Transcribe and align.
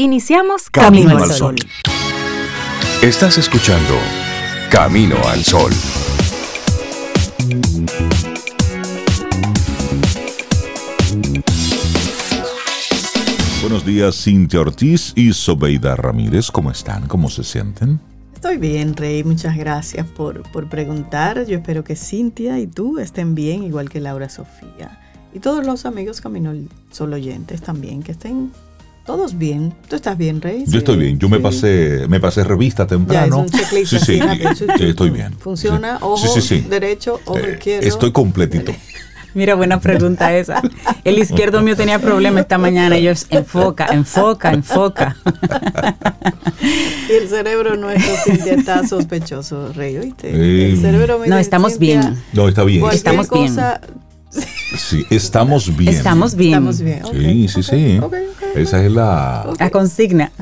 Iniciamos 0.00 0.70
Camino, 0.70 1.18
al 1.18 1.28
Sol. 1.32 1.56
Estás 3.02 3.36
escuchando 3.36 3.94
Camino 4.70 5.16
al 5.26 5.42
Sol. 5.42 5.72
Buenos 13.60 13.84
días, 13.84 14.22
Cintia 14.22 14.60
Ortiz 14.60 15.12
y 15.16 15.32
Sobeida 15.32 15.96
Ramírez. 15.96 16.52
¿Cómo 16.52 16.70
están? 16.70 17.08
¿Cómo 17.08 17.28
se 17.28 17.42
sienten? 17.42 17.98
Estoy 18.32 18.58
bien, 18.58 18.94
Rey. 18.94 19.24
Muchas 19.24 19.56
gracias 19.56 20.06
por, 20.06 20.48
por 20.52 20.68
preguntar. 20.68 21.44
Yo 21.44 21.56
espero 21.56 21.82
que 21.82 21.96
Cintia 21.96 22.60
y 22.60 22.68
tú 22.68 23.00
estén 23.00 23.34
bien, 23.34 23.64
igual 23.64 23.90
que 23.90 23.98
Laura 23.98 24.28
Sofía. 24.28 25.00
Y 25.34 25.40
todos 25.40 25.66
los 25.66 25.86
amigos 25.86 26.20
Camino 26.20 26.50
al 26.50 26.68
Sol 26.92 27.12
oyentes 27.14 27.62
también, 27.62 28.04
que 28.04 28.12
estén 28.12 28.52
todos 29.08 29.38
bien. 29.38 29.72
¿Tú 29.88 29.96
estás 29.96 30.18
bien, 30.18 30.42
Rey? 30.42 30.64
Yo 30.66 30.80
estoy 30.80 30.98
bien. 30.98 31.18
Yo 31.18 31.30
me 31.30 31.40
pasé 31.40 32.06
me 32.10 32.20
pasé 32.20 32.44
revista 32.44 32.86
temprano. 32.86 33.46
Ya, 33.50 33.56
es 33.56 33.72
un 33.72 33.86
sí, 33.86 33.98
sí, 33.98 34.20
estoy 34.80 35.08
bien. 35.08 35.32
Funciona 35.38 35.96
ojo 36.02 36.28
derecho, 36.68 37.18
ojo 37.24 37.38
eh, 37.38 37.52
izquierdo. 37.54 37.88
Estoy 37.88 38.12
completito. 38.12 38.70
Mira, 39.34 39.54
buena 39.54 39.80
pregunta 39.80 40.36
esa. 40.36 40.60
El 41.04 41.18
izquierdo 41.18 41.62
mío 41.62 41.74
tenía 41.74 41.98
problema 41.98 42.40
esta 42.40 42.58
mañana 42.58 42.98
y 42.98 43.04
yo 43.04 43.12
enfoca, 43.30 43.86
enfoca, 43.86 44.52
enfoca. 44.52 45.16
Y 47.08 47.12
el 47.12 47.28
cerebro 47.28 47.76
nuestro 47.76 48.34
ya 48.44 48.52
está 48.52 48.86
sospechoso, 48.86 49.72
Rey, 49.72 49.96
¿oíste? 49.96 50.68
El 50.68 50.78
cerebro 50.82 51.22
No, 51.26 51.38
estamos 51.38 51.78
bien. 51.78 52.14
No, 52.34 52.46
está 52.46 52.62
bien. 52.62 52.84
Estamos 52.90 53.30
bien. 53.30 53.56
Sí, 54.76 55.06
estamos 55.08 55.74
bien. 55.76 55.94
Estamos 55.94 56.34
bien. 56.34 56.52
Estamos 56.52 56.80
bien. 56.82 57.02
Sí, 57.10 57.48
sí, 57.48 57.62
sí. 57.62 58.00
Esa 58.60 58.84
es 58.84 58.92
la, 58.92 59.46
la 59.58 59.70
consigna. 59.70 60.32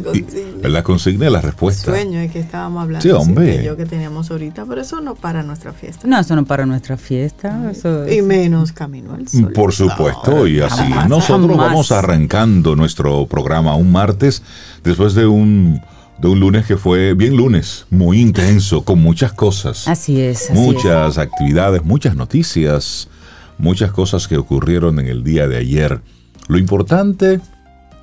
La 0.63 0.83
consigna 0.83 1.27
y 1.27 1.31
la 1.31 1.41
respuesta. 1.41 1.91
El 1.91 2.03
sueño 2.03 2.21
es 2.21 2.33
que 2.33 2.41
estábamos 2.41 2.83
hablando. 2.83 3.03
Sí, 3.03 3.11
hombre. 3.11 3.65
yo 3.65 3.77
que 3.77 3.87
teníamos 3.87 4.31
ahorita, 4.31 4.65
pero 4.67 4.81
eso 4.81 5.01
no 5.01 5.15
para 5.15 5.43
nuestra 5.43 5.73
fiesta. 5.73 6.07
No, 6.07 6.19
eso 6.19 6.35
no 6.37 6.45
para 6.45 6.67
nuestra 6.67 6.97
fiesta. 6.97 7.71
Eso 7.71 8.09
y 8.09 8.23
menos 8.23 8.73
Camino 8.73 9.15
al 9.15 9.29
Sol. 9.29 9.53
Por 9.53 9.73
supuesto, 9.73 10.47
y 10.47 10.61
así. 10.61 10.85
Nosotros 11.09 11.57
vamos 11.57 11.93
arrancando 11.93 12.77
nuestro 12.77 13.27
programa 13.27 13.77
un 13.77 13.93
martes 13.93 14.43
después 14.83 15.15
de 15.15 15.27
un 15.27 15.81
de 16.19 16.29
un 16.29 16.41
lunes 16.41 16.65
que 16.65 16.77
fue 16.77 17.15
bien 17.15 17.37
lunes, 17.37 17.87
muy 17.91 18.21
intenso, 18.21 18.85
con 18.85 19.01
muchas 19.01 19.33
cosas. 19.33 19.87
Así 19.87 20.21
es. 20.21 20.51
muchas 20.51 21.19
actividades, 21.19 21.85
muchas 21.85 22.17
noticias, 22.17 23.09
muchas 23.59 23.93
cosas 23.93 24.27
que 24.27 24.37
ocurrieron 24.37 24.99
en 24.99 25.09
el 25.09 25.23
día 25.23 25.47
de 25.47 25.59
ayer. 25.59 26.01
Lo 26.49 26.59
importante, 26.59 27.41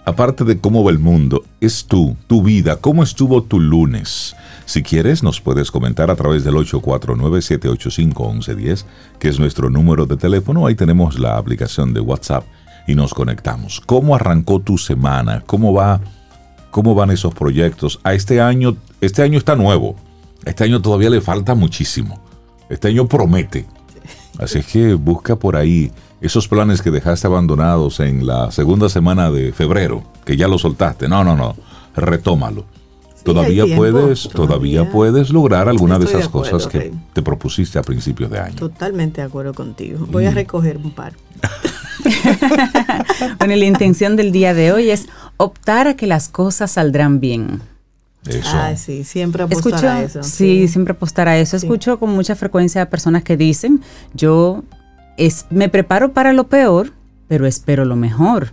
aparte 0.05 0.43
de 0.43 0.59
cómo 0.59 0.83
va 0.83 0.91
el 0.91 0.99
mundo, 0.99 1.43
es 1.61 1.85
tú, 1.85 2.17
tu 2.27 2.43
vida, 2.43 2.75
cómo 2.77 3.03
estuvo 3.03 3.41
tu 3.43 3.59
lunes. 3.59 4.35
Si 4.65 4.81
quieres, 4.83 5.23
nos 5.23 5.41
puedes 5.41 5.71
comentar 5.71 6.11
a 6.11 6.15
través 6.15 6.43
del 6.43 6.53
849-785-1110, 6.55 8.85
que 9.19 9.29
es 9.29 9.39
nuestro 9.39 9.69
número 9.69 10.05
de 10.05 10.17
teléfono. 10.17 10.67
Ahí 10.67 10.75
tenemos 10.75 11.17
la 11.19 11.37
aplicación 11.37 11.93
de 11.93 11.99
WhatsApp 11.99 12.45
y 12.87 12.95
nos 12.95 13.13
conectamos. 13.13 13.81
¿Cómo 13.85 14.15
arrancó 14.15 14.59
tu 14.59 14.77
semana? 14.77 15.43
¿Cómo 15.45 15.73
va? 15.73 15.99
¿Cómo 16.71 16.95
van 16.95 17.11
esos 17.11 17.33
proyectos? 17.33 17.99
A 18.03 18.13
este 18.13 18.41
año, 18.41 18.75
este 19.01 19.21
año 19.21 19.37
está 19.37 19.55
nuevo. 19.55 19.95
Este 20.45 20.63
año 20.63 20.81
todavía 20.81 21.09
le 21.09 21.21
falta 21.21 21.55
muchísimo. 21.55 22.21
Este 22.69 22.89
año 22.89 23.07
promete. 23.07 23.65
Así 24.39 24.59
es 24.59 24.65
que 24.65 24.95
busca 24.95 25.37
por 25.37 25.55
ahí 25.55 25.91
esos 26.23 26.47
planes 26.47 26.81
que 26.81 26.89
dejaste 26.89 27.27
abandonados 27.27 27.99
en 27.99 28.25
la 28.25 28.49
segunda 28.49 28.87
semana 28.87 29.29
de 29.29 29.51
febrero, 29.51 30.03
que 30.25 30.37
ya 30.37 30.47
lo 30.47 30.57
soltaste. 30.57 31.09
No, 31.09 31.21
no, 31.23 31.35
no. 31.35 31.53
Retómalo. 31.97 32.65
todavía 33.25 33.65
puedes, 33.75 34.29
todavía, 34.29 34.89
puedes 34.89 35.31
lograr 35.31 35.67
alguna 35.67 35.99
de 35.99 36.05
esas 36.05 36.29
cosas 36.29 36.65
que 36.67 36.93
te 37.11 37.21
propusiste 37.21 37.77
a 37.77 37.81
principios 37.81 38.31
de 38.31 38.39
año. 38.39 38.55
Totalmente 38.55 39.19
de 39.19 39.27
acuerdo 39.27 39.53
contigo. 39.53 40.07
Voy 40.09 40.25
a 40.25 40.31
mm. 40.31 40.35
recoger 40.35 40.77
un 40.77 40.91
par. 40.91 41.13
bueno, 43.39 43.55
la 43.57 43.65
intención 43.65 44.15
del 44.15 44.31
día 44.31 44.53
de 44.53 44.71
hoy 44.71 44.91
es 44.91 45.07
optar 45.35 45.89
a 45.89 45.95
que 45.95 46.07
las 46.07 46.29
cosas 46.29 46.71
saldrán 46.71 47.19
bien. 47.19 47.61
Eso. 48.25 48.49
Ah, 48.53 48.77
sí, 48.77 49.03
siempre 49.03 49.43
apostar 49.43 49.85
a 49.85 50.03
eso. 50.03 50.23
Sí, 50.23 50.69
siempre 50.69 50.93
apostar 50.93 51.27
a 51.27 51.37
eso. 51.37 51.57
Escucho 51.57 51.99
con 51.99 52.11
mucha 52.11 52.35
frecuencia 52.35 52.89
personas 52.89 53.23
que 53.23 53.35
dicen, 53.35 53.81
yo 54.13 54.63
es, 55.17 55.45
me 55.49 55.69
preparo 55.69 56.13
para 56.13 56.33
lo 56.33 56.45
peor, 56.45 56.91
pero 57.27 57.45
espero 57.45 57.85
lo 57.85 57.95
mejor. 57.95 58.51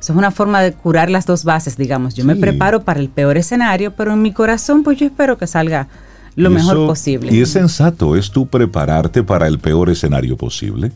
Eso 0.00 0.12
es 0.12 0.18
una 0.18 0.32
forma 0.32 0.60
de 0.62 0.72
curar 0.72 1.10
las 1.10 1.26
dos 1.26 1.44
bases, 1.44 1.76
digamos. 1.76 2.14
Yo 2.14 2.24
me 2.24 2.34
preparo 2.34 2.82
para 2.82 2.98
el 2.98 3.08
peor 3.08 3.36
escenario, 3.36 3.94
pero 3.94 4.12
en 4.12 4.22
mi 4.22 4.32
corazón, 4.32 4.82
pues 4.82 4.98
yo 4.98 5.06
espero 5.06 5.38
que 5.38 5.46
salga 5.46 5.88
lo 6.34 6.50
mejor 6.50 6.86
posible. 6.86 7.32
Y 7.32 7.40
es 7.40 7.50
sensato, 7.50 8.16
es 8.16 8.30
tú 8.30 8.46
prepararte 8.46 9.22
para 9.22 9.46
el 9.46 9.60
peor 9.60 9.90
escenario 9.90 10.36
posible. 10.36 10.90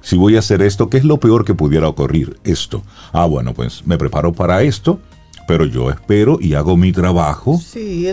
Si 0.00 0.16
voy 0.16 0.36
a 0.36 0.38
hacer 0.38 0.62
esto, 0.62 0.88
¿qué 0.88 0.98
es 0.98 1.04
lo 1.04 1.18
peor 1.18 1.44
que 1.44 1.54
pudiera 1.54 1.88
ocurrir? 1.88 2.38
Esto. 2.44 2.82
Ah, 3.12 3.26
bueno, 3.26 3.52
pues 3.52 3.86
me 3.86 3.98
preparo 3.98 4.32
para 4.32 4.62
esto 4.62 5.00
pero 5.46 5.66
yo 5.66 5.90
espero 5.90 6.38
y 6.40 6.54
hago 6.54 6.76
mi 6.76 6.92
trabajo 6.92 7.60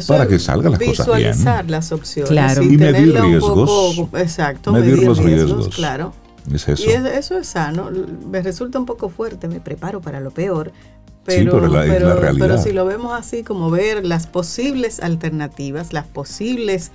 para 0.07 0.27
que 0.27 0.39
salgan 0.39 0.73
las 0.73 0.81
cosas 0.81 1.07
bien. 1.07 1.17
Visualizar 1.17 1.69
las 1.69 1.91
opciones. 1.91 2.29
Claro. 2.29 2.63
Y, 2.63 2.77
medir 2.77 3.13
riesgos. 3.13 4.09
exacto, 4.13 4.73
medir, 4.73 5.03
los 5.03 5.19
riesgos, 5.19 5.69
Claro. 5.69 6.13
Es 6.51 6.67
eso. 6.67 6.89
Y 6.89 6.93
eso 6.93 7.37
es 7.37 7.47
sano. 7.47 7.89
Me 8.29 8.41
resulta 8.41 8.79
un 8.79 8.85
poco 8.85 9.09
fuerte, 9.09 9.47
me 9.47 9.59
preparo 9.59 10.01
para 10.01 10.19
lo 10.19 10.31
peor. 10.31 10.71
Pero, 11.23 11.51
sí, 11.51 11.57
pero, 11.59 11.67
la, 11.67 12.15
realidad. 12.15 12.47
pero 12.47 12.57
si 12.61 12.71
lo 12.71 12.83
vemos 12.83 13.13
así, 13.13 13.43
como 13.43 13.69
ver 13.69 14.03
las 14.03 14.25
posibles 14.25 14.99
alternativas, 14.99 15.93
las 15.93 16.07
posibles 16.07 16.91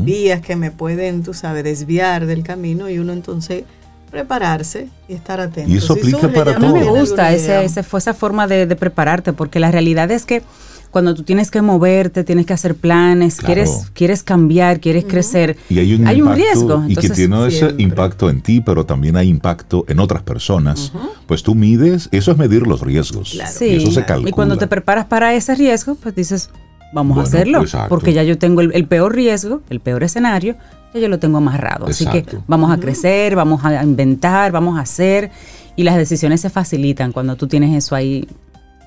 vías 0.00 0.40
que 0.40 0.56
me 0.56 0.72
pueden, 0.72 1.22
tú 1.22 1.32
sabes, 1.32 1.62
desviar 1.62 2.26
del 2.26 2.42
camino 2.42 2.90
y 2.90 2.98
uno 2.98 3.12
entonces 3.12 3.62
prepararse 4.10 4.88
y 5.08 5.14
estar 5.14 5.40
atento. 5.40 5.70
Y 5.70 5.76
eso 5.76 5.94
aplica 5.94 6.28
para 6.28 6.56
todo. 6.56 6.66
A 6.66 6.72
mí 6.72 6.80
me 6.80 6.86
gusta 6.86 7.32
ese, 7.32 7.64
esa 7.64 8.14
forma 8.14 8.46
de, 8.46 8.66
prepararte, 8.76 9.32
porque 9.32 9.60
la 9.60 9.70
realidad 9.70 10.10
es 10.10 10.24
que 10.24 10.42
cuando 10.90 11.14
tú 11.14 11.22
tienes 11.22 11.50
que 11.50 11.60
moverte, 11.60 12.24
tienes 12.24 12.46
que 12.46 12.54
hacer 12.54 12.74
planes, 12.74 13.36
quieres, 13.36 13.90
quieres 13.92 14.22
cambiar, 14.22 14.80
quieres 14.80 15.04
crecer, 15.04 15.56
y 15.68 15.78
hay 15.78 15.92
un, 15.92 16.34
riesgo. 16.34 16.84
y 16.88 16.96
que 16.96 17.10
tiene 17.10 17.46
ese 17.46 17.74
impacto 17.78 18.30
en 18.30 18.40
ti, 18.40 18.62
pero 18.62 18.86
también 18.86 19.16
hay 19.16 19.28
impacto 19.28 19.84
en 19.88 20.00
otras 20.00 20.22
personas. 20.22 20.92
Pues 21.26 21.42
tú 21.42 21.54
mides, 21.54 22.08
eso 22.10 22.32
es 22.32 22.38
medir 22.38 22.66
los 22.66 22.80
riesgos. 22.80 23.34
Y 23.34 23.40
eso 23.40 23.92
se 23.92 24.04
calcula. 24.04 24.30
Y 24.30 24.32
cuando 24.32 24.56
te 24.56 24.66
preparas 24.66 25.04
para 25.04 25.34
ese 25.34 25.54
riesgo, 25.54 25.94
pues 25.96 26.14
dices, 26.14 26.50
vamos 26.92 27.18
a 27.18 27.22
hacerlo, 27.22 27.64
porque 27.88 28.12
ya 28.12 28.22
yo 28.22 28.38
tengo 28.38 28.60
el, 28.60 28.86
peor 28.86 29.14
riesgo, 29.14 29.62
el 29.70 29.80
peor 29.80 30.02
escenario, 30.02 30.56
yo 30.94 31.08
lo 31.08 31.18
tengo 31.18 31.38
amarrado. 31.38 31.86
Así 31.86 32.06
que 32.06 32.24
vamos 32.46 32.70
a 32.70 32.78
crecer, 32.78 33.36
vamos 33.36 33.64
a 33.64 33.82
inventar, 33.82 34.52
vamos 34.52 34.78
a 34.78 34.82
hacer, 34.82 35.30
y 35.76 35.84
las 35.84 35.96
decisiones 35.96 36.40
se 36.40 36.50
facilitan 36.50 37.12
cuando 37.12 37.36
tú 37.36 37.46
tienes 37.46 37.76
eso 37.76 37.94
ahí 37.94 38.26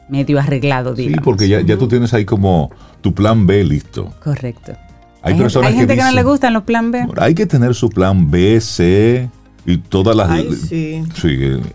medio 0.10 0.40
arreglado, 0.40 0.94
digamos. 0.94 1.20
Sí, 1.20 1.24
porque 1.24 1.48
ya, 1.48 1.62
ya 1.62 1.78
tú 1.78 1.88
tienes 1.88 2.14
ahí 2.14 2.26
como 2.26 2.70
tu 3.02 3.14
plan 3.14 3.48
B 3.48 3.64
listo. 3.64 4.14
Correcto. 4.24 4.74
Hay, 5.24 5.36
personas 5.36 5.70
hay 5.70 5.78
gente 5.78 5.96
que, 5.96 6.02
no 6.02 6.12
le 6.12 6.24
gustan 6.24 6.54
los 6.54 6.64
plan 6.64 6.92
B. 6.92 7.06
Hay 7.18 7.36
que 7.36 7.46
tener 7.46 7.76
su 7.76 7.90
plan 7.90 8.30
B, 8.32 8.60
C, 8.60 9.30
y 9.66 9.78
todas 9.78 10.16
las 10.16 10.30
sí. 10.68 11.04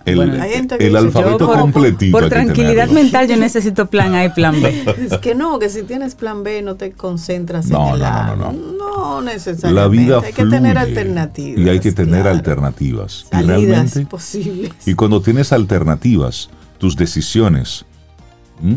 el, 0.05 0.97
alfabeto 0.97 1.47
completito 1.47 2.19
por 2.19 2.29
tranquilidad 2.29 2.89
mental 2.89 3.29
yo 3.29 3.37
necesito 3.37 3.87
plan 3.87 4.15
A 4.15 4.25
y 4.25 4.31
plan 4.31 4.61
B. 4.61 4.85
Es 5.11 5.19
que 5.19 5.35
no 5.35 5.59
que 5.59 5.69
si 5.69 5.85
tienes 5.85 6.15
plan 6.15 6.43
B 6.43 6.63
no 6.63 6.75
te 6.75 6.93
concentras 6.93 7.71
en 7.71 7.77
el 7.77 8.03
A. 8.03 8.35
no, 8.35 8.53
no, 8.53 8.73
no, 8.73 9.23
necesariamente. 9.23 9.73
la 9.73 9.89
vida 9.89 10.21
hay 10.25 10.33
que 10.33 10.47
tener 10.47 10.79
alternativas 10.79 11.65
y 11.65 11.69
hay 11.69 11.81
que 11.81 11.93
tener 11.93 12.27
alternativas. 12.27 13.27
Y 13.33 13.43
realmente 13.43 14.07
posibles. 14.07 14.73
y 14.85 14.95
cuando 14.95 15.21
tienes 15.21 15.53
alternativas 15.53 16.51
tus 16.79 16.97
decisiones 16.97 17.85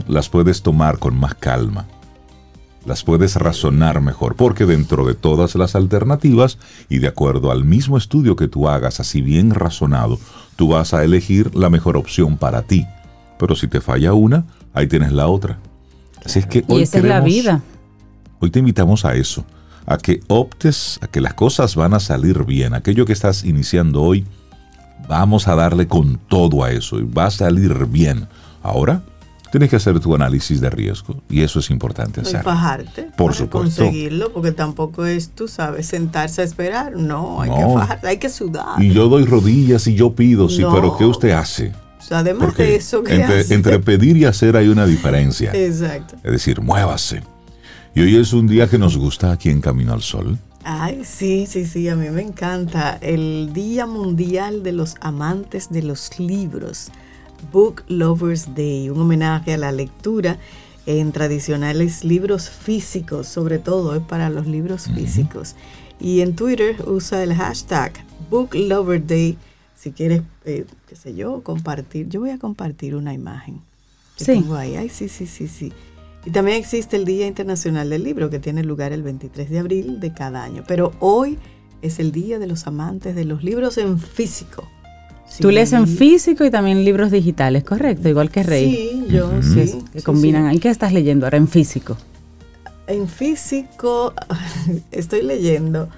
las 0.08 0.30
puedes 0.30 0.62
tomar 0.62 1.00
con 1.00 1.18
más 1.18 1.34
calma 1.36 1.88
las 2.86 3.04
puedes 3.04 3.36
razonar 3.36 4.02
mejor, 4.02 4.36
porque 4.36 4.66
dentro 4.66 5.06
de 5.06 5.14
todas 5.14 5.56
las 5.56 5.76
alternativas 5.76 6.58
y 6.90 7.00
de 7.00 7.08
acuerdo 7.08 7.52
al 7.52 7.66
mismo 7.66 7.98
estudio 7.98 8.36
que 8.36 8.48
tú 8.48 8.68
hagas, 8.70 9.00
así 9.00 9.22
bien 9.22 9.52
razonado, 9.52 10.20
tú 10.56 10.70
vas 10.70 10.94
a 10.94 11.04
elegir 11.04 11.56
la 11.56 11.70
mejor 11.70 11.98
opción 11.98 12.38
para 12.38 12.64
ti. 12.64 12.86
Pero 13.38 13.56
si 13.56 13.68
te 13.68 13.81
falla 13.81 14.14
una, 14.14 14.46
ahí 14.74 14.88
tienes 14.88 15.12
la 15.12 15.28
otra. 15.28 15.60
Así 16.26 16.40
es 16.40 16.46
que 16.46 16.64
hoy 16.68 16.80
y 16.80 16.84
esa 16.84 16.98
es 16.98 17.04
la 17.04 17.22
vida. 17.22 17.62
Hoy 18.40 18.52
te 18.52 18.60
invitamos 18.60 19.06
a 19.06 19.16
eso, 19.16 19.46
a 19.86 19.98
que 19.98 20.22
optes, 20.28 21.00
a 21.02 21.08
que 21.08 21.22
las 21.22 21.34
cosas 21.34 21.75
van 21.75 21.94
a 21.94 22.00
salir 22.00 22.46
bien. 22.46 22.74
Aquello 22.74 23.06
que 23.06 23.14
estás 23.14 23.44
iniciando 23.44 24.02
hoy, 24.02 24.25
vamos 25.08 25.48
a 25.48 25.56
darle 25.56 25.88
con 25.88 26.18
todo 26.28 26.64
a 26.64 26.72
eso 26.72 27.00
y 27.00 27.04
va 27.04 27.25
a 27.25 27.32
salir 27.32 27.86
bien. 27.86 28.28
Ahora, 28.64 29.04
tienes 29.51 29.69
que 29.69 29.75
hacer 29.75 30.00
tu 30.00 30.13
análisis 30.16 30.62
de 30.62 30.69
riesgo 30.69 31.22
y 31.30 31.42
eso 31.42 31.60
es 31.60 31.69
importante 31.69 32.22
hacer. 32.22 32.44
fajarte. 32.44 33.10
Por 33.16 33.34
supuesto. 33.34 33.84
Conseguirlo, 33.84 34.31
porque 34.31 34.51
tampoco 34.51 35.06
es, 35.06 35.30
tú 35.30 35.48
sabes, 35.48 35.88
sentarse 35.88 36.42
a 36.42 36.46
esperar. 36.46 36.96
No, 36.96 37.42
hay 37.42 37.50
que 37.50 37.74
fajarte, 37.74 38.07
hay 38.07 38.18
que 38.18 38.30
sudar. 38.30 38.81
Y 38.81 38.94
yo 38.94 39.10
doy 39.10 39.25
rodillas 39.25 39.88
y 39.88 39.96
yo 39.96 40.13
pido, 40.13 40.50
sí, 40.50 40.63
pero 40.72 40.98
¿qué 40.98 41.06
usted 41.06 41.31
hace? 41.31 41.74
además 42.12 42.57
de 42.57 42.75
eso, 42.75 43.04
¿qué 43.04 43.16
entre, 43.16 43.40
hace? 43.42 43.54
entre 43.54 43.80
pedir 43.80 44.18
y 44.18 44.25
hacer 44.25 44.56
hay 44.56 44.68
una 44.68 44.86
diferencia. 44.86 45.51
Exacto. 45.54 46.16
Es 46.24 46.31
decir, 46.31 46.62
muévase. 46.62 47.22
Y 47.96 48.01
hoy 48.01 48.16
es 48.18 48.34
un 48.34 48.48
día 48.48 48.68
que 48.68 48.78
nos 48.78 48.98
gusta 48.98 49.31
aquí 49.31 49.50
en 49.50 49.62
Camino 49.62 49.94
al 49.94 50.01
Sol. 50.01 50.38
Ay, 50.63 51.04
sí, 51.04 51.46
sí, 51.48 51.66
sí, 51.66 51.88
a 51.90 51.96
mí 51.96 52.10
me 52.10 52.22
encanta. 52.22 52.98
El 53.01 53.51
Día 53.54 53.86
Mundial 53.86 54.62
de 54.62 54.74
los 54.74 54.96
Amantes 55.01 55.69
de 55.69 55.81
los 55.81 56.19
Libros, 56.19 56.92
Book 57.51 57.83
Lovers 57.88 58.53
Day, 58.56 58.89
un 58.89 59.01
homenaje 59.01 59.53
a 59.53 59.57
la 59.57 59.71
lectura 59.71 60.38
en 60.86 61.12
tradicionales 61.12 62.03
libros 62.03 62.50
físicos, 62.50 63.27
sobre 63.27 63.59
todo 63.59 63.95
es 63.95 64.01
para 64.01 64.30
los 64.30 64.47
libros 64.47 64.88
físicos. 64.94 65.56
Y 66.00 66.21
en 66.21 66.36
Twitter 66.36 66.75
usa 66.88 67.21
el 67.24 67.33
hashtag 67.36 67.94
Book 68.30 68.56
Lover 68.56 69.06
Day. 69.06 69.38
Si 69.75 69.91
quieres, 69.91 70.21
eh, 70.45 70.65
qué 70.88 70.95
sé 70.95 71.13
yo, 71.15 71.41
compartir. 71.44 72.07
Yo 72.09 72.21
voy 72.21 72.31
a 72.31 72.38
compartir 72.39 72.95
una 72.95 73.13
imagen 73.13 73.62
que 74.18 74.25
Sí. 74.25 74.31
tengo 74.33 74.56
ahí. 74.56 74.75
Ay, 74.75 74.89
sí, 74.89 75.07
sí, 75.09 75.25
sí, 75.27 75.47
sí. 75.47 75.71
Y 76.25 76.31
también 76.31 76.57
existe 76.57 76.95
el 76.97 77.06
Día 77.06 77.27
Internacional 77.27 77.89
del 77.89 78.03
Libro, 78.03 78.30
que 78.30 78.39
tiene 78.39 78.63
lugar 78.63 78.91
el 78.91 79.03
23 79.03 79.50
de 79.50 79.59
abril 79.59 80.00
de 80.00 80.13
cada 80.13 80.44
año. 80.44 80.63
Pero 80.68 80.91
hoy 81.00 81.38
es 81.81 82.00
el 82.00 82.12
Día 82.12 82.39
de 82.39 82.47
los 82.47 82.68
Amantes 82.68 83.15
de 83.15 83.24
los 83.25 83.44
Libros 83.44 83.77
en 83.77 84.00
físico. 84.00 84.68
Tú 85.40 85.52
lees 85.52 85.74
en 85.74 85.88
físico 85.88 86.44
y 86.44 86.52
también 86.52 86.84
libros 86.84 87.12
digitales, 87.12 87.64
correcto, 87.64 88.10
igual 88.10 88.30
que 88.30 88.44
Rey. 88.44 88.72
Sí, 88.72 89.06
yo 89.10 89.42
sí. 89.42 89.80
que, 89.94 90.02
combinan. 90.02 90.50
sí. 90.52 90.58
¿Y 90.58 90.60
qué 90.60 90.70
estás 90.70 90.92
leyendo 90.94 91.26
ahora 91.26 91.38
en 91.38 91.48
físico? 91.48 91.98
En 92.88 93.08
físico 93.08 94.14
estoy 94.92 95.22
leyendo, 95.22 95.90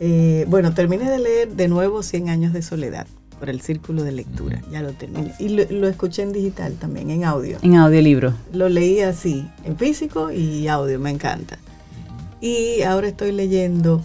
eh, 0.00 0.44
bueno, 0.48 0.74
terminé 0.74 1.10
de 1.10 1.18
leer 1.18 1.48
de 1.52 1.68
nuevo 1.68 2.02
100 2.02 2.28
años 2.28 2.52
de 2.52 2.62
soledad 2.62 3.06
por 3.38 3.48
el 3.48 3.62
círculo 3.62 4.04
de 4.04 4.12
lectura, 4.12 4.60
ya 4.70 4.82
lo 4.82 4.92
terminé. 4.92 5.32
Y 5.38 5.48
lo, 5.48 5.64
lo 5.70 5.88
escuché 5.88 6.22
en 6.22 6.32
digital 6.32 6.74
también, 6.74 7.10
en 7.10 7.24
audio. 7.24 7.56
En 7.62 7.76
audiolibro. 7.76 8.34
Lo 8.52 8.68
leí 8.68 9.00
así, 9.00 9.48
en 9.64 9.78
físico 9.78 10.30
y 10.30 10.68
audio, 10.68 11.00
me 11.00 11.10
encanta. 11.10 11.58
Y 12.42 12.82
ahora 12.82 13.08
estoy 13.08 13.32
leyendo 13.32 14.02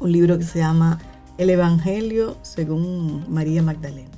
un 0.00 0.12
libro 0.12 0.38
que 0.38 0.44
se 0.44 0.58
llama 0.58 0.98
El 1.38 1.50
Evangelio 1.50 2.36
según 2.42 3.24
María 3.28 3.62
Magdalena. 3.62 4.10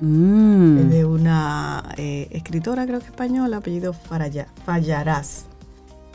Mm. 0.00 0.78
Es 0.78 0.90
de 0.90 1.04
una 1.04 1.84
eh, 1.96 2.28
escritora, 2.30 2.86
creo 2.86 3.00
que 3.00 3.06
española, 3.06 3.58
apellido 3.58 3.92
Faraya- 3.92 4.46
Fallarás. 4.64 5.46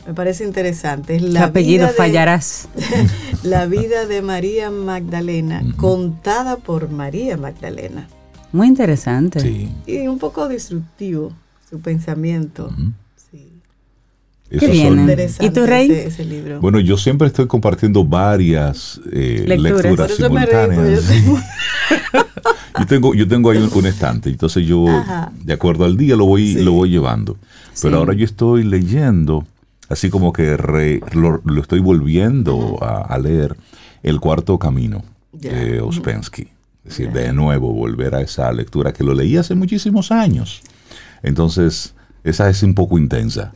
Me 0.06 0.12
parece 0.14 0.44
interesante. 0.44 1.16
Es 1.16 1.22
¿Qué 1.22 1.28
la 1.30 1.44
apellido 1.44 1.84
vida 1.84 1.92
de- 1.92 1.96
fallarás? 1.96 2.68
la 3.42 3.66
vida 3.66 4.06
de 4.06 4.20
María 4.22 4.70
Magdalena, 4.70 5.62
contada 5.76 6.56
por 6.56 6.90
María 6.90 7.36
Magdalena. 7.38 8.06
Muy 8.52 8.68
interesante. 8.68 9.40
Sí. 9.40 9.74
Y 9.86 10.06
un 10.06 10.18
poco 10.18 10.46
disruptivo 10.48 11.32
su 11.70 11.80
pensamiento. 11.80 12.70
Esos 14.50 14.70
bien. 14.70 15.06
son- 15.06 15.46
¿Y 15.46 15.50
tú, 15.50 15.66
Rey? 15.66 15.90
Ese, 15.90 16.06
ese 16.08 16.24
libro. 16.24 16.60
bueno, 16.60 16.78
yo 16.78 16.96
siempre 16.96 17.26
estoy 17.28 17.46
compartiendo 17.46 18.04
varias 18.04 19.00
eh, 19.10 19.44
Lecturas. 19.46 19.82
lecturas, 19.84 19.96
por 19.96 20.10
eso 20.10 20.30
me 20.30 20.46
reí, 20.46 20.76
porque 20.76 20.96
simultáneas. 20.96 21.08
yo 21.08 21.08
tengo- 21.14 21.40
Yo 22.78 22.86
tengo, 22.86 23.14
yo 23.14 23.28
tengo 23.28 23.50
ahí 23.50 23.58
un, 23.58 23.70
un 23.72 23.86
estante, 23.86 24.30
entonces 24.30 24.66
yo, 24.66 24.88
Ajá. 24.88 25.32
de 25.42 25.52
acuerdo 25.52 25.84
al 25.84 25.96
día, 25.96 26.16
lo 26.16 26.26
voy, 26.26 26.54
Sí. 26.54 26.62
lo 26.62 26.72
voy 26.72 26.90
llevando. 26.90 27.36
Pero 27.80 27.96
Sí. 27.96 27.98
ahora 28.00 28.14
yo 28.14 28.24
estoy 28.24 28.64
leyendo, 28.64 29.46
así 29.88 30.10
como 30.10 30.32
que 30.32 30.56
re- 30.56 31.00
lo, 31.12 31.40
lo 31.44 31.60
estoy 31.62 31.78
volviendo 31.80 32.78
a, 32.82 33.02
a 33.02 33.18
leer, 33.18 33.56
El 34.02 34.18
Cuarto 34.20 34.58
Camino 34.58 35.04
Ya. 35.32 35.52
de 35.52 35.80
Ospensky. 35.80 36.48
Es 36.84 36.98
decir, 36.98 37.12
de 37.12 37.32
nuevo, 37.32 37.72
volver 37.72 38.14
a 38.16 38.20
esa 38.20 38.52
lectura 38.52 38.92
que 38.92 39.04
lo 39.04 39.14
leí 39.14 39.36
hace 39.36 39.54
muchísimos 39.54 40.10
años. 40.12 40.60
Entonces, 41.22 41.94
esa 42.24 42.48
es 42.50 42.62
un 42.62 42.74
poco 42.74 42.98
intensa. 42.98 43.52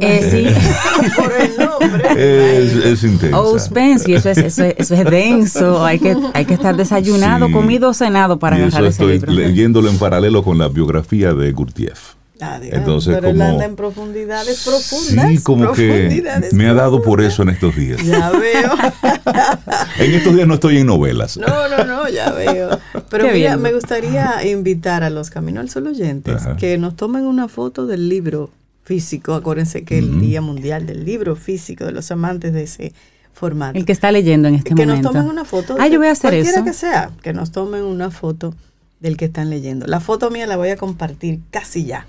Eh, 0.00 0.54
por 1.16 1.32
el 1.32 1.56
nombre. 1.56 2.62
Es, 2.62 2.72
es 2.74 3.02
intensa. 3.04 3.40
Oh, 3.40 3.58
Spence, 3.58 4.10
y 4.10 4.14
eso 4.14 4.30
es, 4.30 4.38
eso 4.38 4.64
es, 4.64 4.74
eso 4.78 4.94
es 4.94 5.04
denso. 5.04 5.84
Hay 5.84 5.98
que, 5.98 6.16
hay 6.34 6.44
que 6.44 6.54
estar 6.54 6.76
desayunado, 6.76 7.46
Sí. 7.48 7.52
comido, 7.52 7.92
cenado 7.94 8.38
para 8.38 8.56
y 8.58 8.62
eso 8.62 8.68
agarrar 8.76 8.90
ese 8.90 9.02
estoy 9.02 9.12
libro. 9.18 9.32
leyéndolo 9.32 9.88
en 9.90 9.98
paralelo 9.98 10.42
con 10.44 10.58
la 10.58 10.68
biografía 10.68 11.32
de 11.34 11.50
Gurdjieff. 11.52 12.14
Ah, 12.42 12.58
digamos, 12.58 12.78
Entonces, 12.86 13.14
pero 13.14 13.28
él 13.28 13.36
como- 13.36 13.48
anda 13.50 13.64
en 13.66 13.76
profundidades 13.76 14.64
profundas. 14.64 15.28
Sí, 15.28 15.38
como 15.42 15.72
que 15.72 16.48
me 16.52 16.68
ha 16.68 16.74
dado 16.74 17.02
por 17.02 17.20
eso 17.20 17.42
en 17.42 17.50
estos 17.50 17.76
días. 17.76 18.02
Ya 18.04 18.30
veo. 18.30 18.72
En 19.98 20.14
estos 20.14 20.34
días 20.34 20.46
no 20.48 20.54
estoy 20.54 20.78
en 20.78 20.86
novelas. 20.86 21.36
No, 21.36 21.68
no, 21.68 21.84
no, 21.84 22.08
ya 22.08 22.30
veo. 22.32 22.78
Pero 23.10 23.24
Qué 23.26 23.32
mira, 23.32 23.50
bien. 23.50 23.62
me 23.62 23.72
gustaría 23.72 24.46
invitar 24.46 25.02
a 25.02 25.10
los 25.10 25.30
Camino 25.30 25.60
al 25.60 25.68
Sol 25.70 25.86
oyentes 25.86 26.36
Ajá. 26.36 26.56
que 26.56 26.78
nos 26.78 26.96
tomen 26.96 27.24
una 27.24 27.48
foto 27.48 27.86
del 27.86 28.08
libro 28.08 28.50
físico. 28.84 29.34
Acuérdense 29.34 29.84
que 29.84 29.98
el. 29.98 30.20
Día 30.20 30.40
Mundial 30.40 30.86
del 30.86 31.04
Libro 31.04 31.36
Físico, 31.36 31.84
de 31.84 31.92
los 31.92 32.10
amantes 32.10 32.52
de 32.52 32.62
ese 32.62 32.92
formato. 33.32 33.78
El 33.78 33.84
que 33.84 33.92
está 33.92 34.10
leyendo 34.12 34.48
en 34.48 34.54
este 34.56 34.74
que 34.74 34.86
nos 34.86 34.96
momento. 34.96 35.10
tomen 35.12 35.28
una 35.30 35.44
foto. 35.44 35.76
Ah, 35.78 35.86
yo 35.88 35.98
voy 35.98 36.08
a 36.08 36.12
hacer 36.12 36.30
cualquiera 36.30 36.56
eso. 36.58 36.64
que 36.64 36.72
sea, 36.72 37.10
que 37.22 37.32
nos 37.32 37.52
tomen 37.52 37.82
una 37.82 38.10
foto 38.10 38.54
del 39.00 39.16
que 39.16 39.26
están 39.26 39.50
leyendo. 39.50 39.86
La 39.86 40.00
foto 40.00 40.30
mía 40.30 40.46
la 40.46 40.56
voy 40.56 40.70
a 40.70 40.76
compartir 40.76 41.40
casi 41.50 41.84
ya. 41.84 42.06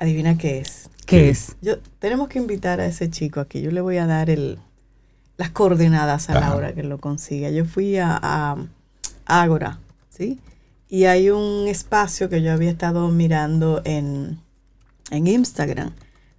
Adivina 0.00 0.36
qué 0.36 0.58
es. 0.58 0.90
¿Qué 1.06 1.24
¿Qué? 1.24 1.30
es? 1.30 1.56
Yo 1.62 1.78
tenemos 2.00 2.28
que 2.28 2.38
invitar 2.40 2.80
a 2.80 2.86
ese 2.86 3.10
chico 3.10 3.38
aquí. 3.38 3.60
Yo 3.60 3.70
le 3.70 3.80
voy 3.80 3.98
a 3.98 4.06
dar 4.06 4.30
el 4.30 4.58
las 5.36 5.50
coordenadas 5.50 6.28
a 6.28 6.34
Ajá. 6.34 6.40
Laura 6.50 6.74
que 6.74 6.82
lo 6.82 6.98
consiga. 6.98 7.50
Yo 7.50 7.64
fui 7.64 7.96
a, 7.96 8.18
a 8.20 8.56
Ágora, 9.26 9.78
¿sí? 10.10 10.38
Y 10.88 11.04
hay 11.04 11.30
un 11.30 11.68
espacio 11.68 12.28
que 12.28 12.42
yo 12.42 12.52
había 12.52 12.70
estado 12.70 13.08
mirando 13.08 13.80
en, 13.84 14.38
en 15.10 15.26
Instagram, 15.26 15.92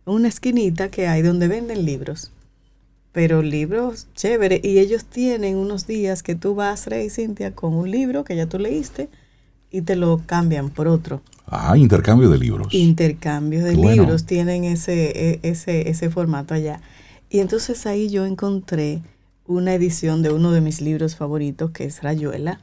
una 0.05 0.27
esquinita 0.27 0.89
que 0.91 1.07
hay 1.07 1.21
donde 1.21 1.47
venden 1.47 1.85
libros. 1.85 2.31
Pero 3.11 3.41
libros 3.41 4.07
chévere. 4.13 4.61
Y 4.63 4.79
ellos 4.79 5.05
tienen 5.05 5.57
unos 5.57 5.87
días 5.87 6.21
que 6.21 6.35
tú 6.35 6.55
vas, 6.55 6.87
Rey 6.87 7.09
Cintia, 7.09 7.55
con 7.55 7.73
un 7.73 7.89
libro 7.89 8.23
que 8.23 8.35
ya 8.35 8.45
tú 8.47 8.59
leíste 8.59 9.09
y 9.71 9.81
te 9.81 9.95
lo 9.95 10.21
cambian 10.25 10.69
por 10.69 10.87
otro. 10.87 11.21
Ah, 11.53 11.77
intercambio 11.77 12.29
de 12.29 12.37
libros. 12.39 12.73
Intercambios 12.73 13.63
de 13.65 13.75
bueno. 13.75 14.03
libros 14.03 14.25
tienen 14.25 14.63
ese, 14.63 15.11
e- 15.33 15.39
ese, 15.43 15.89
ese 15.89 16.09
formato 16.09 16.53
allá. 16.53 16.79
Y 17.29 17.39
entonces 17.39 17.85
ahí 17.85 18.09
yo 18.09 18.25
encontré 18.25 19.01
una 19.45 19.73
edición 19.73 20.21
de 20.21 20.31
uno 20.31 20.51
de 20.51 20.61
mis 20.61 20.79
libros 20.81 21.17
favoritos, 21.17 21.71
que 21.71 21.83
es 21.83 22.01
Rayuela, 22.03 22.61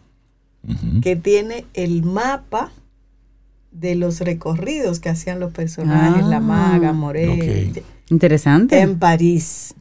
que 1.02 1.16
tiene 1.16 1.66
el 1.74 2.02
mapa 2.02 2.72
de 3.72 3.94
los 3.94 4.20
recorridos 4.20 4.98
que 5.00 5.08
hacían 5.10 5.38
los 5.38 5.52
personajes, 5.52 6.24
Ah. 6.24 6.28
la 6.28 6.40
maga, 6.40 6.92
Morel. 6.94 7.82
Interesante. 8.08 8.80
en 8.80 8.98
París. 8.98 9.74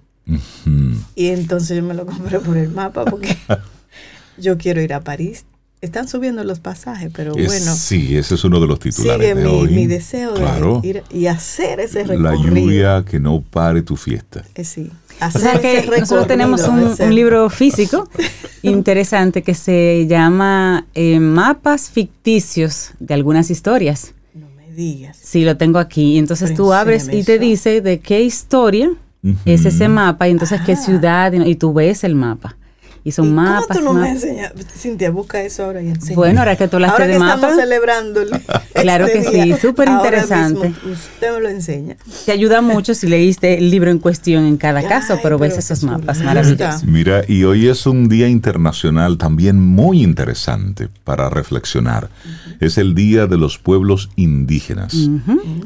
Y 1.16 1.28
entonces 1.28 1.78
yo 1.78 1.84
me 1.84 1.94
lo 1.94 2.06
compré 2.06 2.40
por 2.40 2.58
el 2.58 2.70
mapa 2.72 3.06
porque 3.06 3.36
yo 4.38 4.58
quiero 4.58 4.82
ir 4.82 4.94
a 4.94 5.02
París. 5.02 5.46
Están 5.80 6.08
subiendo 6.08 6.44
los 6.44 6.60
pasajes, 6.60 7.12
pero 7.16 7.36
Es- 7.38 7.46
bueno, 7.48 7.76
sí, 7.76 8.18
ese 8.18 8.34
es 8.36 8.44
uno 8.44 8.60
de 8.60 8.66
los 8.68 8.80
titulares 8.80 9.28
sigue 9.28 9.36
de 9.36 9.48
mi, 9.48 9.50
hoy. 9.56 9.70
mi 9.70 9.86
deseo 9.86 10.34
de 10.34 10.88
ir 10.88 11.04
y 11.12 11.28
hacer 11.28 11.80
ese 11.80 12.04
La 12.06 12.32
recorrido. 12.32 12.56
lluvia 12.56 13.04
que 13.08 13.20
no 13.20 13.42
pare 13.42 13.84
tu 13.84 13.96
fiesta. 13.96 14.44
Eh, 14.56 14.64
sí. 14.64 14.90
O 15.22 15.24
Hacer 15.26 15.42
sea 15.42 15.62
que 15.62 15.88
nosotros 16.00 16.28
tenemos 16.28 16.62
un, 16.68 16.96
libro 17.14 17.50
físico 17.52 18.10
interesante 18.64 19.44
que 19.44 19.54
se 19.54 20.06
llama 20.08 20.86
eh, 20.96 21.20
Mapas 21.20 21.90
ficticios 21.92 22.92
de 23.00 23.14
algunas 23.14 23.50
historias. 23.52 24.14
No 24.34 24.48
me 24.56 24.72
digas. 24.74 25.18
Sí, 25.22 25.44
lo 25.46 25.58
tengo 25.58 25.78
aquí. 25.80 26.14
Y 26.14 26.18
entonces 26.18 26.52
Pero 26.52 26.64
tú 26.64 26.74
abres 26.74 27.08
y 27.12 27.24
te 27.24 27.36
eso. 27.36 27.42
dice 27.44 27.82
de 27.82 28.00
qué 28.00 28.22
historia 28.24 28.90
es 29.46 29.66
ese 29.66 29.90
mapa 29.90 30.28
y 30.28 30.32
entonces 30.32 30.62
qué 30.66 30.74
Ah. 30.74 30.76
ciudad 30.78 31.34
y, 31.34 31.42
y 31.50 31.56
tú 31.56 31.74
ves 31.74 32.04
el 32.04 32.16
mapa. 32.16 32.56
Y 33.08 33.12
son 33.14 33.28
¿Y 33.28 33.32
mapas. 33.32 33.68
¿Cómo 33.68 33.80
tú 33.80 33.86
no 33.86 33.94
me 34.02 34.10
enseñas? 34.10 34.52
Cintia, 34.76 35.12
busca 35.12 35.42
eso 35.42 35.64
ahora 35.64 35.82
y 35.82 35.88
enseña. 35.88 36.16
Bueno, 36.18 36.40
ahora 36.42 36.58
que 36.58 36.68
tú 36.68 36.76
hablaste 36.76 37.04
ahora 37.04 37.06
de 37.14 37.18
que 37.18 37.26
estamos 37.26 37.56
celebrando 37.56 38.20
el- 38.22 38.30
Claro 38.82 39.06
este 39.08 39.22
que 39.32 39.44
sí, 39.44 39.54
súper 39.62 39.88
interesante. 39.88 40.74
Usted 40.92 41.34
me 41.34 41.40
lo 41.40 41.48
enseña. 41.48 41.96
te 42.26 42.34
ayuda 42.34 42.60
mucho 42.62 42.94
si 42.94 43.08
leíste 43.08 43.60
el 43.60 43.72
libro 43.72 43.92
en 43.92 44.00
cuestión 44.00 44.44
en 44.46 44.58
cada 44.58 44.80
Ay, 44.80 44.88
caso, 44.88 45.20
pero 45.24 45.38
ves 45.40 45.58
esos 45.58 45.84
mapas 45.84 46.20
maravillosos. 46.20 46.84
Mira, 46.84 47.24
y 47.26 47.46
hoy 47.46 47.70
es 47.70 47.86
un 47.88 48.10
día 48.10 48.28
internacional 48.28 49.18
también 49.18 49.58
muy 49.58 50.04
interesante 50.04 50.90
para 51.06 51.30
reflexionar. 51.30 52.10
Es 52.60 52.78
el 52.78 52.94
Día 52.94 53.26
de 53.26 53.38
los 53.38 53.58
Pueblos 53.58 54.10
Indígenas, 54.18 54.94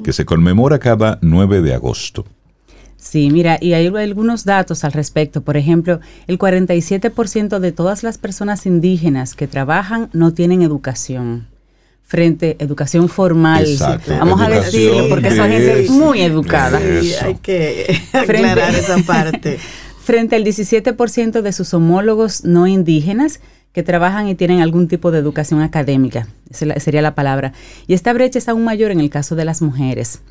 que 0.03 0.13
se 0.13 0.25
conmemora 0.25 0.77
cada 0.77 1.17
9 1.23 1.61
de 1.63 1.73
agosto. 1.73 2.23
Sí, 3.01 3.31
mira, 3.31 3.57
y 3.59 3.73
hay 3.73 3.87
algunos 3.87 4.45
datos 4.45 4.83
al 4.83 4.93
respecto. 4.93 5.41
Por 5.41 5.57
ejemplo, 5.57 5.99
el 6.27 6.37
47% 6.37 7.57
de 7.57 7.71
todas 7.71 8.03
las 8.03 8.19
personas 8.19 8.67
indígenas 8.67 9.33
que 9.33 9.47
trabajan 9.47 10.09
no 10.13 10.33
tienen 10.33 10.61
educación. 10.61 11.47
Frente 12.03 12.57
a 12.59 12.63
educación 12.63 13.09
formal. 13.09 13.65
Exacto, 13.65 14.11
Vamos 14.19 14.39
a 14.39 14.47
educación 14.47 14.83
decirlo 14.83 15.09
porque 15.09 15.35
son 15.35 15.49
de 15.49 15.57
gente 15.59 15.91
muy 15.91 16.21
educada. 16.21 16.79
Sí, 16.79 17.13
hay 17.19 17.35
que 17.35 17.99
aclarar 18.13 18.75
esa 18.75 18.97
parte. 19.07 19.57
Frente 20.03 20.35
al 20.35 20.45
17% 20.45 21.41
de 21.41 21.53
sus 21.53 21.73
homólogos 21.73 22.43
no 22.43 22.67
indígenas 22.67 23.39
que 23.73 23.81
trabajan 23.81 24.27
y 24.27 24.35
tienen 24.35 24.61
algún 24.61 24.87
tipo 24.87 25.09
de 25.09 25.17
educación 25.17 25.61
académica, 25.61 26.27
esa 26.49 26.79
sería 26.79 27.01
la 27.01 27.15
palabra. 27.15 27.53
Y 27.87 27.93
esta 27.93 28.13
brecha 28.13 28.37
es 28.37 28.47
aún 28.47 28.63
mayor 28.63 28.91
en 28.91 28.99
el 28.99 29.09
caso 29.09 29.35
de 29.35 29.45
las 29.45 29.61
mujeres. 29.61 30.21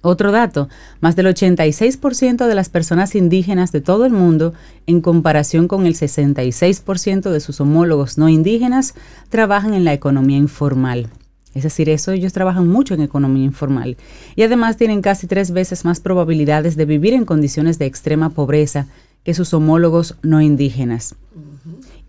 Otro 0.00 0.30
dato, 0.30 0.68
más 1.00 1.16
del 1.16 1.26
86% 1.26 2.46
de 2.46 2.54
las 2.54 2.68
personas 2.68 3.16
indígenas 3.16 3.72
de 3.72 3.80
todo 3.80 4.06
el 4.06 4.12
mundo, 4.12 4.54
en 4.86 5.00
comparación 5.00 5.66
con 5.66 5.86
el 5.86 5.94
66% 5.94 7.30
de 7.30 7.40
sus 7.40 7.60
homólogos 7.60 8.16
no 8.16 8.28
indígenas, 8.28 8.94
trabajan 9.28 9.74
en 9.74 9.84
la 9.84 9.92
economía 9.92 10.36
informal. 10.36 11.08
Es 11.54 11.64
decir, 11.64 11.88
eso 11.88 12.12
ellos 12.12 12.32
trabajan 12.32 12.68
mucho 12.68 12.94
en 12.94 13.00
economía 13.00 13.44
informal 13.44 13.96
y 14.36 14.42
además 14.42 14.76
tienen 14.76 15.02
casi 15.02 15.26
tres 15.26 15.50
veces 15.50 15.84
más 15.84 15.98
probabilidades 15.98 16.76
de 16.76 16.84
vivir 16.84 17.14
en 17.14 17.24
condiciones 17.24 17.80
de 17.80 17.86
extrema 17.86 18.30
pobreza 18.30 18.86
que 19.24 19.34
sus 19.34 19.52
homólogos 19.52 20.16
no 20.22 20.40
indígenas. 20.40 21.16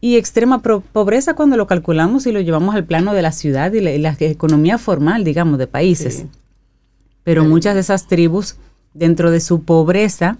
Y 0.01 0.17
extrema 0.17 0.61
pobreza 0.61 1.33
cuando 1.33 1.57
lo 1.57 1.67
calculamos 1.67 2.27
y 2.27 2.31
lo 2.31 2.39
llevamos 2.39 2.75
al 2.75 2.85
plano 2.85 3.13
de 3.13 3.21
la 3.21 3.31
ciudad 3.31 3.73
y 3.73 3.81
la, 3.81 4.15
economía 4.19 4.77
formal, 4.77 5.23
digamos, 5.23 5.57
de 5.57 5.67
países. 5.67 6.25
Pero 7.23 7.43
muchas 7.45 7.75
de 7.75 7.81
esas 7.81 8.07
tribus, 8.07 8.55
dentro 8.93 9.31
de 9.31 9.39
su 9.39 9.63
pobreza, 9.63 10.37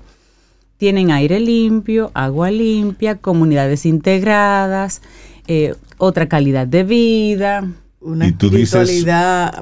tienen 0.78 1.12
aire 1.12 1.40
limpio, 1.40 2.12
agua 2.14 2.52
limpia, 2.52 3.18
comunidades 3.18 3.86
integradas, 3.86 5.02
eh, 5.48 5.76
otra 5.98 6.30
calidad 6.30 6.68
de 6.68 6.84
vida, 6.84 7.68
y 8.02 8.32
tú 8.32 8.50
dices, 8.50 9.06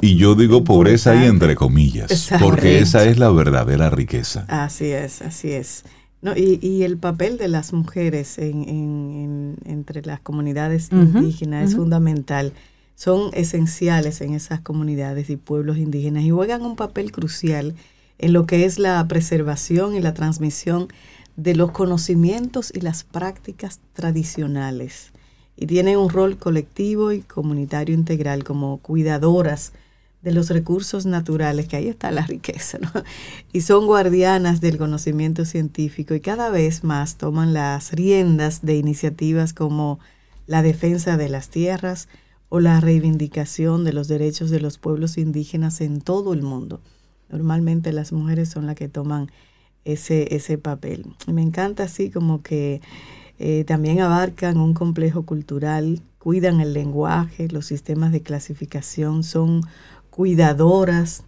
y 0.02 0.16
yo 0.16 0.36
digo 0.36 0.64
pobreza 0.64 1.16
y 1.16 1.26
entre 1.28 1.56
comillas, 1.56 2.30
porque 2.40 2.80
esa 2.80 3.04
es 3.06 3.18
la 3.18 3.32
verdadera 3.32 3.90
riqueza. 3.90 4.46
Así 4.48 4.86
es, 4.86 5.24
así 5.24 5.52
es. 5.52 5.86
No, 6.22 6.36
y, 6.36 6.60
y 6.62 6.84
el 6.84 6.98
papel 6.98 7.38
de 7.38 7.48
las 7.48 7.74
mujeres 7.74 8.38
en, 8.38 9.56
entre 9.66 10.04
las 10.04 10.20
comunidades 10.20 10.90
indígenas 10.92 11.70
es 11.70 11.76
fundamental. 11.76 12.54
Son 12.98 13.30
esenciales 13.34 14.22
en 14.22 14.34
esas 14.34 14.60
comunidades 14.60 15.30
y 15.30 15.38
pueblos 15.38 15.78
indígenas 15.78 16.24
y 16.24 16.32
juegan 16.32 16.64
un 16.64 16.76
papel 16.76 17.12
crucial 17.12 17.76
en 18.18 18.34
lo 18.34 18.48
que 18.48 18.66
es 18.66 18.80
la 18.80 19.08
preservación 19.08 19.94
y 19.94 20.02
la 20.02 20.16
transmisión 20.16 20.88
de 21.36 21.56
los 21.56 21.70
conocimientos 21.70 22.74
y 22.74 22.82
las 22.82 23.04
prácticas 23.04 23.82
tradicionales 23.94 25.12
y 25.56 25.68
tienen 25.68 26.00
un 26.00 26.10
rol 26.10 26.38
colectivo 26.38 27.12
y 27.12 27.22
comunitario 27.22 27.94
integral 27.94 28.44
como 28.44 28.80
cuidadoras 28.80 29.74
de 30.24 30.32
los 30.32 30.50
recursos 30.50 31.06
naturales, 31.06 31.68
que 31.68 31.76
ahí 31.76 31.88
está 31.90 32.10
la 32.10 32.26
riqueza, 32.26 32.80
¿no? 32.80 32.90
Y 33.54 33.62
son 33.62 33.86
guardianas 33.86 34.60
del 34.60 34.80
conocimiento 34.80 35.46
científico 35.46 36.16
y 36.16 36.20
cada 36.20 36.50
vez 36.50 36.84
más 36.84 37.18
toman 37.18 37.54
las 37.54 37.92
riendas 37.92 38.64
de 38.64 38.78
iniciativas 38.78 39.54
como 39.54 40.00
la 40.48 40.64
defensa 40.64 41.16
de 41.16 41.30
las 41.30 41.50
tierras 41.50 42.08
o 42.50 42.60
la 42.60 42.80
reivindicación 42.80 43.84
de 43.84 43.94
los 43.94 44.08
derechos 44.08 44.50
de 44.50 44.60
los 44.60 44.78
pueblos 44.78 45.18
indígenas 45.18 45.82
en 45.82 46.02
todo 46.02 46.34
el 46.34 46.42
mundo. 46.42 46.82
Normalmente 47.30 47.92
las 47.92 48.14
mujeres 48.14 48.50
son 48.50 48.68
las 48.68 48.76
que 48.76 48.88
toman 48.88 49.30
ese, 49.84 50.34
ese 50.36 50.58
papel. 50.58 51.06
Me 51.28 51.42
encanta 51.42 51.84
así 51.84 52.10
como 52.10 52.42
que 52.42 52.82
eh, 53.40 53.64
también 53.66 54.00
abarcan 54.00 54.58
un 54.58 54.74
complejo 54.74 55.24
cultural, 55.24 56.02
cuidan 56.20 56.60
el 56.60 56.74
lenguaje, 56.74 57.48
los 57.50 57.66
sistemas 57.66 58.12
de 58.12 58.22
clasificación, 58.22 59.24
son 59.24 59.62
cuidadoras. 60.10 61.24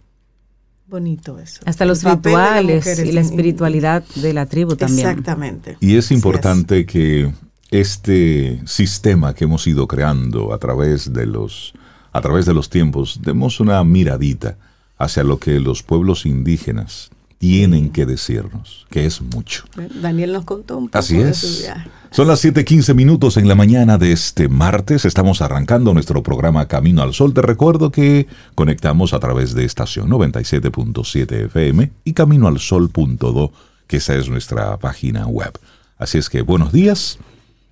Bonito 0.88 1.38
eso. 1.38 1.60
Hasta 1.66 1.84
los 1.84 2.02
rituales 2.02 2.98
y 2.98 3.12
la 3.12 3.20
espiritualidad 3.20 4.02
de 4.16 4.32
la 4.32 4.46
tribu 4.46 4.74
también. 4.74 5.06
Exactamente. 5.06 5.76
Y 5.80 5.96
es 5.96 6.10
importante 6.10 6.84
que 6.84 7.32
este 7.70 8.60
sistema 8.66 9.34
que 9.34 9.44
hemos 9.44 9.66
ido 9.66 9.86
creando 9.86 10.52
a 10.52 10.58
través 10.58 11.12
de 11.12 11.26
los 11.26 11.72
a 12.12 12.20
través 12.20 12.44
de 12.46 12.54
los 12.54 12.68
tiempos 12.70 13.20
demos 13.22 13.60
una 13.60 13.82
miradita 13.84 14.56
hacia 14.98 15.22
lo 15.22 15.38
que 15.38 15.60
los 15.60 15.82
pueblos 15.82 16.26
indígenas 16.26 17.10
tienen 17.38 17.88
que 17.90 18.04
decirnos, 18.04 18.86
que 18.90 19.06
es 19.06 19.22
mucho. 19.22 19.64
Daniel 20.02 20.32
nos 20.34 20.44
contó 20.44 20.76
un 20.76 20.88
poco 20.88 20.98
Así 20.98 21.18
es. 21.18 21.38
su 21.38 21.62
viaje. 21.62 21.88
Son 22.10 22.28
las 22.28 22.44
7:15 22.44 22.94
minutos 22.94 23.38
en 23.38 23.48
la 23.48 23.54
mañana 23.54 23.96
de 23.96 24.12
este 24.12 24.48
martes. 24.48 25.06
Estamos 25.06 25.40
arrancando 25.40 25.94
nuestro 25.94 26.22
programa 26.22 26.66
Camino 26.68 27.00
al 27.00 27.14
Sol. 27.14 27.32
Te 27.32 27.40
recuerdo 27.40 27.90
que 27.90 28.26
conectamos 28.54 29.14
a 29.14 29.20
través 29.20 29.54
de 29.54 29.64
estación 29.64 30.10
97.7 30.10 31.46
FM 31.46 31.92
y 32.04 32.12
caminoalsol.do, 32.12 33.52
que 33.86 33.96
esa 33.96 34.16
es 34.16 34.28
nuestra 34.28 34.76
página 34.76 35.26
web. 35.26 35.58
Así 35.96 36.18
es 36.18 36.28
que 36.28 36.42
buenos 36.42 36.72
días. 36.72 37.18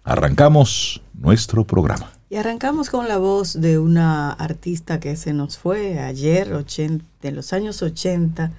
Arrancamos 0.08 1.02
nuestro 1.12 1.64
programa. 1.64 2.10
Y 2.30 2.36
arrancamos 2.36 2.88
con 2.88 3.08
la 3.08 3.18
voz 3.18 3.60
de 3.60 3.78
una 3.78 4.32
artista 4.32 5.00
que 5.00 5.16
se 5.16 5.34
nos 5.34 5.58
fue 5.58 5.98
ayer, 5.98 6.48
de 7.20 7.30
los 7.32 7.52
años 7.52 7.82
80 7.82 8.50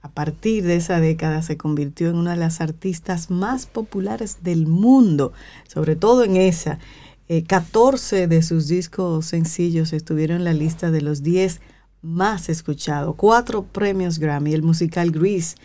a 0.00 0.08
partir 0.08 0.64
de 0.64 0.76
esa 0.76 1.00
década 1.00 1.42
se 1.42 1.56
convirtió 1.56 2.08
en 2.10 2.16
una 2.16 2.32
de 2.32 2.36
las 2.38 2.60
artistas 2.60 3.30
más 3.30 3.66
populares 3.66 4.38
del 4.42 4.66
mundo, 4.66 5.32
sobre 5.66 5.96
todo 5.96 6.24
en 6.24 6.36
esa. 6.36 6.78
14 7.46 8.22
eh, 8.22 8.26
de 8.26 8.42
sus 8.42 8.68
discos 8.68 9.24
sencillos 9.24 9.94
estuvieron 9.94 10.38
en 10.38 10.44
la 10.44 10.52
lista 10.52 10.90
de 10.90 11.00
los 11.00 11.22
10 11.22 11.62
más 12.02 12.50
escuchados. 12.50 13.14
Cuatro 13.16 13.64
premios 13.64 14.18
Grammy. 14.18 14.52
El 14.52 14.62
musical 14.62 15.10
Grease, 15.10 15.56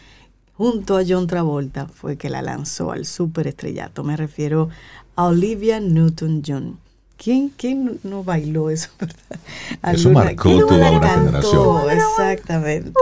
junto 0.53 0.97
a 0.97 1.03
John 1.05 1.27
Travolta, 1.27 1.87
fue 1.87 2.15
que 2.15 2.29
la 2.29 2.41
lanzó 2.41 2.93
al 2.93 3.05
superestrellato. 3.05 4.05
Me 4.05 4.15
refiero 4.15 4.69
a 5.19 5.25
Olivia 5.25 5.81
Newton-John. 5.81 6.79
¿Quién, 7.17 7.49
¿Quién 7.49 7.99
no 8.03 8.23
bailó 8.23 8.69
eso? 8.69 8.89
Eso 9.91 10.11
marcó 10.11 10.65
toda 10.65 10.91
una 10.91 11.09
generación. 11.09 11.91
Exactamente. 11.91 13.01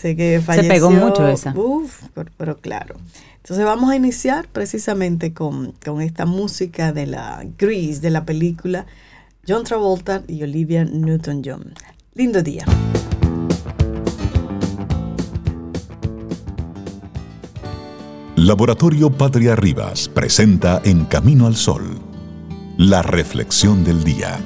Sé 0.00 0.14
que 0.14 0.40
Se 0.40 0.62
pegó 0.62 0.92
mucho 0.92 1.26
esa. 1.26 1.52
Uf, 1.56 2.04
pero, 2.36 2.58
claro. 2.58 2.94
Entonces 3.38 3.64
vamos 3.64 3.90
a 3.90 3.96
iniciar 3.96 4.46
precisamente 4.46 5.32
con, 5.32 5.72
con 5.84 6.02
esta 6.02 6.24
música 6.24 6.92
de 6.92 7.06
la 7.06 7.44
Grease, 7.58 7.98
de 7.98 8.10
la 8.10 8.24
película 8.24 8.86
John 9.46 9.64
Travolta 9.64 10.22
y 10.28 10.44
Olivia 10.44 10.84
Newton-John. 10.84 11.74
Lindo 12.14 12.44
día. 12.44 12.64
Laboratorio 18.46 19.10
Patria 19.10 19.56
Rivas 19.56 20.08
presenta 20.08 20.80
En 20.84 21.06
Camino 21.06 21.48
al 21.48 21.56
Sol, 21.56 21.98
la 22.76 23.02
reflexión 23.02 23.82
del 23.82 24.04
día. 24.04 24.38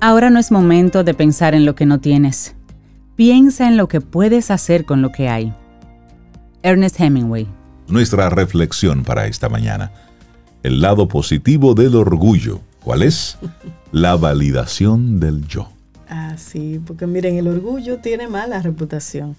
Ahora 0.00 0.30
no 0.30 0.40
es 0.40 0.50
momento 0.50 1.04
de 1.04 1.14
pensar 1.14 1.54
en 1.54 1.64
lo 1.64 1.76
que 1.76 1.86
no 1.86 2.00
tienes. 2.00 2.56
Piensa 3.14 3.68
en 3.68 3.76
lo 3.76 3.86
que 3.86 4.00
puedes 4.00 4.50
hacer 4.50 4.84
con 4.84 5.02
lo 5.02 5.12
que 5.12 5.28
hay. 5.28 5.54
Ernest 6.64 6.98
Hemingway. 6.98 7.46
Nuestra 7.86 8.28
reflexión 8.28 9.04
para 9.04 9.28
esta 9.28 9.48
mañana. 9.48 9.92
El 10.64 10.80
lado 10.80 11.06
positivo 11.06 11.74
del 11.74 11.94
orgullo. 11.94 12.60
¿Cuál 12.82 13.04
es? 13.04 13.38
La 13.92 14.16
validación 14.16 15.20
del 15.20 15.46
yo. 15.46 15.70
Ah, 16.08 16.36
sí, 16.36 16.80
porque 16.84 17.06
miren, 17.06 17.36
el 17.36 17.48
orgullo 17.48 17.98
tiene 17.98 18.28
mala 18.28 18.62
reputación. 18.62 19.36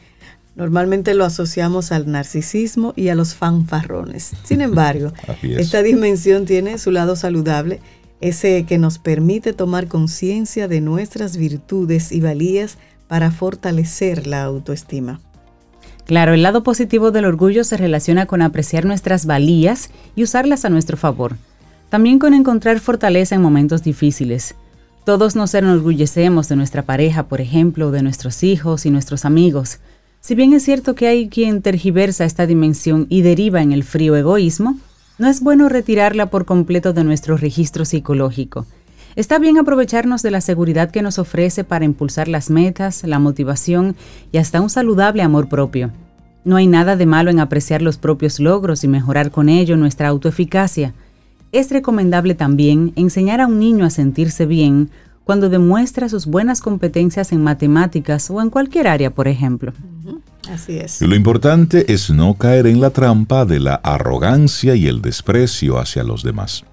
Normalmente 0.56 1.13
lo 1.13 1.24
asociamos 1.24 1.92
al 1.92 2.10
narcisismo 2.10 2.94
y 2.96 3.10
a 3.10 3.16
los 3.16 3.36
fanfarrones. 3.36 4.32
Sin 4.44 4.62
embargo, 4.62 5.13
esta 5.44 5.84
dimensión 5.84 6.46
tiene 6.46 6.77
su 6.77 6.92
lado 6.92 7.16
saludable 7.16 7.80
ese 8.22 8.66
que 8.66 8.80
nos 8.80 8.98
permite 8.98 9.54
tomar 9.54 9.88
conciencia 9.88 10.68
de 10.68 10.82
nuestras 10.82 11.38
virtudes 11.38 12.12
y 12.12 12.22
valías 12.22 12.77
para 13.08 13.32
fortalecer 13.32 14.27
la 14.27 14.44
autoestima. 14.44 15.22
Claro, 16.06 16.34
el 16.34 16.42
lado 16.42 16.63
positivo 16.63 17.12
del 17.12 17.25
orgullo 17.25 17.63
se 17.63 17.77
relaciona 17.77 18.25
con 18.25 18.42
apreciar 18.42 18.86
nuestras 18.86 19.25
valías 19.25 19.89
y 20.16 20.24
usarlas 20.24 20.66
a 20.66 20.70
nuestro 20.70 20.98
favor. 20.98 21.36
También 21.89 22.20
con 22.20 22.34
encontrar 22.34 22.79
fortaleza 22.79 23.36
en 23.36 23.41
momentos 23.41 23.84
difíciles. 23.84 24.56
Todos 25.06 25.36
nos 25.38 25.53
enorgullecemos 25.53 26.50
de 26.50 26.58
nuestra 26.58 26.82
pareja, 26.82 27.27
por 27.27 27.39
ejemplo, 27.39 27.91
de 27.91 28.03
nuestros 28.03 28.44
hijos 28.44 28.86
y 28.86 28.91
nuestros 28.91 29.24
amigos. 29.24 29.79
Si 30.20 30.36
bien 30.36 30.51
es 30.51 30.63
cierto 30.63 30.96
que 30.96 31.08
hay 31.08 31.29
quien 31.29 31.62
tergiversa 31.62 32.25
esta 32.25 32.46
dimensión 32.46 33.06
y 33.08 33.22
deriva 33.22 33.62
en 33.62 33.72
el 33.72 33.86
frío 33.86 34.17
egoísmo, 34.17 34.77
no 35.17 35.29
es 35.29 35.41
bueno 35.41 35.70
retirarla 35.70 36.29
por 36.29 36.46
completo 36.46 36.91
de 36.91 37.06
nuestro 37.06 37.38
registro 37.38 37.86
psicológico. 37.86 38.65
Está 39.15 39.39
bien 39.39 39.58
aprovecharnos 39.58 40.22
de 40.22 40.32
la 40.32 40.41
seguridad 40.41 40.91
que 40.91 41.01
nos 41.01 41.17
ofrece 41.17 41.63
para 41.63 41.86
impulsar 41.86 42.27
las 42.27 42.50
metas, 42.50 43.03
la 43.03 43.17
motivación 43.17 43.96
y 44.32 44.38
hasta 44.38 44.60
un 44.60 44.70
saludable 44.70 45.24
amor 45.24 45.48
propio. 45.48 45.91
No 46.44 46.58
hay 46.58 46.67
nada 46.67 46.98
de 46.98 47.06
malo 47.06 47.32
en 47.32 47.39
apreciar 47.39 47.82
los 47.82 47.98
propios 47.98 48.39
logros 48.39 48.84
y 48.84 48.88
mejorar 48.88 49.32
con 49.32 49.50
ello 49.50 49.75
nuestra 49.75 50.10
autoeficacia. 50.10 50.94
Es 51.51 51.72
recomendable 51.72 52.36
también 52.36 52.94
enseñar 52.96 53.42
a 53.42 53.48
un 53.48 53.60
niño 53.60 53.86
a 53.86 53.89
sentirse 53.89 54.46
bien 54.46 54.89
cuando 55.24 55.50
demuestra 55.50 56.10
sus 56.10 56.25
buenas 56.25 56.62
competencias 56.62 57.32
en 57.32 57.44
matemáticas 57.44 58.30
o 58.30 58.42
en 58.42 58.50
cualquier 58.50 58.88
área, 58.88 59.13
por 59.13 59.27
ejemplo. 59.27 59.74
Así 60.50 60.77
es. 60.77 61.01
Y 61.01 61.08
lo 61.08 61.16
importante 61.16 61.92
es 61.92 62.10
no 62.10 62.34
caer 62.36 62.68
en 62.68 62.80
la 62.80 62.92
trampa 62.92 63.46
de 63.46 63.60
la 63.60 63.75
arrogancia 63.75 64.75
y 64.75 64.88
el 64.88 65.01
desprecio 65.01 65.80
hacia 65.80 66.04
los 66.04 66.24
demás. 66.24 66.63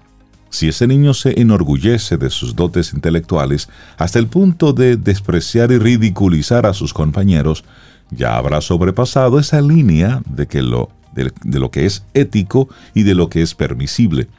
Si 0.49 0.69
ese 0.69 0.87
niño 0.87 1.13
se 1.13 1.39
enorgullece 1.41 2.15
de 2.15 2.29
sus 2.29 2.55
dotes 2.55 2.93
intelectuales 2.93 3.67
hasta 3.97 4.19
el 4.19 4.27
punto 4.27 4.71
de 4.71 4.95
despreciar 4.95 5.73
y 5.73 5.77
ridiculizar 5.77 6.65
a 6.65 6.73
sus 6.73 6.93
compañeros, 6.93 7.65
ya 8.09 8.37
habrá 8.37 8.61
sobrepasado 8.61 9.37
esa 9.37 9.61
línea 9.61 10.21
de, 10.29 10.47
que 10.47 10.61
lo, 10.61 10.89
de, 11.13 11.33
de 11.43 11.59
lo 11.59 11.71
que 11.71 11.85
es 11.85 12.05
ético 12.13 12.69
y 12.93 13.03
de 13.03 13.15
lo 13.15 13.27
que 13.27 13.41
es 13.41 13.53
permisible. 13.53 14.29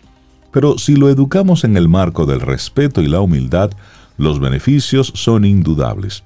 Pero 0.50 0.78
si 0.78 0.96
lo 0.96 1.08
educamos 1.08 1.64
en 1.64 1.76
el 1.76 1.88
marco 1.88 2.26
del 2.26 2.40
respeto 2.40 3.02
y 3.02 3.08
la 3.08 3.20
humildad, 3.20 3.70
los 4.18 4.40
beneficios 4.40 5.12
son 5.14 5.44
indudables. 5.44 6.22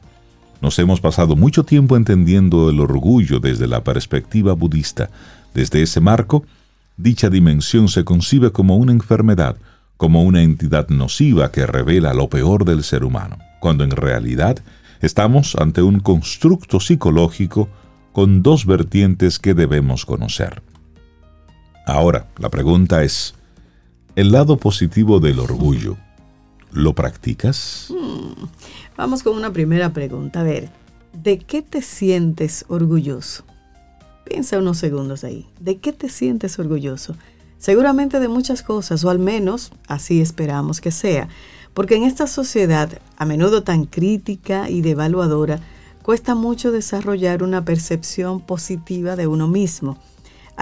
Nos 0.60 0.78
hemos 0.78 1.00
pasado 1.00 1.36
mucho 1.36 1.64
tiempo 1.64 1.96
entendiendo 1.96 2.68
el 2.68 2.80
orgullo 2.80 3.40
desde 3.40 3.66
la 3.66 3.82
perspectiva 3.82 4.52
budista. 4.52 5.10
Desde 5.54 5.82
ese 5.82 6.00
marco, 6.00 6.44
dicha 6.96 7.30
dimensión 7.30 7.88
se 7.88 8.04
concibe 8.04 8.52
como 8.52 8.76
una 8.76 8.92
enfermedad, 8.92 9.56
como 9.96 10.22
una 10.22 10.42
entidad 10.42 10.88
nociva 10.88 11.50
que 11.50 11.66
revela 11.66 12.14
lo 12.14 12.28
peor 12.28 12.64
del 12.64 12.84
ser 12.84 13.04
humano, 13.04 13.38
cuando 13.60 13.84
en 13.84 13.90
realidad 13.90 14.58
estamos 15.00 15.56
ante 15.56 15.82
un 15.82 16.00
constructo 16.00 16.78
psicológico 16.78 17.68
con 18.12 18.42
dos 18.42 18.66
vertientes 18.66 19.38
que 19.38 19.54
debemos 19.54 20.04
conocer. 20.04 20.62
Ahora, 21.86 22.26
la 22.38 22.50
pregunta 22.50 23.02
es, 23.02 23.34
¿el 24.16 24.32
lado 24.32 24.56
positivo 24.56 25.20
del 25.20 25.38
orgullo 25.38 25.96
lo 26.72 26.94
practicas? 26.94 27.88
Hmm, 27.90 28.46
vamos 28.96 29.22
con 29.22 29.36
una 29.36 29.52
primera 29.52 29.92
pregunta. 29.92 30.40
A 30.40 30.44
ver, 30.44 30.70
¿de 31.12 31.38
qué 31.38 31.62
te 31.62 31.82
sientes 31.82 32.64
orgulloso? 32.68 33.44
Piensa 34.24 34.58
unos 34.58 34.78
segundos 34.78 35.24
ahí. 35.24 35.46
¿De 35.58 35.78
qué 35.78 35.92
te 35.92 36.08
sientes 36.08 36.58
orgulloso? 36.58 37.16
Seguramente 37.58 38.20
de 38.20 38.28
muchas 38.28 38.62
cosas, 38.62 39.04
o 39.04 39.10
al 39.10 39.18
menos 39.18 39.72
así 39.86 40.20
esperamos 40.20 40.80
que 40.80 40.90
sea, 40.90 41.28
porque 41.74 41.96
en 41.96 42.04
esta 42.04 42.26
sociedad, 42.26 43.00
a 43.16 43.26
menudo 43.26 43.62
tan 43.62 43.84
crítica 43.84 44.70
y 44.70 44.80
devaluadora, 44.80 45.60
cuesta 46.02 46.34
mucho 46.34 46.72
desarrollar 46.72 47.42
una 47.42 47.64
percepción 47.64 48.40
positiva 48.40 49.16
de 49.16 49.26
uno 49.26 49.46
mismo. 49.46 49.98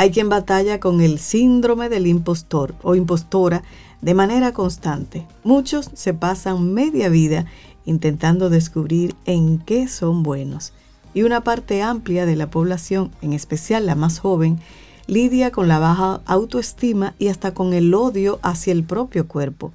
Hay 0.00 0.12
quien 0.12 0.28
batalla 0.28 0.78
con 0.78 1.00
el 1.00 1.18
síndrome 1.18 1.88
del 1.88 2.06
impostor 2.06 2.72
o 2.84 2.94
impostora 2.94 3.64
de 4.00 4.14
manera 4.14 4.52
constante. 4.52 5.26
Muchos 5.42 5.90
se 5.92 6.14
pasan 6.14 6.72
media 6.72 7.08
vida 7.08 7.46
intentando 7.84 8.48
descubrir 8.48 9.16
en 9.24 9.58
qué 9.58 9.88
son 9.88 10.22
buenos. 10.22 10.72
Y 11.14 11.24
una 11.24 11.42
parte 11.42 11.82
amplia 11.82 12.26
de 12.26 12.36
la 12.36 12.48
población, 12.48 13.10
en 13.22 13.32
especial 13.32 13.86
la 13.86 13.96
más 13.96 14.20
joven, 14.20 14.60
lidia 15.08 15.50
con 15.50 15.66
la 15.66 15.80
baja 15.80 16.20
autoestima 16.26 17.16
y 17.18 17.26
hasta 17.26 17.52
con 17.52 17.72
el 17.72 17.92
odio 17.92 18.38
hacia 18.44 18.74
el 18.74 18.84
propio 18.84 19.26
cuerpo. 19.26 19.72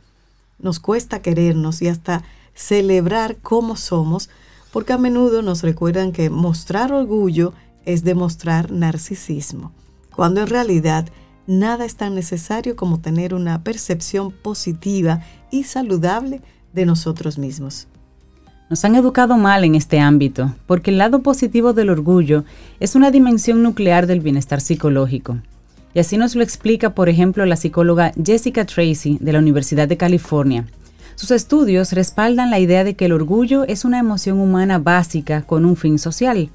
Nos 0.57 0.79
cuesta 0.79 1.21
querernos 1.21 1.81
y 1.81 1.89
hasta 1.89 2.23
celebrar 2.55 3.35
cómo 3.41 3.75
somos, 3.75 4.29
porque 4.71 4.93
a 4.93 4.97
menudo 4.97 5.41
nos 5.41 5.63
recuerdan 5.63 6.13
que 6.13 6.29
mostrar 6.29 6.93
orgullo 6.93 7.51
es 7.85 8.05
demostrar 8.05 8.71
narcisismo, 8.71 9.73
cuando 10.15 10.41
en 10.41 10.47
realidad 10.47 11.07
nada 11.47 11.85
es 11.85 11.95
tan 11.95 12.15
necesario 12.15 12.75
como 12.75 12.99
tener 12.99 13.33
una 13.33 13.63
percepción 13.63 14.31
positiva 14.31 15.21
y 15.51 15.63
saludable 15.63 16.41
de 16.73 16.85
nosotros 16.85 17.37
mismos. 17.37 17.87
Nos 18.69 18.85
han 18.85 18.95
educado 18.95 19.37
mal 19.37 19.63
en 19.65 19.75
este 19.75 19.99
ámbito, 19.99 20.55
porque 20.65 20.89
el 20.91 20.97
lado 20.97 21.21
positivo 21.21 21.73
del 21.73 21.89
orgullo 21.89 22.43
es 22.79 22.95
una 22.95 23.11
dimensión 23.11 23.61
nuclear 23.61 24.07
del 24.07 24.21
bienestar 24.21 24.61
psicológico. 24.61 25.37
Y 25.93 25.99
así 25.99 26.17
nos 26.17 26.35
lo 26.35 26.41
explica, 26.41 26.95
por 26.95 27.07
ejemplo, 27.07 27.45
la 27.45 27.55
psicóloga 27.55 28.13
Jessica 28.23 28.65
Tracy 28.65 29.17
de 29.21 29.33
la 29.33 29.39
Universidad 29.39 29.87
de 29.87 29.97
California. 29.97 30.65
Sus 31.15 31.29
estudios 31.29 31.91
respaldan 31.91 32.49
la 32.49 32.59
idea 32.59 32.83
de 32.83 32.95
que 32.95 33.05
el 33.05 33.11
orgullo 33.11 33.63
es 33.65 33.85
una 33.85 33.99
emoción 33.99 34.39
humana 34.39 34.79
básica 34.79 35.43
con 35.43 35.65
un 35.65 35.75
fin 35.75 35.99
social. 35.99 36.49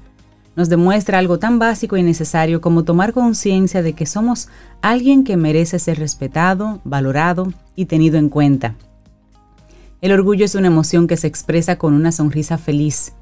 Nos 0.59 0.67
demuestra 0.67 1.19
algo 1.19 1.39
tan 1.39 1.57
básico 1.57 1.95
y 1.95 2.03
necesario 2.03 2.59
como 2.59 2.83
tomar 2.83 3.13
conciencia 3.13 3.81
de 3.81 3.93
que 3.93 4.05
somos 4.05 4.49
alguien 4.81 5.23
que 5.23 5.37
merece 5.37 5.79
ser 5.79 5.99
respetado, 5.99 6.81
valorado 6.83 7.53
y 7.77 7.85
tenido 7.85 8.17
en 8.17 8.27
cuenta. 8.27 8.75
El 10.01 10.11
orgullo 10.11 10.43
es 10.43 10.55
una 10.55 10.67
emoción 10.67 11.07
que 11.07 11.15
se 11.15 11.27
expresa 11.27 11.77
con 11.77 11.93
una 11.93 12.11
sonrisa 12.11 12.57
feliz, 12.57 13.13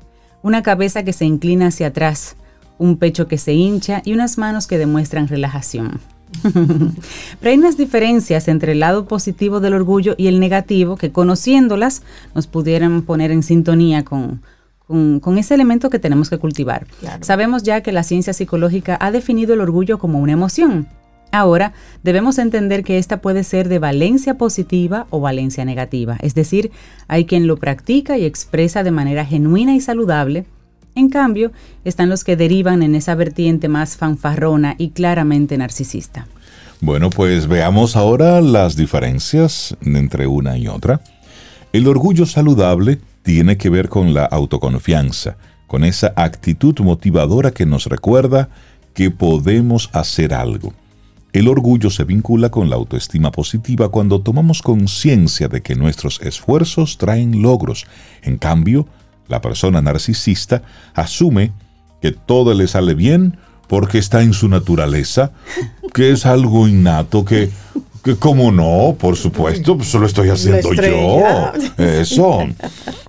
una 0.42 0.64
cabeza 0.64 1.04
que 1.04 1.14
se 1.14 1.26
inclina 1.26 1.68
hacia 1.68 1.90
atrás, 1.90 2.38
un 2.80 2.98
pecho 2.98 3.28
que 3.28 3.38
se 3.38 3.54
hincha 3.54 4.02
y 4.04 4.14
unas 4.14 4.40
manos 4.40 4.66
que 4.66 4.80
demuestran 4.80 5.28
relajación. 5.28 6.00
Pero 6.42 7.52
hay 7.52 7.58
unas 7.60 7.78
diferencias 7.78 8.48
entre 8.48 8.72
el 8.72 8.80
lado 8.80 9.06
positivo 9.06 9.60
del 9.60 9.76
orgullo 9.76 10.16
y 10.18 10.26
el 10.26 10.40
negativo 10.40 10.98
que 10.98 11.12
conociéndolas 11.12 12.02
nos 12.34 12.48
pudieran 12.48 13.04
poner 13.04 13.30
en 13.30 13.44
sintonía 13.44 14.04
con, 14.04 14.42
con, 14.88 15.38
ese 15.38 15.54
elemento 15.54 15.90
que 15.90 16.00
tenemos 16.00 16.30
que 16.30 16.38
cultivar. 16.38 16.88
Sabemos 17.22 17.64
ya 17.64 17.82
que 17.82 17.92
la 17.92 18.04
ciencia 18.04 18.34
psicológica 18.34 18.98
ha 19.00 19.12
definido 19.12 19.54
el 19.54 19.62
orgullo 19.62 20.00
como 20.00 20.20
una 20.20 20.32
emoción, 20.32 20.88
Ahora, 21.32 21.74
debemos 22.04 22.38
entender 22.38 22.84
que 22.84 22.98
esta 22.98 23.22
puede 23.22 23.44
ser 23.44 23.68
de 23.68 23.80
valencia 23.80 24.38
positiva 24.38 25.08
o 25.10 25.20
valencia 25.20 25.66
negativa, 25.66 26.18
es 26.22 26.36
decir, 26.36 26.72
hay 27.08 27.26
quien 27.26 27.48
lo 27.48 27.58
practica 27.58 28.18
y 28.18 28.26
expresa 28.26 28.84
de 28.84 28.92
manera 28.92 29.26
genuina 29.26 29.76
y 29.76 29.82
saludable. 29.82 30.46
En 30.96 31.10
cambio, 31.10 31.52
están 31.84 32.10
los 32.10 32.24
que 32.24 32.38
derivan 32.38 32.82
en 32.82 32.96
esa 32.96 33.14
vertiente 33.14 33.68
más 33.68 33.98
fanfarrona 33.98 34.76
y 34.78 34.92
claramente 34.92 35.58
narcisista. 35.58 36.28
Bueno, 36.80 37.10
pues 37.10 37.48
veamos 37.48 37.96
ahora 37.96 38.42
las 38.42 38.76
diferencias 38.76 39.76
entre 39.84 40.28
una 40.28 40.58
y 40.58 40.68
otra. 40.68 41.02
El 41.74 41.88
orgullo 41.88 42.26
saludable 42.26 43.00
tiene 43.28 43.58
que 43.58 43.70
ver 43.70 43.90
con 43.90 44.14
la 44.14 44.24
autoconfianza, 44.24 45.36
con 45.68 45.84
esa 45.84 46.14
actitud 46.16 46.80
motivadora 46.80 47.52
que 47.52 47.66
nos 47.66 47.88
recuerda 47.88 48.48
que 48.94 49.12
podemos 49.12 49.90
hacer 49.92 50.34
algo 50.34 50.72
el 51.34 51.48
orgullo 51.48 51.90
se 51.90 52.04
vincula 52.04 52.50
con 52.50 52.70
la 52.70 52.78
autoestima 52.78 53.32
positiva 53.32 53.90
cuando 53.90 54.22
tomamos 54.22 54.62
conciencia 54.62 55.48
de 55.48 55.62
que 55.62 55.76
nuestros 55.76 56.20
esfuerzos 56.22 56.98
traen 56.98 57.42
logros. 57.44 57.86
En 58.24 58.38
cambio, 58.38 58.88
la 59.28 59.40
persona 59.40 59.82
narcisista 59.82 60.64
asume 60.96 61.52
que 62.02 62.12
todo 62.12 62.54
le 62.54 62.68
sale 62.68 62.96
bien 62.96 63.38
porque 63.68 64.00
está 64.00 64.24
en 64.24 64.34
su 64.34 64.48
naturaleza, 64.48 65.32
que 65.94 66.12
es 66.12 66.26
algo 66.26 66.68
innato, 66.68 67.24
que, 67.24 67.52
como 68.16 68.52
no, 68.52 68.96
por 68.98 69.16
supuesto, 69.16 69.76
pues 69.76 69.94
lo 69.94 70.06
estoy 70.06 70.30
haciendo 70.30 70.74
yo. 70.74 71.52
Eso. 71.78 72.40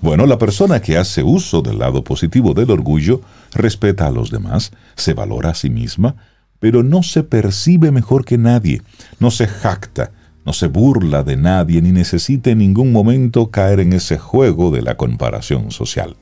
Bueno, 0.01 0.27
la 0.27 0.39
persona 0.39 0.81
que 0.81 0.97
hace 0.97 1.23
uso 1.23 1.63
del 1.63 1.79
lado 1.79 2.03
positivo 2.03 2.55
del 2.55 2.71
orgullo 2.71 3.21
respeta 3.53 4.07
a 4.07 4.11
los 4.11 4.31
demás, 4.31 4.73
se 4.97 5.15
valora 5.15 5.51
a 5.51 5.55
sí 5.55 5.71
misma, 5.71 6.17
pero 6.59 6.83
no 6.83 7.03
se 7.03 7.23
percibe 7.23 7.93
mejor 7.93 8.25
que 8.25 8.39
nadie, 8.39 8.83
no 9.21 9.31
se 9.31 9.47
jacta, 9.47 10.13
no 10.45 10.53
se 10.53 10.67
burla 10.67 11.23
de 11.23 11.37
nadie 11.37 11.83
ni 11.83 11.93
necesita 11.93 12.51
en 12.51 12.59
ningún 12.59 12.93
momento 12.93 13.51
caer 13.51 13.81
en 13.81 13.93
ese 13.93 14.19
juego 14.19 14.71
de 14.71 14.83
la 14.83 14.97
comparación 14.97 15.71
social. 15.71 16.17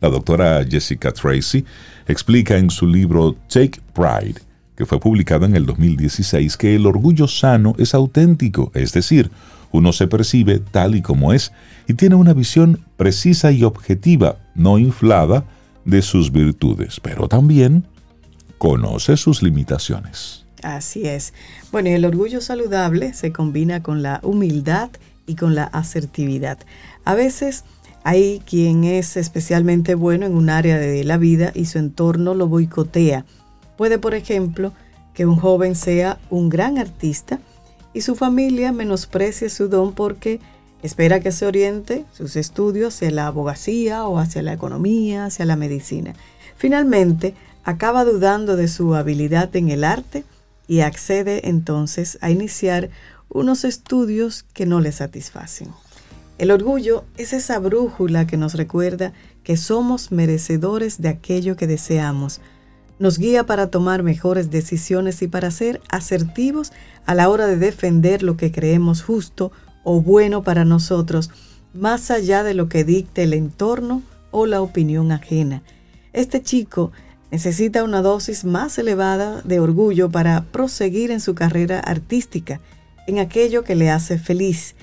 La 0.00 0.10
doctora 0.10 0.64
Jessica 0.68 1.12
Tracy 1.12 1.64
explica 2.06 2.56
en 2.56 2.70
su 2.70 2.86
libro 2.86 3.36
Take 3.48 3.80
Pride, 3.94 4.40
que 4.76 4.86
fue 4.86 5.00
publicado 5.00 5.46
en 5.46 5.54
el 5.54 5.66
2016, 5.66 6.56
que 6.56 6.74
el 6.74 6.86
orgullo 6.86 7.28
sano 7.28 7.74
es 7.78 7.94
auténtico, 7.94 8.70
es 8.74 8.92
decir, 8.92 9.30
uno 9.72 9.92
se 9.92 10.06
percibe 10.06 10.60
tal 10.60 10.94
y 10.94 11.02
como 11.02 11.32
es 11.32 11.52
y 11.88 11.94
tiene 11.94 12.14
una 12.14 12.32
visión 12.32 12.80
precisa 12.96 13.50
y 13.50 13.64
objetiva, 13.64 14.36
no 14.54 14.78
inflada, 14.78 15.44
de 15.84 16.00
sus 16.00 16.32
virtudes, 16.32 17.00
pero 17.00 17.28
también 17.28 17.84
conoce 18.58 19.16
sus 19.16 19.42
limitaciones. 19.42 20.46
Así 20.62 21.06
es. 21.06 21.34
Bueno, 21.72 21.90
el 21.90 22.04
orgullo 22.04 22.40
saludable 22.40 23.12
se 23.12 23.32
combina 23.32 23.82
con 23.82 24.02
la 24.02 24.20
humildad 24.22 24.90
y 25.26 25.34
con 25.34 25.54
la 25.54 25.64
asertividad. 25.64 26.58
A 27.04 27.14
veces 27.14 27.64
hay 28.02 28.40
quien 28.46 28.84
es 28.84 29.16
especialmente 29.16 29.94
bueno 29.94 30.24
en 30.24 30.34
un 30.34 30.50
área 30.50 30.78
de 30.78 31.04
la 31.04 31.18
vida 31.18 31.52
y 31.54 31.66
su 31.66 31.78
entorno 31.78 32.34
lo 32.34 32.48
boicotea. 32.48 33.26
Puede, 33.76 33.98
por 33.98 34.14
ejemplo, 34.14 34.72
que 35.14 35.26
un 35.26 35.36
joven 35.36 35.74
sea 35.74 36.18
un 36.30 36.48
gran 36.48 36.78
artista 36.78 37.38
y 37.92 38.00
su 38.00 38.14
familia 38.16 38.72
menosprecie 38.72 39.48
su 39.48 39.68
don 39.68 39.92
porque 39.92 40.40
espera 40.82 41.20
que 41.20 41.32
se 41.32 41.46
oriente 41.46 42.04
sus 42.12 42.36
estudios 42.36 42.94
hacia 42.94 43.10
la 43.10 43.26
abogacía 43.26 44.06
o 44.06 44.18
hacia 44.18 44.42
la 44.42 44.52
economía, 44.52 45.26
hacia 45.26 45.44
la 45.44 45.56
medicina. 45.56 46.14
Finalmente, 46.56 47.34
acaba 47.64 48.04
dudando 48.04 48.56
de 48.56 48.68
su 48.68 48.94
habilidad 48.94 49.54
en 49.56 49.70
el 49.70 49.84
arte 49.84 50.24
y 50.66 50.80
accede 50.80 51.48
entonces 51.48 52.18
a 52.20 52.30
iniciar 52.30 52.90
unos 53.28 53.64
estudios 53.64 54.44
que 54.52 54.66
no 54.66 54.80
le 54.80 54.92
satisfacen. 54.92 55.68
El 56.38 56.50
orgullo 56.50 57.04
es 57.16 57.32
esa 57.32 57.58
brújula 57.58 58.26
que 58.26 58.36
nos 58.36 58.54
recuerda 58.54 59.12
que 59.44 59.56
somos 59.56 60.10
merecedores 60.10 61.00
de 61.00 61.08
aquello 61.08 61.56
que 61.56 61.66
deseamos. 61.66 62.40
Nos 62.98 63.18
guía 63.18 63.44
para 63.44 63.70
tomar 63.70 64.02
mejores 64.02 64.50
decisiones 64.50 65.20
y 65.22 65.28
para 65.28 65.50
ser 65.50 65.80
asertivos 65.88 66.72
a 67.06 67.14
la 67.14 67.28
hora 67.28 67.46
de 67.46 67.56
defender 67.56 68.22
lo 68.22 68.36
que 68.36 68.52
creemos 68.52 69.02
justo 69.02 69.50
o 69.82 70.00
bueno 70.00 70.44
para 70.44 70.64
nosotros, 70.64 71.30
más 71.72 72.10
allá 72.10 72.44
de 72.44 72.54
lo 72.54 72.68
que 72.68 72.84
dicte 72.84 73.24
el 73.24 73.32
entorno 73.32 74.02
o 74.30 74.46
la 74.46 74.62
opinión 74.62 75.10
ajena. 75.10 75.62
Este 76.12 76.40
chico 76.40 76.92
necesita 77.32 77.82
una 77.82 78.00
dosis 78.00 78.44
más 78.44 78.78
elevada 78.78 79.42
de 79.42 79.58
orgullo 79.58 80.08
para 80.08 80.44
proseguir 80.44 81.10
en 81.10 81.20
su 81.20 81.34
carrera 81.34 81.80
artística, 81.80 82.60
en 83.08 83.18
aquello 83.18 83.64
que 83.64 83.74
le 83.74 83.90
hace 83.90 84.18
feliz. 84.18 84.76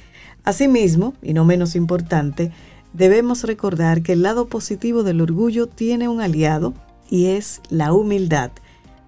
Asimismo, 0.43 1.13
y 1.21 1.33
no 1.33 1.45
menos 1.45 1.75
importante, 1.75 2.51
debemos 2.91 3.45
recordar 3.45 4.01
que 4.01 4.13
el 4.13 4.21
lado 4.21 4.47
positivo 4.47 5.03
del 5.03 5.21
orgullo 5.21 5.67
tiene 5.67 6.09
un 6.09 6.19
aliado 6.19 6.73
y 7.11 7.27
es 7.27 7.61
la 7.69 7.93
humildad, 7.93 8.49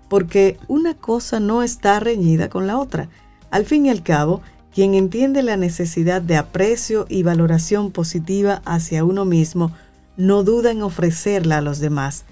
porque 0.09 0.59
una 0.67 0.93
cosa 0.93 1.39
no 1.39 1.63
está 1.63 1.99
reñida 1.99 2.49
con 2.49 2.67
la 2.67 2.77
otra. 2.77 3.09
Al 3.49 3.65
fin 3.65 3.87
y 3.87 3.89
al 3.89 4.03
cabo, 4.03 4.41
quien 4.75 4.93
entiende 4.93 5.41
la 5.41 5.57
necesidad 5.57 6.21
de 6.21 6.37
aprecio 6.37 7.07
y 7.09 7.23
valoración 7.23 7.89
positiva 7.89 8.61
hacia 8.65 9.03
uno 9.03 9.25
mismo, 9.25 9.71
no 10.17 10.43
duda 10.43 10.69
en 10.69 10.83
ofrecerla 10.83 11.57
a 11.57 11.61
los 11.61 11.79
demás. 11.79 12.25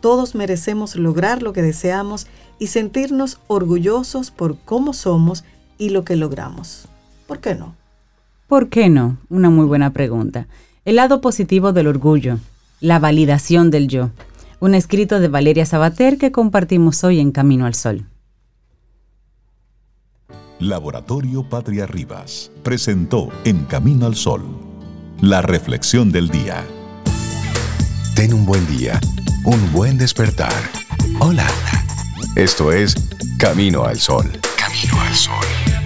Todos 0.00 0.34
merecemos 0.34 0.96
lograr 0.96 1.42
lo 1.42 1.52
que 1.52 1.62
deseamos 1.62 2.26
y 2.58 2.68
sentirnos 2.68 3.38
orgullosos 3.46 4.30
por 4.30 4.58
cómo 4.58 4.92
somos 4.92 5.44
y 5.76 5.90
lo 5.90 6.04
que 6.04 6.16
logramos. 6.16 6.88
¿Por 7.26 7.40
qué 7.40 7.54
no? 7.54 7.74
¿Por 8.48 8.68
qué 8.68 8.88
no? 8.88 9.18
Una 9.28 9.50
muy 9.50 9.66
buena 9.66 9.92
pregunta. 9.92 10.46
El 10.84 10.96
lado 10.96 11.20
positivo 11.20 11.72
del 11.72 11.86
orgullo, 11.86 12.38
la 12.80 12.98
validación 12.98 13.70
del 13.70 13.88
yo. 13.88 14.10
Un 14.60 14.74
escrito 14.74 15.20
de 15.20 15.28
Valeria 15.28 15.64
Sabater 15.66 16.18
que 16.18 16.32
compartimos 16.32 17.04
hoy 17.04 17.20
en 17.20 17.30
Camino 17.30 17.64
al 17.66 17.74
Sol. 17.74 18.06
Laboratorio 20.58 21.48
Patria 21.48 21.86
Rivas 21.86 22.50
presentó 22.64 23.28
En 23.44 23.64
Camino 23.66 24.06
al 24.06 24.16
Sol, 24.16 24.42
la 25.20 25.42
reflexión 25.42 26.10
del 26.10 26.28
día. 26.28 26.64
Ten 28.16 28.34
un 28.34 28.44
buen 28.44 28.66
día, 28.66 29.00
un 29.44 29.72
buen 29.72 29.96
despertar. 29.96 30.52
Hola. 31.20 31.46
Esto 32.34 32.72
es 32.72 32.96
Camino 33.38 33.84
al 33.84 33.98
Sol. 33.98 34.26
Camino 34.56 35.00
al 35.00 35.14
Sol. 35.14 35.77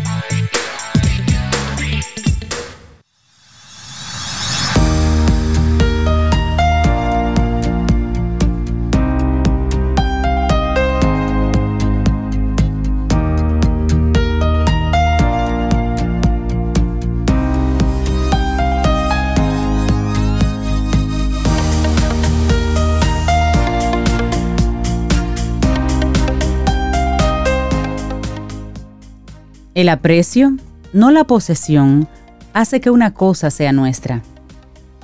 El 29.83 29.89
aprecio, 29.89 30.57
no 30.93 31.11
la 31.11 31.25
posesión, 31.25 32.09
hace 32.53 32.81
que 32.81 32.89
una 32.89 33.15
cosa 33.15 33.51
sea 33.51 33.73
nuestra. 33.73 34.23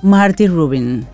Marty 0.05 0.47
Rubin. 0.47 1.05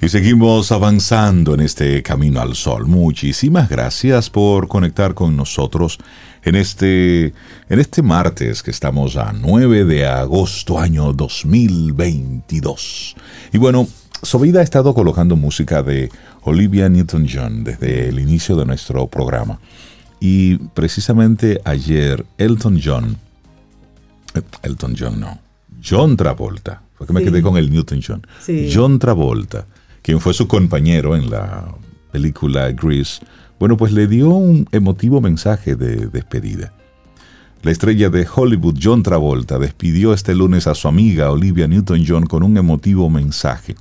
Y 0.00 0.08
seguimos 0.08 0.72
avanzando 0.72 1.52
en 1.52 1.60
este 1.60 2.02
camino 2.02 2.40
al 2.40 2.54
sol. 2.54 2.86
Muchísimas 2.86 3.68
gracias 3.68 4.30
por 4.30 4.66
conectar 4.66 5.12
con 5.12 5.36
nosotros 5.36 5.98
en 6.42 6.54
este, 6.54 7.34
en 7.68 7.80
este 7.80 8.00
martes 8.00 8.62
que 8.62 8.70
estamos 8.70 9.18
a 9.18 9.34
9 9.34 9.84
de 9.84 10.06
agosto 10.06 10.78
año 10.78 11.12
2022. 11.12 13.14
Y 13.52 13.58
bueno, 13.58 13.86
Sovida 14.22 14.60
ha 14.60 14.62
estado 14.62 14.94
colocando 14.94 15.36
música 15.36 15.82
de 15.82 16.08
Olivia 16.44 16.88
Newton-John 16.88 17.62
desde 17.62 18.08
el 18.08 18.18
inicio 18.18 18.56
de 18.56 18.64
nuestro 18.64 19.06
programa. 19.06 19.60
Y 20.20 20.56
precisamente 20.74 21.60
ayer 21.64 22.24
Elton 22.38 22.80
John, 22.82 23.16
eh, 24.34 24.42
Elton 24.62 24.94
John 24.98 25.20
no, 25.20 25.38
John 25.84 26.16
Travolta, 26.16 26.82
porque 26.96 27.12
me 27.12 27.22
quedé 27.22 27.42
con 27.42 27.56
el 27.56 27.70
Newton 27.70 28.00
John, 28.06 28.26
John 28.72 28.98
Travolta, 28.98 29.66
quien 30.02 30.20
fue 30.20 30.32
su 30.32 30.48
compañero 30.48 31.14
en 31.14 31.30
la 31.30 31.68
película 32.12 32.70
Grease, 32.72 33.20
bueno, 33.58 33.76
pues 33.76 33.92
le 33.92 34.06
dio 34.06 34.30
un 34.30 34.66
emotivo 34.72 35.20
mensaje 35.20 35.76
de 35.76 36.06
despedida. 36.06 36.72
La 37.62 37.70
estrella 37.70 38.10
de 38.10 38.26
Hollywood, 38.32 38.78
John 38.80 39.02
Travolta, 39.02 39.58
despidió 39.58 40.12
este 40.12 40.34
lunes 40.34 40.66
a 40.66 40.74
su 40.74 40.88
amiga 40.88 41.30
Olivia 41.30 41.66
Newton-John 41.66 42.26
con 42.26 42.42
un 42.42 42.56
emotivo 42.56 43.10
mensaje. 43.10 43.74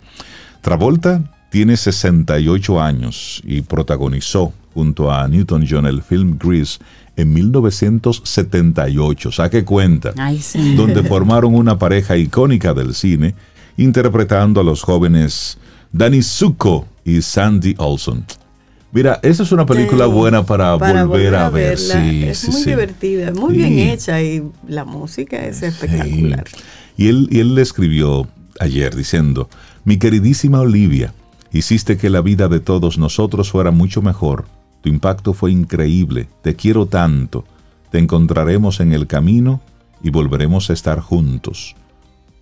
Travolta 0.62 1.32
tiene 1.52 1.78
68 1.78 2.82
años 2.82 3.41
y 3.45 3.62
protagonizó 3.62 4.54
junto 4.76 5.12
a 5.12 5.28
Newton-John 5.28 5.88
el 5.88 6.04
film 6.04 6.38
Grease 6.38 6.80
en 7.16 7.34
1978, 7.34 9.32
saque 9.32 9.64
cuenta, 9.64 10.14
donde 10.76 11.02
formaron 11.04 11.56
una 11.56 11.80
pareja 11.80 12.18
icónica 12.18 12.74
del 12.74 12.94
cine, 12.94 13.34
interpretando 13.78 14.60
a 14.60 14.64
los 14.64 14.84
jóvenes 14.84 15.58
Danny 15.94 16.22
Zuko 16.22 16.86
y 17.06 17.22
Sandy 17.22 17.74
Olson. 17.78 18.26
Mira, 18.92 19.20
esa 19.24 19.44
es 19.44 19.52
una 19.52 19.66
película 19.66 20.06
buena 20.06 20.46
para, 20.46 20.76
volver, 20.76 21.36
a, 21.36 21.50
ver. 21.50 21.78
Sí, 21.78 22.24
es 22.24 22.48
muy 22.50 22.64
divertida, 22.64 23.32
muy 23.34 23.56
bien 23.56 23.80
hecha 23.80 24.22
y 24.22 24.44
la 24.68 24.86
música 24.86 25.46
es 25.46 25.64
espectacular. 25.64 26.46
Y 26.96 27.08
él, 27.08 27.28
y 27.30 27.40
él 27.40 27.56
le 27.56 27.62
escribió 27.62 28.28
ayer 28.60 28.96
diciendo, 28.96 29.50
mi 29.84 29.98
queridísima 29.98 30.62
Olivia, 30.62 31.14
hiciste 31.52 31.98
que 31.98 32.10
la 32.10 32.22
vida 32.22 32.48
de 32.48 32.62
todos 32.62 32.98
nosotros 32.98 33.52
fuera 33.52 33.72
mucho 33.72 34.02
mejor 34.02 34.46
tu 34.86 34.89
impacto 34.89 35.34
fue 35.34 35.52
increíble, 35.52 36.28
te 36.43 36.56
quiero 36.56 36.86
tanto, 36.86 37.43
te 37.89 37.98
encontraremos 37.98 38.80
en 38.82 38.93
el 38.93 39.08
camino 39.08 39.60
y 40.04 40.12
volveremos 40.12 40.69
a 40.69 40.74
estar 40.74 41.00
juntos. 41.00 41.76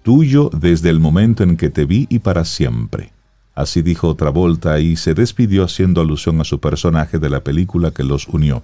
Tuyo 0.01 0.49
desde 0.49 0.89
el 0.89 0.99
momento 0.99 1.43
en 1.43 1.56
que 1.56 1.69
te 1.69 1.86
vi 1.86 2.06
y 2.10 2.19
para 2.19 2.43
siempre. 2.43 3.13
Así 3.56 3.82
dijo 3.82 4.13
Travolta 4.15 4.82
y 4.82 4.97
se 4.97 5.13
despidió 5.13 5.63
haciendo 5.63 6.01
alusión 6.01 6.41
a 6.41 6.43
su 6.43 6.60
personaje 6.60 7.17
de 7.17 7.29
la 7.29 7.45
película 7.45 7.91
que 7.91 8.03
los 8.03 8.27
unió. 8.27 8.62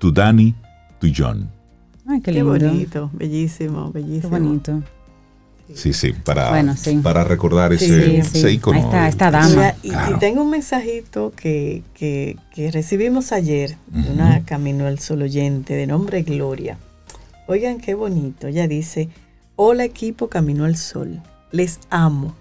Tu 0.00 0.10
Danny, 0.10 0.56
tu 1.00 1.06
John. 1.16 1.48
Ay, 2.04 2.20
qué, 2.20 2.42
bonito, 2.42 3.10
bellísimo, 3.12 3.92
bellísimo. 3.92 4.22
Qué 4.22 4.42
bonito. 4.42 4.82
Sí, 5.74 5.92
sí, 5.92 6.12
para, 6.12 6.64
para 7.02 7.24
recordar 7.24 7.72
ese, 7.72 8.52
icono. 8.52 8.90
Ahí 8.92 9.10
está, 9.10 9.30
dama. 9.30 9.74
Y, 9.82 9.92
tengo 10.18 10.42
un 10.42 10.50
mensajito 10.50 11.32
que, 11.36 11.82
recibimos 12.72 13.32
ayer 13.32 13.76
de 13.88 14.10
una 14.10 14.44
Camino 14.44 14.86
al 14.86 14.98
Sol 14.98 15.22
oyente 15.22 15.74
de 15.74 15.86
nombre 15.86 16.22
Gloria. 16.22 16.78
Oigan 17.46 17.80
qué 17.80 17.94
bonito. 17.94 18.46
Ella 18.46 18.66
dice, 18.66 19.08
hola 19.56 19.84
equipo 19.84 20.28
Camino 20.28 20.64
al 20.64 20.76
Sol, 20.76 21.20
les 21.52 21.80
amo. 21.90 22.34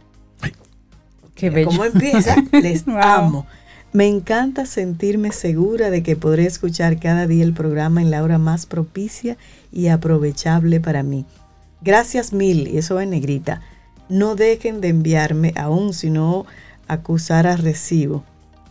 Qué 1.35 1.49
bello. 1.49 1.67
¿Cómo 1.67 1.85
empieza? 1.85 2.35
Les 2.51 2.87
amo. 2.87 3.45
Me 3.93 4.07
encanta 4.07 4.65
sentirme 4.65 5.31
segura 5.31 5.91
de 5.91 6.01
que 6.01 6.15
podré 6.15 6.45
escuchar 6.45 6.99
cada 6.99 7.27
día 7.27 7.43
el 7.43 7.53
programa 7.53 8.01
en 8.01 8.09
la 8.09 8.23
hora 8.23 8.39
más 8.39 8.65
propicia 8.65 9.37
y 9.71 9.87
aprovechable 9.87 10.79
para 10.79 11.03
mí. 11.03 11.25
Gracias 11.81 12.33
mil, 12.33 12.67
y 12.67 12.77
eso 12.77 12.99
en 12.99 13.11
negrita. 13.11 13.61
No 14.09 14.35
dejen 14.35 14.81
de 14.81 14.89
enviarme 14.89 15.53
aún, 15.55 15.93
sino 15.93 16.45
acusar 16.87 17.47
a 17.47 17.57
recibo. 17.57 18.23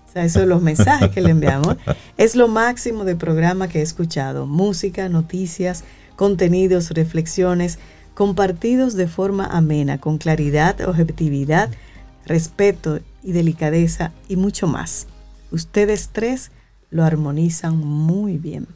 O 0.09 0.13
sea, 0.13 0.25
esos 0.25 0.43
son 0.43 0.49
los 0.49 0.63
mensajes 0.63 1.11
que 1.11 1.21
le 1.21 1.31
enviamos. 1.31 1.77
Es 2.17 2.35
lo 2.35 2.49
máximo 2.49 3.05
de 3.05 3.17
programa 3.17 3.69
que 3.69 3.81
he 3.81 3.83
escuchado. 3.83 4.47
Música, 4.47 5.09
noticias, 5.09 5.85
contenidos, 6.17 6.91
reflexiones, 6.91 7.79
compartidos 8.15 8.95
de 8.95 9.09
forma 9.09 9.45
amena, 9.45 9.99
con 9.99 10.17
claridad, 10.17 10.81
objetividad, 10.89 11.71
respeto 12.25 13.01
y 13.23 13.33
delicadeza 13.33 14.13
y 14.29 14.37
mucho 14.37 14.67
más. 14.67 15.07
Ustedes 15.51 16.09
tres 16.13 16.51
lo 16.91 17.05
armonizan 17.05 17.77
muy 17.77 18.39
bien. 18.39 18.67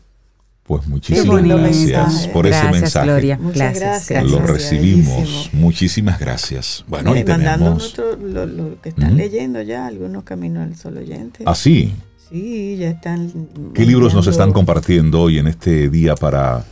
Pues 0.71 0.87
muchísimas 0.87 1.43
gracias 1.43 2.29
por 2.29 2.47
ese 2.47 2.71
mensaje. 2.71 3.05
Gloria. 3.05 3.41
gracias, 3.43 4.23
Lo 4.23 4.39
recibimos. 4.39 5.51
Muchísimas 5.53 6.21
gracias. 6.21 6.85
Bueno, 6.87 7.17
y 7.17 7.25
tenemos... 7.25 7.99
lo, 8.23 8.81
que 8.81 8.91
están 8.91 9.17
leyendo 9.17 9.61
ya, 9.63 9.89
algunos 9.89 10.23
caminos 10.23 10.63
al 10.63 10.77
sol 10.77 10.99
oyente. 10.99 11.43
¿Ah, 11.45 11.57
sí? 11.57 11.93
Sí, 12.29 12.77
ya 12.77 12.91
están... 12.91 13.49
¿Qué 13.75 13.85
libros 13.85 14.15
nos 14.15 14.29
están 14.29 14.53
compartiendo 14.53 15.23
hoy 15.23 15.39
en 15.39 15.49
este 15.49 15.89
día 15.89 16.15
para, 16.15 16.65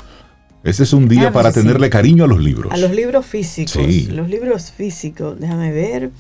Este 0.62 0.84
es 0.84 0.92
un 0.92 1.08
día 1.08 1.30
Ah, 1.30 1.32
para 1.32 1.50
sí. 1.50 1.58
tenerle 1.58 1.90
cariño 1.90 2.22
a 2.22 2.28
los 2.28 2.38
libros. 2.40 2.72
A 2.72 2.76
los 2.76 2.92
libros 2.92 3.26
físicos. 3.26 3.72
Sí. 3.84 4.06
Los 4.12 4.28
libros 4.28 4.70
físicos. 4.70 5.40
Déjame 5.40 5.72
ver. 5.72 6.12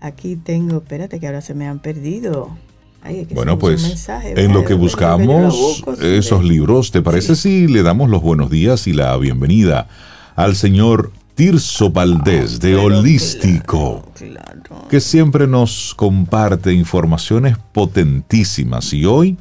Aquí 0.00 0.34
tengo, 0.34 0.78
espérate 0.78 1.20
que 1.20 1.28
ahora 1.28 1.42
se 1.42 1.54
me 1.54 1.68
han 1.68 1.78
perdido. 1.78 2.58
Ay, 3.02 3.20
es 3.20 3.28
que 3.28 3.34
Bueno, 3.34 3.58
pues 3.58 3.82
mensaje, 3.82 4.44
en 4.44 4.52
lo 4.52 4.64
que 4.64 4.74
buscamos 4.74 5.54
lo 5.54 5.60
busco, 5.60 5.96
sí. 5.96 6.06
esos 6.06 6.44
libros, 6.44 6.90
¿te 6.90 7.02
parece 7.02 7.34
si 7.36 7.66
le 7.66 7.82
damos 7.82 8.10
los 8.10 8.22
buenos 8.22 8.50
días 8.50 8.86
y 8.86 8.92
la 8.92 9.16
bienvenida 9.16 9.88
al 10.36 10.54
señor 10.54 11.12
Tirso 11.34 11.90
Valdés 11.90 12.60
de 12.60 12.76
Holístico? 12.76 14.04
Claro, 14.14 14.62
claro. 14.62 14.88
que 14.88 15.00
siempre 15.00 15.46
nos 15.46 15.94
comparte 15.94 16.72
informaciones 16.72 17.56
potentísimas 17.72 18.92
y 18.92 19.06
hoy 19.06 19.38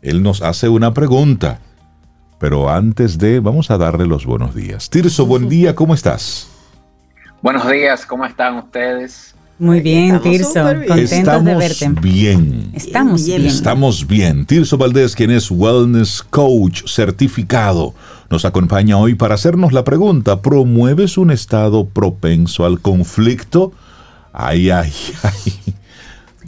él 0.00 0.22
nos 0.22 0.42
hace 0.42 0.68
una 0.68 0.94
pregunta. 0.94 1.60
Pero 2.38 2.68
antes 2.70 3.16
de, 3.18 3.40
vamos 3.40 3.70
a 3.70 3.78
darle 3.78 4.06
los 4.06 4.26
buenos 4.26 4.54
días. 4.54 4.90
Tirso, 4.90 5.24
buen 5.24 5.48
día, 5.48 5.74
¿cómo 5.74 5.94
estás? 5.94 6.48
Buenos 7.40 7.70
días, 7.70 8.04
¿cómo 8.04 8.24
están 8.24 8.56
ustedes? 8.56 9.34
Muy 9.58 9.80
bien, 9.80 10.20
Tirso. 10.20 10.52
Contentos 10.54 10.96
de 10.96 11.04
Estamos 11.18 11.58
verte. 11.58 11.88
bien. 12.00 12.70
Estamos 12.74 13.24
Bien. 13.24 13.46
Estamos 13.46 14.06
bien. 14.06 14.46
Tirso 14.46 14.76
Valdés, 14.76 15.14
quien 15.14 15.30
es 15.30 15.48
Wellness 15.50 16.22
Coach 16.28 16.82
certificado, 16.88 17.94
nos 18.30 18.44
acompaña 18.44 18.98
hoy 18.98 19.14
para 19.14 19.34
hacernos 19.36 19.72
la 19.72 19.84
pregunta, 19.84 20.42
¿promueves 20.42 21.16
un 21.18 21.30
estado 21.30 21.86
propenso 21.86 22.64
al 22.66 22.80
conflicto? 22.80 23.72
Ay, 24.32 24.70
ay, 24.70 24.92
ay. 25.22 25.52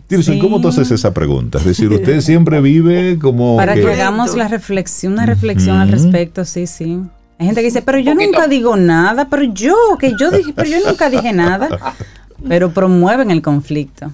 Tirso, 0.08 0.32
¿y 0.32 0.36
Sí. 0.36 0.40
¿cómo 0.40 0.60
tú 0.60 0.68
haces 0.68 0.90
esa 0.90 1.14
pregunta? 1.14 1.58
Es 1.58 1.64
decir, 1.64 1.88
usted 1.90 2.20
siempre 2.20 2.60
vive 2.60 3.18
como... 3.20 3.56
Para 3.56 3.74
que 3.74 3.82
que- 3.82 3.92
hagamos 3.92 4.36
la 4.36 4.48
reflexión, 4.48 5.12
una 5.14 5.26
reflexión 5.26 5.76
al 5.76 5.90
respecto, 5.90 6.44
sí, 6.44 6.66
sí. 6.66 7.00
Hay 7.38 7.46
gente 7.46 7.60
que 7.60 7.66
dice, 7.66 7.82
pero 7.82 7.98
yo 7.98 8.14
nunca 8.14 8.46
digo 8.48 8.76
nada, 8.76 9.28
pero 9.28 9.42
yo, 9.44 9.74
que 10.00 10.12
yo 10.18 10.30
dije, 10.30 10.52
pero 10.54 10.68
yo 10.70 10.78
nunca 10.86 11.08
dije 11.10 11.32
nada. 11.32 11.68
Pero 12.46 12.70
promueven 12.70 13.30
el 13.30 13.42
conflicto. 13.42 14.10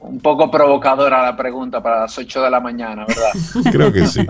Un 0.00 0.20
poco 0.20 0.50
provocadora 0.50 1.22
la 1.22 1.36
pregunta 1.36 1.82
para 1.82 2.00
las 2.02 2.16
8 2.16 2.42
de 2.42 2.50
la 2.50 2.60
mañana, 2.60 3.04
¿verdad? 3.06 3.30
Creo 3.72 3.92
que 3.92 4.06
sí. 4.06 4.20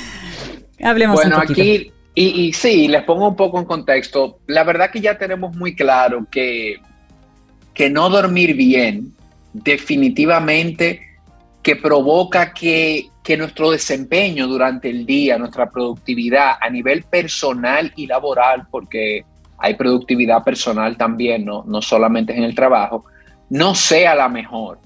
Hablemos 0.82 1.16
bueno, 1.16 1.36
un 1.36 1.42
aquí, 1.42 1.92
y, 2.14 2.24
y 2.46 2.52
sí, 2.52 2.88
les 2.88 3.02
pongo 3.04 3.28
un 3.28 3.36
poco 3.36 3.58
en 3.58 3.64
contexto. 3.64 4.40
La 4.46 4.64
verdad 4.64 4.90
que 4.90 5.00
ya 5.00 5.18
tenemos 5.18 5.54
muy 5.56 5.74
claro 5.74 6.26
que, 6.30 6.76
que 7.74 7.90
no 7.90 8.08
dormir 8.08 8.54
bien 8.54 9.12
definitivamente 9.52 11.00
que 11.62 11.76
provoca 11.76 12.52
que, 12.52 13.08
que 13.22 13.36
nuestro 13.36 13.70
desempeño 13.70 14.46
durante 14.46 14.88
el 14.88 15.04
día, 15.04 15.38
nuestra 15.38 15.70
productividad 15.70 16.52
a 16.60 16.70
nivel 16.70 17.02
personal 17.04 17.92
y 17.96 18.06
laboral, 18.06 18.66
porque 18.70 19.24
hay 19.58 19.74
productividad 19.74 20.44
personal 20.44 20.96
también, 20.96 21.44
no, 21.44 21.64
no 21.66 21.82
solamente 21.82 22.36
en 22.36 22.44
el 22.44 22.54
trabajo, 22.54 23.04
no 23.50 23.74
sea 23.74 24.14
la 24.14 24.28
mejor. 24.28 24.78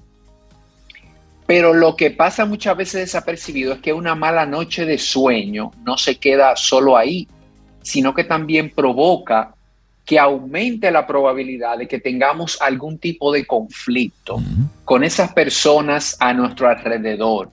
Pero 1.45 1.73
lo 1.73 1.95
que 1.95 2.11
pasa 2.11 2.45
muchas 2.45 2.75
veces 2.77 3.01
desapercibido 3.01 3.73
es 3.73 3.79
que 3.79 3.93
una 3.93 4.15
mala 4.15 4.45
noche 4.45 4.85
de 4.85 4.97
sueño 4.97 5.71
no 5.83 5.97
se 5.97 6.17
queda 6.17 6.55
solo 6.55 6.97
ahí, 6.97 7.27
sino 7.81 8.13
que 8.13 8.23
también 8.23 8.71
provoca 8.73 9.53
que 10.05 10.19
aumente 10.19 10.91
la 10.91 11.05
probabilidad 11.05 11.77
de 11.77 11.87
que 11.87 11.99
tengamos 11.99 12.61
algún 12.61 12.97
tipo 12.97 13.31
de 13.31 13.45
conflicto 13.45 14.41
con 14.83 15.03
esas 15.03 15.31
personas 15.33 16.17
a 16.19 16.33
nuestro 16.33 16.67
alrededor. 16.67 17.51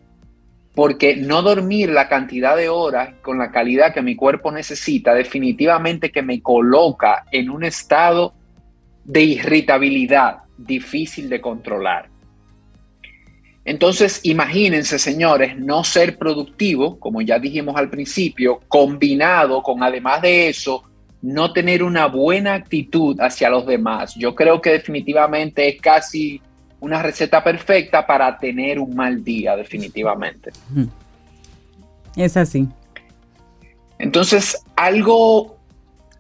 Porque 0.80 1.14
no 1.14 1.42
dormir 1.42 1.90
la 1.90 2.08
cantidad 2.08 2.56
de 2.56 2.70
horas 2.70 3.10
con 3.20 3.36
la 3.36 3.50
calidad 3.50 3.92
que 3.92 4.00
mi 4.00 4.16
cuerpo 4.16 4.50
necesita 4.50 5.12
definitivamente 5.12 6.10
que 6.10 6.22
me 6.22 6.40
coloca 6.40 7.26
en 7.30 7.50
un 7.50 7.64
estado 7.64 8.32
de 9.04 9.20
irritabilidad 9.20 10.38
difícil 10.56 11.28
de 11.28 11.38
controlar. 11.38 12.08
Entonces, 13.62 14.20
imagínense, 14.22 14.98
señores, 14.98 15.58
no 15.58 15.84
ser 15.84 16.16
productivo, 16.16 16.98
como 16.98 17.20
ya 17.20 17.38
dijimos 17.38 17.76
al 17.76 17.90
principio, 17.90 18.60
combinado 18.66 19.62
con, 19.62 19.82
además 19.82 20.22
de 20.22 20.48
eso, 20.48 20.84
no 21.20 21.52
tener 21.52 21.82
una 21.82 22.06
buena 22.06 22.54
actitud 22.54 23.20
hacia 23.20 23.50
los 23.50 23.66
demás. 23.66 24.14
Yo 24.14 24.34
creo 24.34 24.62
que 24.62 24.70
definitivamente 24.70 25.68
es 25.68 25.78
casi 25.78 26.40
una 26.80 27.02
receta 27.02 27.44
perfecta 27.44 28.06
para 28.06 28.38
tener 28.38 28.78
un 28.78 28.94
mal 28.94 29.22
día, 29.22 29.54
definitivamente. 29.54 30.50
Es 32.16 32.36
así. 32.36 32.68
Entonces, 33.98 34.64
algo, 34.76 35.58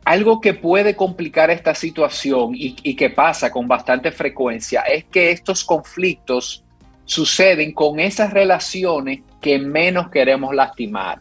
algo 0.04 0.40
que 0.40 0.54
puede 0.54 0.94
complicar 0.94 1.50
esta 1.50 1.74
situación 1.74 2.54
y, 2.54 2.76
y 2.82 2.94
que 2.94 3.10
pasa 3.10 3.50
con 3.50 3.66
bastante 3.66 4.12
frecuencia 4.12 4.82
es 4.82 5.04
que 5.04 5.30
estos 5.30 5.64
conflictos 5.64 6.62
suceden 7.06 7.72
con 7.72 7.98
esas 7.98 8.32
relaciones 8.32 9.20
que 9.40 9.58
menos 9.58 10.10
queremos 10.10 10.54
lastimar. 10.54 11.20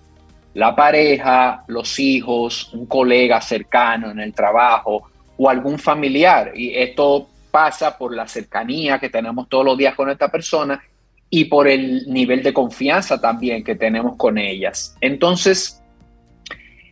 La 0.54 0.76
pareja, 0.76 1.64
los 1.68 1.98
hijos, 2.00 2.74
un 2.74 2.86
colega 2.86 3.40
cercano 3.40 4.12
en 4.12 4.20
el 4.20 4.34
trabajo 4.34 5.10
o 5.38 5.50
algún 5.50 5.80
familiar. 5.80 6.52
Y 6.56 6.76
esto 6.76 7.30
pasa 7.52 7.98
por 7.98 8.16
la 8.16 8.28
cercanía 8.28 9.00
que 9.00 9.10
tenemos 9.10 9.50
todos 9.50 9.66
los 9.66 9.78
días 9.78 9.96
con 9.96 10.10
esta 10.10 10.30
persona 10.30 10.82
y 11.30 11.46
por 11.46 11.68
el 11.68 12.06
nivel 12.08 12.42
de 12.44 12.54
confianza 12.54 13.20
también 13.22 13.64
que 13.64 13.76
tenemos 13.76 14.16
con 14.16 14.38
ellas. 14.38 14.96
Entonces, 15.02 15.82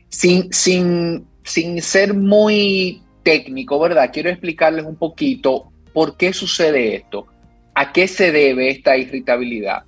sin, 0.09 0.51
sin, 0.53 1.25
sin 1.43 1.81
ser 1.81 2.13
muy 2.13 3.01
técnico, 3.23 3.79
¿verdad? 3.79 4.09
Quiero 4.13 4.29
explicarles 4.29 4.85
un 4.85 4.95
poquito 4.95 5.71
por 5.93 6.15
qué 6.15 6.33
sucede 6.33 6.95
esto, 6.95 7.25
a 7.73 7.91
qué 7.91 8.07
se 8.07 8.31
debe 8.31 8.69
esta 8.69 8.95
irritabilidad. 8.97 9.83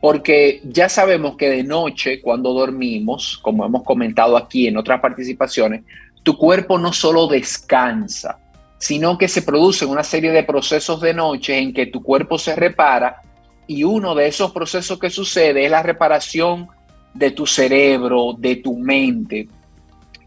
Porque 0.00 0.62
ya 0.64 0.88
sabemos 0.88 1.36
que 1.36 1.50
de 1.50 1.62
noche, 1.62 2.22
cuando 2.22 2.54
dormimos, 2.54 3.38
como 3.38 3.66
hemos 3.66 3.82
comentado 3.82 4.38
aquí 4.38 4.66
en 4.66 4.78
otras 4.78 5.00
participaciones, 5.00 5.82
tu 6.22 6.38
cuerpo 6.38 6.78
no 6.78 6.92
solo 6.92 7.26
descansa, 7.26 8.38
sino 8.80 9.18
que 9.18 9.28
se 9.28 9.42
producen 9.42 9.90
una 9.90 10.02
serie 10.02 10.32
de 10.32 10.42
procesos 10.42 11.02
de 11.02 11.12
noche 11.12 11.58
en 11.58 11.72
que 11.72 11.86
tu 11.86 12.02
cuerpo 12.02 12.38
se 12.38 12.56
repara 12.56 13.20
y 13.66 13.84
uno 13.84 14.14
de 14.14 14.26
esos 14.26 14.50
procesos 14.52 14.98
que 14.98 15.10
sucede 15.10 15.66
es 15.66 15.70
la 15.70 15.82
reparación 15.82 16.66
de 17.14 17.30
tu 17.30 17.46
cerebro, 17.46 18.34
de 18.36 18.56
tu 18.56 18.76
mente. 18.76 19.48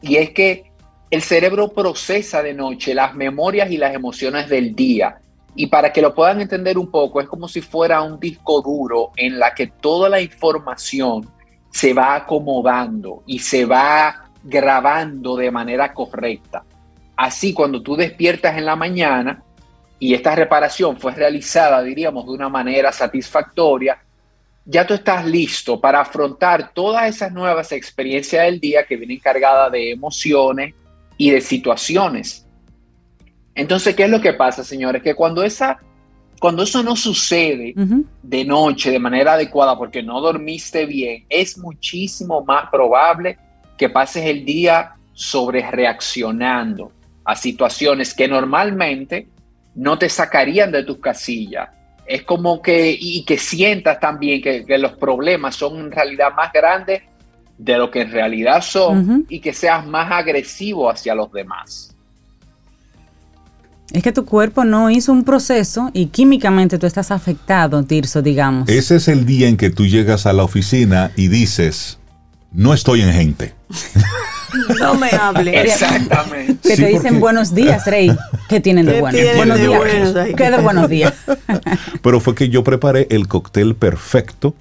Y 0.01 0.15
es 0.17 0.29
que 0.29 0.71
el 1.09 1.23
cerebro 1.23 1.69
procesa 1.69 2.43
de 2.43 2.53
noche 2.53 2.93
las 2.93 3.15
memorias 3.15 3.71
y 3.71 3.77
las 3.77 3.93
emociones 3.93 4.47
del 4.47 4.75
día. 4.75 5.17
Y 5.55 5.67
para 5.67 5.91
que 5.91 6.01
lo 6.01 6.13
puedan 6.13 6.39
entender 6.39 6.77
un 6.77 6.89
poco, 6.91 7.21
es 7.21 7.27
como 7.27 7.47
si 7.47 7.59
fuera 7.59 8.01
un 8.03 8.19
disco 8.19 8.61
duro 8.61 9.11
en 9.17 9.39
la 9.39 9.53
que 9.53 9.67
toda 9.67 10.09
la 10.09 10.21
información 10.21 11.27
se 11.71 11.93
va 11.93 12.15
acomodando 12.15 13.23
y 13.25 13.39
se 13.39 13.65
va 13.65 14.29
grabando 14.43 15.35
de 15.35 15.49
manera 15.49 15.91
correcta. 15.91 16.63
Así, 17.15 17.53
cuando 17.53 17.81
tú 17.81 17.95
despiertas 17.95 18.57
en 18.57 18.65
la 18.65 18.75
mañana 18.75 19.43
y 19.99 20.13
esta 20.13 20.35
reparación 20.35 20.99
fue 20.99 21.13
realizada, 21.13 21.81
diríamos, 21.81 22.25
de 22.25 22.31
una 22.31 22.49
manera 22.49 22.91
satisfactoria, 22.91 23.99
ya 24.65 24.87
tú 24.87 24.93
estás 24.93 25.25
listo 25.25 25.79
para 25.79 26.01
afrontar 26.01 26.73
todas 26.73 27.07
esas 27.07 27.31
nuevas 27.31 27.71
experiencias 27.71 28.45
del 28.45 28.59
día 28.59 28.85
que 28.85 28.97
vienen 28.97 29.19
cargadas 29.19 29.71
de 29.71 29.91
emociones 29.91 30.73
y 31.17 31.31
de 31.31 31.41
situaciones. 31.41 32.47
Entonces, 33.55 33.95
¿qué 33.95 34.05
es 34.05 34.09
lo 34.09 34.21
que 34.21 34.33
pasa, 34.33 34.63
señores? 34.63 35.03
Que 35.03 35.13
cuando, 35.13 35.43
esa, 35.43 35.79
cuando 36.39 36.63
eso 36.63 36.81
no 36.81 36.95
sucede 36.95 37.75
de 38.23 38.45
noche 38.45 38.89
de 38.89 38.99
manera 38.99 39.33
adecuada 39.33 39.77
porque 39.77 40.01
no 40.01 40.19
dormiste 40.21 40.85
bien, 40.85 41.25
es 41.29 41.57
muchísimo 41.57 42.43
más 42.43 42.69
probable 42.71 43.37
que 43.77 43.89
pases 43.89 44.25
el 44.25 44.43
día 44.43 44.95
sobre 45.13 45.69
reaccionando 45.69 46.91
a 47.25 47.35
situaciones 47.35 48.13
que 48.13 48.27
normalmente 48.27 49.27
no 49.75 49.97
te 49.97 50.09
sacarían 50.09 50.71
de 50.71 50.83
tus 50.83 50.99
casillas. 50.99 51.69
Es 52.05 52.23
como 52.23 52.61
que, 52.61 52.95
y 52.99 53.23
que 53.23 53.37
sientas 53.37 53.99
también 53.99 54.41
que, 54.41 54.65
que 54.65 54.77
los 54.77 54.93
problemas 54.93 55.55
son 55.55 55.79
en 55.79 55.91
realidad 55.91 56.33
más 56.35 56.51
grandes 56.51 57.01
de 57.57 57.77
lo 57.77 57.89
que 57.89 58.01
en 58.01 58.11
realidad 58.11 58.61
son 58.61 59.25
y 59.29 59.39
que 59.39 59.53
seas 59.53 59.85
más 59.85 60.11
agresivo 60.11 60.89
hacia 60.89 61.15
los 61.15 61.31
demás. 61.31 61.95
Es 63.91 64.01
que 64.01 64.11
tu 64.11 64.25
cuerpo 64.25 64.65
no 64.65 64.89
hizo 64.89 65.11
un 65.11 65.23
proceso 65.23 65.91
y 65.93 66.07
químicamente 66.07 66.79
tú 66.79 66.87
estás 66.87 67.11
afectado, 67.11 67.83
Tirso, 67.83 68.21
digamos. 68.21 68.67
Ese 68.67 68.95
es 68.95 69.07
el 69.07 69.25
día 69.25 69.47
en 69.47 69.55
que 69.55 69.69
tú 69.69 69.85
llegas 69.85 70.25
a 70.25 70.33
la 70.33 70.43
oficina 70.43 71.11
y 71.15 71.27
dices, 71.27 71.99
no 72.51 72.73
estoy 72.73 73.01
en 73.01 73.13
gente. 73.13 73.53
No 74.79 74.95
me 74.95 75.09
hable. 75.09 75.61
Exactamente. 75.61 76.57
que 76.69 76.75
Sí, 76.75 76.81
te 76.83 76.87
dicen 76.89 77.01
porque- 77.03 77.19
buenos 77.19 77.55
días, 77.55 77.85
Rey. 77.85 78.11
¿Qué 78.49 78.59
tienen 78.59 78.85
de 78.85 78.93
¿Qué 78.93 79.01
bueno? 79.01 79.15
tienen 79.17 79.37
buenos 79.37 79.57
de 79.59 79.67
días. 79.67 79.79
buenos? 80.13 80.35
¿Qué 80.35 80.51
de 80.51 80.57
buenos 80.57 80.89
días? 80.89 81.13
Pero 82.01 82.19
fue 82.19 82.35
que 82.35 82.49
yo 82.49 82.63
preparé 82.63 83.07
el 83.09 83.27
cóctel 83.27 83.75
perfecto 83.75 84.53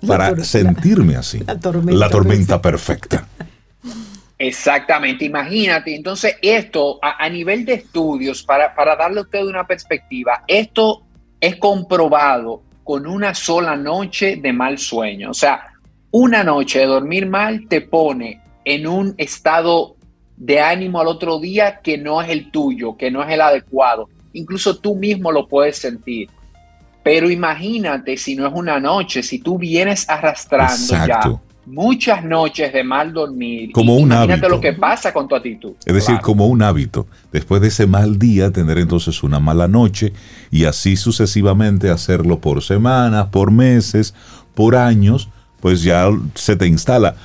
La 0.00 0.08
para 0.08 0.44
sentirme 0.44 1.16
así. 1.16 1.38
la 1.46 1.58
tormenta 1.58 1.98
La 1.98 2.08
tormenta 2.10 2.62
perfecta. 2.62 3.26
Exactamente, 4.38 5.26
imagínate. 5.26 5.94
Entonces, 5.94 6.36
esto 6.40 6.98
a, 7.02 7.28
nivel 7.28 7.64
de 7.66 7.74
estudios, 7.74 8.42
para, 8.42 8.74
para 8.74 8.96
darle 8.96 9.20
a 9.20 9.22
usted 9.22 9.44
una 9.44 9.66
perspectiva, 9.66 10.44
esto 10.48 11.02
es 11.40 11.56
comprobado 11.56 12.62
con 12.82 13.06
una 13.06 13.34
sola 13.34 13.76
noche 13.76 14.36
de 14.36 14.52
mal 14.52 14.78
sueño. 14.78 15.30
O 15.30 15.34
sea, 15.34 15.74
una 16.10 16.42
noche 16.42 16.78
de 16.80 16.86
dormir 16.86 17.26
mal 17.26 17.66
te 17.68 17.82
pone 17.82 18.40
en 18.64 18.86
un 18.86 19.14
estado 19.16 19.96
de 20.36 20.60
ánimo 20.60 21.00
al 21.00 21.06
otro 21.06 21.38
día 21.38 21.80
que 21.82 21.98
no 21.98 22.22
es 22.22 22.30
el 22.30 22.50
tuyo, 22.50 22.96
que 22.96 23.10
no 23.10 23.22
es 23.22 23.30
el 23.30 23.40
adecuado. 23.40 24.08
Incluso 24.32 24.78
tú 24.78 24.94
mismo 24.94 25.32
lo 25.32 25.48
puedes 25.48 25.78
sentir. 25.78 26.28
Pero 27.02 27.30
imagínate 27.30 28.16
si 28.16 28.36
no 28.36 28.46
es 28.46 28.52
una 28.54 28.78
noche, 28.78 29.22
si 29.22 29.38
tú 29.38 29.58
vienes 29.58 30.08
arrastrando 30.08 31.06
ya 31.06 31.40
muchas 31.70 32.24
noches 32.24 32.72
de 32.72 32.84
mal 32.84 33.12
dormir. 33.12 33.70
Como 33.72 33.96
un 33.96 34.02
imagínate 34.02 34.48
lo 34.48 34.60
que 34.60 34.72
pasa 34.72 35.12
con 35.12 35.28
tu 35.28 35.34
actitud. 35.34 35.72
Es 35.84 35.94
decir, 35.94 36.18
como 36.20 36.46
un 36.46 36.62
hábito. 36.62 37.06
Después 37.32 37.60
de 37.60 37.68
ese 37.68 37.86
mal 37.86 38.18
día, 38.18 38.50
tener 38.50 38.78
entonces 38.78 39.22
una 39.22 39.40
mala 39.40 39.68
noche 39.68 40.12
y 40.50 40.64
así 40.64 40.96
sucesivamente 40.96 41.90
hacerlo 41.90 42.40
por 42.40 42.62
semanas, 42.62 43.26
por 43.26 43.50
meses, 43.50 44.14
por 44.54 44.76
años, 44.76 45.28
pues 45.60 45.82
ya 45.82 46.08
se 46.34 46.56
te 46.56 46.66
instala. 46.66 47.16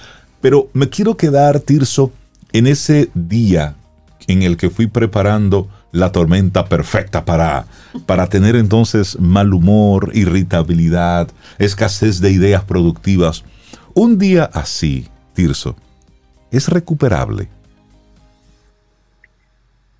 Pero 0.45 0.69
me 0.73 0.89
quiero 0.89 1.17
quedar, 1.17 1.59
Tirso, 1.59 2.11
en 2.53 2.67
ese 2.67 3.09
día 3.15 3.73
en 4.27 4.43
el 4.43 4.57
que 4.57 4.69
fui 4.69 4.85
preparando 4.85 5.67
la 5.91 6.11
tormenta 6.11 6.65
perfecta 6.65 7.25
para, 7.25 7.65
para 8.05 8.27
tener 8.27 8.55
entonces 8.55 9.19
mal 9.19 9.55
humor, 9.55 10.11
irritabilidad, 10.13 11.29
escasez 11.57 12.21
de 12.21 12.29
ideas 12.29 12.63
productivas. 12.63 13.43
Un 13.95 14.19
día 14.19 14.47
así, 14.53 15.07
Tirso, 15.33 15.75
¿es 16.51 16.67
recuperable? 16.67 17.47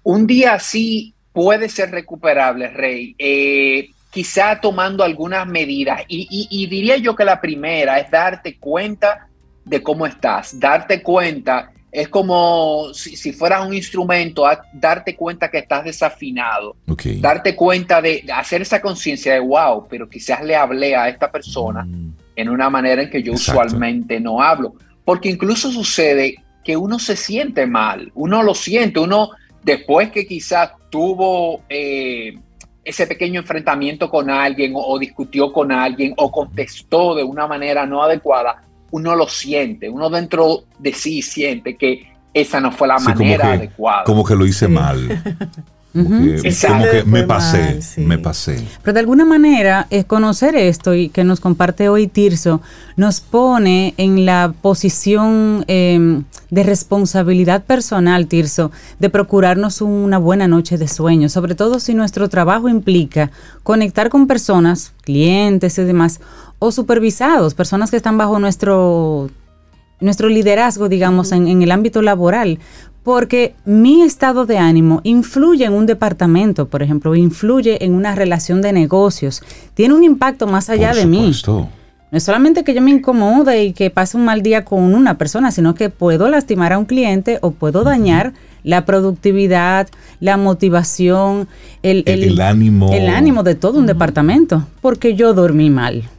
Un 0.03 0.27
día 0.27 0.53
así 0.53 1.15
puede 1.33 1.69
ser 1.69 1.89
recuperable, 1.89 2.67
Rey. 2.67 3.15
Eh, 3.17 3.89
quizá 4.11 4.61
tomando 4.61 5.03
algunas 5.03 5.47
medidas. 5.47 6.03
Y, 6.07 6.67
diría 6.67 6.97
yo 6.97 7.15
que 7.15 7.25
la 7.25 7.41
primera 7.41 7.97
es 7.97 8.11
darte 8.11 8.59
cuenta 8.59 9.27
de 9.65 9.81
cómo 9.83 10.05
estás, 10.05 10.59
darte 10.59 11.01
cuenta. 11.01 11.71
Es 11.91 12.09
como 12.09 12.93
si, 12.93 13.31
fueras 13.31 13.65
un 13.65 13.73
instrumento, 13.73 14.43
darte 14.73 15.15
cuenta 15.15 15.49
que 15.49 15.59
estás 15.59 15.85
desafinado, 15.85 16.75
darte 17.21 17.55
cuenta 17.55 18.01
de, 18.01 18.25
hacer 18.33 18.61
esa 18.61 18.81
conciencia 18.81 19.33
de, 19.33 19.39
wow, 19.39 19.87
pero 19.89 20.09
quizás 20.09 20.43
le 20.43 20.57
hablé 20.57 20.93
a 20.95 21.07
esta 21.07 21.31
persona 21.31 21.85
mm. 21.85 22.13
en 22.35 22.49
una 22.49 22.69
manera 22.69 23.03
en 23.03 23.09
que 23.09 23.23
yo 23.23 23.33
usualmente 23.33 24.19
no 24.19 24.41
hablo. 24.41 24.75
Porque 25.05 25.29
incluso 25.29 25.71
sucede 25.71 26.35
que 26.65 26.75
uno 26.75 26.99
se 26.99 27.15
siente 27.15 27.65
mal, 27.65 28.11
uno 28.15 28.43
lo 28.43 28.55
siente, 28.55 28.99
uno 28.99 29.29
después 29.63 30.11
que 30.11 30.27
quizás 30.27 30.71
tuvo 30.89 31.61
eh, 31.69 32.37
ese 32.85 33.07
pequeño 33.07 33.41
enfrentamiento 33.41 34.09
con 34.09 34.29
alguien 34.29 34.73
o, 34.75 34.97
discutió 34.99 35.51
con 35.51 35.71
alguien 35.71 36.13
o 36.17 36.31
contestó 36.31 37.15
de 37.15 37.23
una 37.23 37.47
manera 37.47 37.85
no 37.85 38.03
adecuada, 38.03 38.63
uno 38.95 39.13
lo 39.13 39.27
siente, 39.27 39.89
uno 39.89 40.09
dentro 40.09 40.63
de 40.79 40.93
sí 40.93 41.21
siente 41.21 41.75
que 41.75 42.13
esa 42.33 42.61
no 42.61 42.71
fue 42.71 42.87
la 42.87 42.97
manera 42.97 43.51
adecuada. 43.51 44.05
Como 44.05 44.23
que 44.23 44.35
lo 44.35 44.45
hice 44.45 44.69
mal. 44.69 45.21
Como 45.95 46.09
que, 46.83 47.03
me 47.05 47.23
pasé, 47.23 47.79
me 47.97 48.17
pasé. 48.17 48.61
Pero 48.83 48.93
de 48.93 48.99
alguna 48.99 49.23
manera, 49.23 49.87
es 49.89 50.03
conocer 50.03 50.55
esto 50.55 50.93
y 50.93 51.07
que 51.07 51.23
nos 51.23 51.39
comparte 51.39 51.87
hoy 51.87 52.07
Tirso, 52.07 52.61
nos 52.97 53.21
pone 53.21 53.93
en 53.95 54.25
la 54.25 54.53
posición 54.61 55.63
em, 55.67 56.23
de 56.49 56.63
responsabilidad 56.63 57.63
personal, 57.63 58.27
Tirso, 58.27 58.71
de 58.99 59.09
procurarnos 59.09 59.81
una 59.81 60.17
buena 60.17 60.49
noche 60.49 60.77
de 60.77 60.89
sueño, 60.89 61.29
sobre 61.29 61.55
todo 61.55 61.79
si 61.79 61.93
nuestro 61.93 62.27
trabajo 62.27 62.67
implica 62.67 63.31
conectar 63.63 64.09
con 64.09 64.27
personas, 64.27 64.91
clientes 65.01 65.77
y 65.77 65.83
demás, 65.83 66.19
o 66.59 66.71
supervisados, 66.71 67.53
personas 67.53 67.91
que 67.91 67.97
están 67.97 68.17
bajo 68.17 68.39
nuestro 68.39 69.29
nuestro 70.01 70.27
liderazgo, 70.27 70.89
digamos, 70.89 71.31
en, 71.31 71.47
en, 71.47 71.61
el 71.61 71.71
ámbito 71.71 72.01
laboral, 72.01 72.59
porque 73.05 73.53
mi 73.65 74.01
estado 74.01 74.47
de 74.47 74.57
ánimo 74.57 74.99
influye 75.03 75.63
en 75.63 75.73
un 75.73 75.85
departamento, 75.85 76.67
por 76.67 76.81
ejemplo, 76.81 77.15
influye 77.15 77.85
en 77.85 77.93
una 77.93 78.15
relación 78.15 78.63
de 78.63 78.73
negocios, 78.73 79.43
tiene 79.75 79.93
un 79.93 80.03
impacto 80.03 80.47
más 80.47 80.71
allá 80.71 80.91
de 80.93 81.05
mí. 81.05 81.31
No 82.11 82.17
es 82.17 82.23
solamente 82.23 82.63
que 82.63 82.73
yo 82.73 82.81
me 82.81 82.91
incomode 82.91 83.63
y 83.63 83.73
que 83.73 83.89
pase 83.89 84.17
un 84.17 84.25
mal 84.25 84.41
día 84.41 84.65
con 84.65 84.95
una 84.95 85.17
persona, 85.17 85.51
sino 85.51 85.75
que 85.75 85.89
puedo 85.89 86.29
lastimar 86.29 86.73
a 86.73 86.77
un 86.77 86.85
cliente 86.85 87.39
o 87.41 87.51
puedo 87.51 87.83
dañar 87.83 88.33
la 88.63 88.85
productividad, 88.85 89.87
la 90.19 90.37
motivación, 90.37 91.47
el, 91.83 92.39
ánimo. 92.41 92.91
el 92.91 93.09
ánimo 93.09 93.43
de 93.43 93.53
todo 93.53 93.77
un 93.77 93.85
departamento, 93.85 94.67
porque 94.81 95.13
yo 95.13 95.33
dormí 95.33 95.69
mal. 95.69 96.09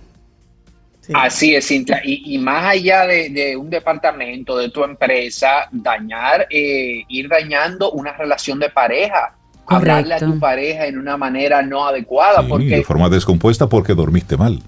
Así 1.14 1.54
es, 1.54 1.68
Cintia. 1.68 2.00
Y, 2.04 2.38
más 2.38 2.64
allá 2.64 3.06
de, 3.06 3.56
un 3.56 3.70
departamento, 3.70 4.56
de 4.56 4.70
tu 4.70 4.84
empresa, 4.84 5.68
dañar, 5.70 6.46
eh, 6.50 7.04
ir 7.08 7.28
dañando 7.28 7.90
una 7.92 8.12
relación 8.12 8.58
de 8.58 8.70
pareja. 8.70 9.34
Hablarle 9.68 10.14
a 10.14 10.18
tu 10.18 10.38
pareja 10.38 10.86
en 10.86 10.98
una 10.98 11.16
manera 11.16 11.60
no 11.62 11.86
adecuada. 11.86 12.46
porque, 12.46 12.76
de 12.76 12.84
forma 12.84 13.08
descompuesta 13.08 13.68
porque 13.68 13.94
dormiste 13.94 14.36
mal. 14.36 14.60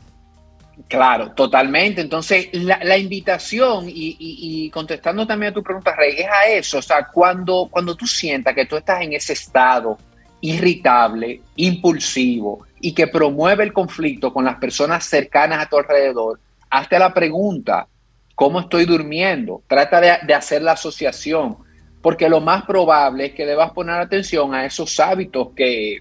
Claro, 0.89 1.33
totalmente. 1.33 2.01
Entonces, 2.01 2.49
la, 2.53 2.97
invitación 2.97 3.85
y, 3.89 4.71
contestando 4.71 5.27
también 5.27 5.53
a 5.53 5.55
tu 5.55 5.63
pregunta, 5.63 5.95
Rey, 5.95 6.15
es 6.19 6.27
a 6.27 6.49
eso. 6.49 6.79
O 6.79 6.83
sea, 6.83 7.07
cuando, 7.13 7.69
cuando 7.71 7.95
tú 7.95 8.07
sientas 8.07 8.55
que 8.55 8.67
tú 8.67 8.77
estás 8.77 9.03
en 9.03 9.13
ese 9.13 9.35
estado 9.35 9.99
irritable, 10.41 11.43
impulsivo, 11.57 12.65
y 12.81 12.93
que 12.93 13.07
promueve 13.07 13.65
el 13.65 13.73
conflicto 13.73 14.33
con 14.33 14.45
las 14.45 14.57
personas 14.57 15.05
cercanas 15.05 15.65
a 15.65 15.69
tu 15.69 15.77
alrededor, 15.77 16.41
hazte 16.71 16.99
la 16.99 17.13
pregunta, 17.13 17.89
¿cómo 18.35 18.61
estoy 18.61 18.85
durmiendo? 18.85 19.63
Trata 19.67 20.01
de, 20.01 20.35
hacer 20.35 20.63
la 20.63 20.73
asociación, 20.73 21.57
porque 22.03 22.29
lo 22.29 22.41
más 22.41 22.65
probable 22.65 23.27
es 23.27 23.33
que 23.33 23.47
debas 23.47 23.73
poner 23.73 23.97
atención 23.97 24.55
a 24.55 24.65
esos 24.65 24.99
hábitos 25.01 25.49
que, 25.57 25.99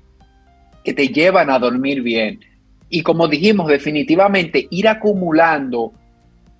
que 0.83 0.93
te 0.93 1.07
llevan 1.07 1.49
a 1.49 1.59
dormir 1.59 2.01
bien. 2.01 2.39
Y 2.89 3.01
como 3.01 3.27
dijimos, 3.27 3.67
definitivamente 3.67 4.67
ir 4.69 4.87
acumulando 4.87 5.93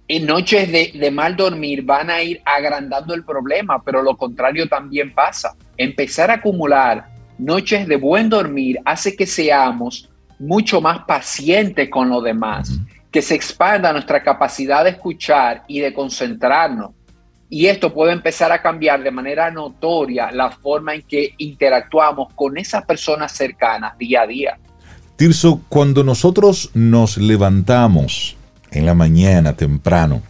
en 0.09 0.25
noches 0.25 0.71
de, 0.71 0.91
de, 0.97 1.11
mal 1.11 1.35
dormir 1.35 1.83
van 1.83 2.09
a 2.09 2.21
ir 2.21 2.41
agrandando 2.45 3.13
el 3.13 3.23
problema, 3.23 3.83
pero 3.83 4.01
lo 4.01 4.15
contrario 4.15 4.67
también 4.67 5.13
pasa. 5.13 5.55
Empezar 5.77 6.31
a 6.31 6.35
acumular 6.35 7.16
noches 7.37 7.87
de 7.87 7.95
buen 7.97 8.29
dormir 8.29 8.79
hace 8.85 9.15
que 9.15 9.27
seamos 9.27 10.09
mucho 10.39 10.81
más 10.81 10.99
pacientes 11.05 11.89
con 11.89 12.09
los 12.09 12.23
demás, 12.23 12.79
que 13.11 13.21
se 13.21 13.35
expanda 13.35 13.91
nuestra 13.91 14.21
capacidad 14.21 14.83
de 14.83 14.91
escuchar 14.91 15.63
y 15.67 15.79
de 15.79 15.93
concentrarnos. 15.93 16.91
Y 17.49 17.67
esto 17.67 17.93
puede 17.93 18.11
empezar 18.11 18.51
a 18.51 18.61
cambiar 18.61 19.01
de 19.01 19.11
manera 19.11 19.49
notoria 19.49 20.31
la 20.31 20.51
forma 20.51 20.95
en 20.95 21.01
que 21.03 21.33
interactuamos 21.37 22.33
con 22.33 22.57
esas 22.57 22.83
personas 22.85 23.31
cercanas 23.31 23.97
día 23.97 24.23
a 24.23 24.27
día. 24.27 24.59
Tirso, 25.15 25.61
cuando 25.69 26.03
nosotros 26.03 26.71
nos 26.73 27.17
levantamos 27.17 28.35
en 28.71 28.85
la 28.85 28.93
mañana 28.93 29.53
temprano, 29.53 30.21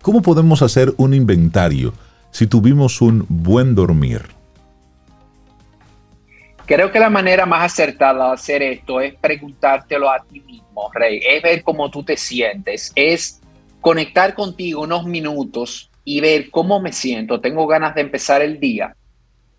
¿cómo 0.00 0.22
podemos 0.22 0.62
hacer 0.62 0.94
un 0.96 1.12
inventario 1.14 1.92
si 2.30 2.46
tuvimos 2.46 3.00
un 3.02 3.26
buen 3.28 3.74
dormir? 3.74 4.35
Creo 6.66 6.90
que 6.90 6.98
la 6.98 7.10
manera 7.10 7.46
más 7.46 7.64
acertada 7.64 8.28
de 8.28 8.34
hacer 8.34 8.62
esto 8.62 9.00
es 9.00 9.14
preguntártelo 9.14 10.10
a 10.10 10.22
ti 10.24 10.40
mismo, 10.40 10.90
Rey. 10.92 11.20
Es 11.24 11.40
ver 11.40 11.62
cómo 11.62 11.90
tú 11.90 12.02
te 12.02 12.16
sientes. 12.16 12.92
Es 12.96 13.40
conectar 13.80 14.34
contigo 14.34 14.82
unos 14.82 15.04
minutos 15.06 15.90
y 16.04 16.20
ver 16.20 16.50
cómo 16.50 16.80
me 16.80 16.92
siento. 16.92 17.40
Tengo 17.40 17.68
ganas 17.68 17.94
de 17.94 18.00
empezar 18.00 18.42
el 18.42 18.58
día. 18.58 18.96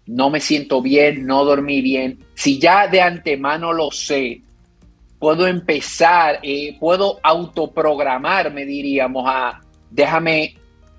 No 0.05 0.29
me 0.29 0.41
siento 0.41 0.81
bien, 0.81 1.25
no 1.25 1.45
dormí 1.45 1.81
bien. 1.81 2.19
Si 2.33 2.59
ya 2.59 2.87
de 2.87 3.01
antemano 3.01 3.71
lo 3.71 3.89
sé, 3.89 4.41
puedo 5.17 5.47
empezar, 5.47 6.39
eh, 6.43 6.75
puedo 6.77 7.19
autoprogramarme, 7.23 8.65
diríamos, 8.65 9.23
a 9.27 9.61
déjame 9.89 10.55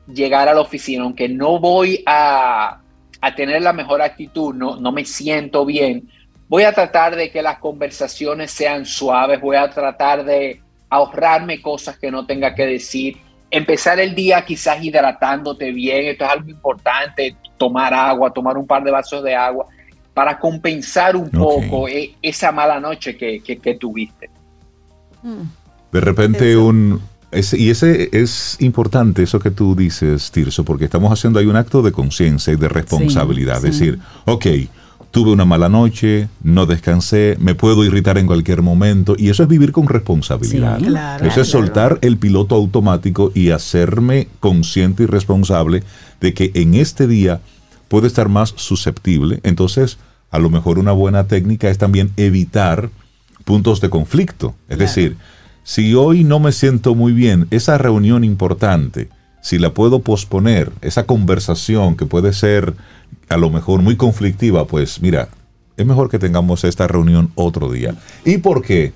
llegar 0.07 0.49
a 0.49 0.55
la 0.55 0.63
oficina, 0.63 1.05
aunque 1.05 1.29
no 1.29 1.59
voy 1.59 2.03
a 2.07 2.81
a 3.21 3.35
tener 3.35 3.63
la 3.63 3.73
mejor 3.73 4.03
actitud, 4.03 4.55
no, 4.55 4.77
no 4.77 4.93
me 4.93 5.05
siento 5.05 5.65
bien. 5.65 6.09
Voy 6.49 6.63
a 6.63 6.73
tratar 6.73 7.17
de 7.17 7.31
que 7.31 7.43
las 7.43 7.59
conversaciones 7.59 8.51
sean 8.51 8.87
suaves, 8.87 9.41
voy 9.41 9.57
a 9.57 9.69
tratar 9.69 10.25
de 10.25 10.61
ahorrarme 10.89 11.61
cosas 11.61 11.99
que 11.99 12.11
no 12.11 12.25
tenga 12.27 12.55
que 12.55 12.67
decir. 12.67 13.19
Empezar 13.51 13.99
el 13.99 14.15
día 14.15 14.45
quizás 14.45 14.83
hidratándote 14.83 15.73
bien, 15.73 16.07
esto 16.07 16.25
es 16.25 16.31
algo 16.31 16.51
importante, 16.51 17.37
tomar 17.57 17.93
agua, 17.93 18.33
tomar 18.33 18.57
un 18.57 18.67
par 18.67 18.83
de 18.85 18.91
vasos 18.91 19.23
de 19.23 19.35
agua 19.35 19.67
para 20.19 20.39
compensar 20.39 21.15
un 21.15 21.31
poco 21.31 21.87
e, 21.89 22.17
esa 22.21 22.51
mala 22.51 22.81
noche 22.81 23.17
que, 23.17 23.79
tuviste. 23.79 24.29
De 25.93 26.01
repente 26.01 26.57
un, 26.57 27.01
y 27.33 27.71
ese 27.71 28.09
es 28.13 28.57
importante, 28.61 29.23
eso 29.23 29.39
que 29.39 29.51
tú 29.51 29.75
dices, 29.75 30.31
Tirso, 30.31 30.65
porque 30.65 30.87
estamos 30.87 31.13
haciendo 31.13 31.39
ahí 31.39 31.47
un 31.47 31.57
acto 31.57 31.83
de 31.83 31.93
conciencia 31.93 32.53
y 32.53 32.57
de 32.57 32.69
responsabilidad. 32.69 33.57
Es 33.57 33.79
decir, 33.79 33.99
ok, 34.25 34.47
tuve 35.11 35.33
una 35.33 35.45
mala 35.45 35.69
noche, 35.69 36.29
no 36.43 36.67
descansé, 36.67 37.37
me 37.41 37.55
puedo 37.55 37.85
irritar 37.85 38.19
en 38.19 38.27
cualquier 38.27 38.63
momento 38.63 39.15
y 39.19 39.29
eso 39.31 39.43
es 39.43 39.49
vivir 39.49 39.73
con 39.73 39.89
responsabilidad. 39.89 40.81
eso 41.25 41.41
es 41.41 41.49
soltar 41.49 41.99
el 42.03 42.17
piloto 42.19 42.55
automático 42.55 43.31
y 43.35 43.51
hacerme 43.51 44.29
consciente 44.41 45.03
y 45.05 45.07
responsable 45.07 45.83
de 46.21 46.35
que 46.35 46.51
en 46.55 46.75
este 46.75 47.07
día 47.07 47.41
puedo 47.89 48.07
estar 48.07 48.29
más 48.29 48.55
susceptible. 48.57 49.41
Entonces, 49.43 49.99
a 50.31 50.39
lo 50.39 50.51
mejor 50.51 50.79
una 50.79 50.93
buena 50.93 51.27
técnica 51.27 51.69
es 51.69 51.79
también 51.79 52.11
evitar 52.17 52.91
puntos 53.45 53.81
de 53.81 53.89
conflicto. 53.89 54.55
Es 54.69 54.79
decir, 54.79 55.17
si 55.69 55.95
hoy 55.95 56.25
no 56.25 56.41
me 56.41 56.53
siento 56.53 56.95
muy 56.95 57.13
bien, 57.13 57.47
esa 57.51 57.77
reunión 57.77 58.25
importante, 58.25 59.11
si 59.43 59.59
la 59.59 59.75
puedo 59.75 60.01
posponer, 60.01 60.73
esa 60.81 61.05
conversación 61.05 61.95
que 61.95 62.07
puede 62.07 62.33
ser 62.33 62.73
a 63.29 63.37
lo 63.37 63.51
mejor 63.51 63.83
muy 63.83 63.95
conflictiva, 63.95 64.67
pues 64.67 65.03
mira, 65.03 65.29
es 65.77 65.85
mejor 65.85 66.09
que 66.09 66.19
tengamos 66.19 66.65
esta 66.65 66.87
reunión 66.87 67.33
otro 67.35 67.71
día. 67.71 67.95
¿Y 68.25 68.39
por 68.39 68.63
qué? 68.63 68.95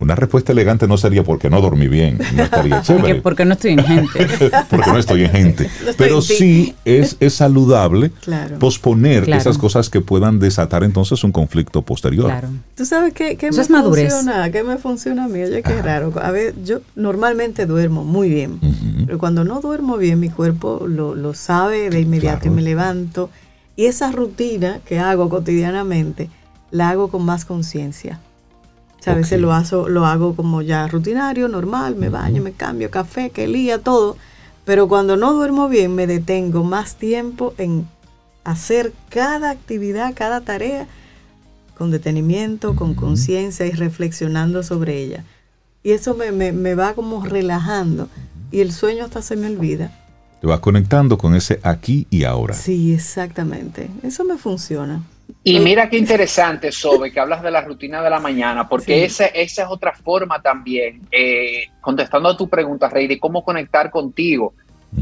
Una 0.00 0.14
respuesta 0.14 0.52
elegante 0.52 0.86
no 0.86 0.96
sería 0.96 1.24
porque 1.24 1.50
no 1.50 1.60
dormí 1.60 1.88
bien, 1.88 2.18
no 2.36 2.44
estaría 2.44 2.82
chévere. 2.82 3.20
Porque, 3.20 3.44
no 3.44 3.54
estoy 3.54 3.72
en 3.72 3.84
gente. 3.84 4.28
porque 4.70 4.92
no 4.92 4.98
estoy 4.98 5.24
en 5.24 5.30
gente. 5.30 5.70
Pero 5.96 6.22
sí 6.22 6.76
es, 6.84 7.16
es 7.18 7.34
saludable 7.34 8.12
posponer 8.60 9.28
esas 9.28 9.58
cosas 9.58 9.90
que 9.90 10.00
puedan 10.00 10.38
desatar 10.38 10.84
entonces 10.84 11.24
un 11.24 11.32
conflicto 11.32 11.82
posterior. 11.82 12.26
Claro. 12.26 12.48
Tú 12.76 12.84
sabes 12.84 13.12
qué, 13.12 13.36
qué 13.36 13.50
me 13.50 13.64
funciona, 13.64 14.52
qué 14.52 14.62
me 14.62 14.78
funciona 14.78 15.24
a 15.24 15.28
mí, 15.28 15.42
oye, 15.42 15.62
qué 15.64 15.82
raro. 15.82 16.12
A 16.22 16.30
ver, 16.30 16.54
yo 16.64 16.80
normalmente 16.94 17.66
duermo 17.66 18.04
muy 18.04 18.28
bien, 18.28 18.60
pero 19.04 19.18
cuando 19.18 19.42
no 19.42 19.60
duermo 19.60 19.96
bien, 19.96 20.20
mi 20.20 20.28
cuerpo 20.28 20.86
lo, 20.86 21.16
lo 21.16 21.34
sabe 21.34 21.90
de 21.90 22.00
inmediato 22.00 22.46
y 22.46 22.50
me 22.50 22.62
levanto. 22.62 23.30
Y 23.74 23.86
esa 23.86 24.12
rutina 24.12 24.80
que 24.84 25.00
hago 25.00 25.28
cotidianamente, 25.28 26.30
la 26.70 26.90
hago 26.90 27.08
con 27.08 27.24
más 27.24 27.44
conciencia 27.44 28.20
a 29.06 29.14
veces 29.14 29.40
lo 29.40 29.52
hago, 29.52 29.88
lo 29.88 30.06
hago 30.06 30.34
como 30.34 30.62
ya 30.62 30.86
rutinario, 30.86 31.48
normal, 31.48 31.96
me 31.96 32.08
baño, 32.08 32.42
me 32.42 32.52
cambio, 32.52 32.90
café, 32.90 33.30
que 33.30 33.48
lía, 33.48 33.78
todo. 33.78 34.16
Pero 34.64 34.88
cuando 34.88 35.16
no 35.16 35.32
duermo 35.32 35.68
bien, 35.68 35.94
me 35.94 36.06
detengo 36.06 36.64
más 36.64 36.96
tiempo 36.96 37.54
en 37.58 37.88
hacer 38.44 38.92
cada 39.08 39.50
actividad, 39.50 40.14
cada 40.14 40.40
tarea 40.40 40.86
con 41.76 41.90
detenimiento, 41.90 42.74
con 42.74 42.94
conciencia 42.94 43.66
y 43.66 43.70
reflexionando 43.70 44.62
sobre 44.62 44.98
ella. 44.98 45.24
Y 45.82 45.92
eso 45.92 46.14
me, 46.14 46.32
me, 46.32 46.74
va 46.74 46.94
como 46.94 47.24
relajando 47.24 48.08
y 48.50 48.60
el 48.60 48.72
sueño 48.72 49.04
hasta 49.04 49.22
se 49.22 49.36
me 49.36 49.46
olvida. 49.46 49.92
Te 50.40 50.46
vas 50.46 50.60
conectando 50.60 51.18
con 51.18 51.34
ese 51.34 51.60
aquí 51.62 52.06
y 52.10 52.24
ahora. 52.24 52.54
Sí, 52.54 52.92
exactamente. 52.92 53.88
Eso 54.02 54.24
me 54.24 54.36
funciona. 54.38 55.02
Y 55.44 55.60
mira 55.60 55.88
qué 55.88 55.96
interesante, 55.96 56.72
Sobe, 56.72 57.12
que 57.12 57.20
hablas 57.20 57.42
de 57.42 57.50
la 57.50 57.62
rutina 57.62 58.02
de 58.02 58.10
la 58.10 58.20
mañana, 58.20 58.68
porque 58.68 59.04
esa, 59.04 59.26
esa, 59.26 59.62
es 59.62 59.68
otra 59.70 59.92
forma 59.92 60.42
también, 60.42 61.02
eh, 61.10 61.68
contestando 61.80 62.28
a 62.28 62.36
tu 62.36 62.48
pregunta, 62.48 62.88
Rey, 62.88 63.06
de 63.06 63.18
cómo 63.18 63.42
conectar 63.44 63.90
contigo. 63.90 64.52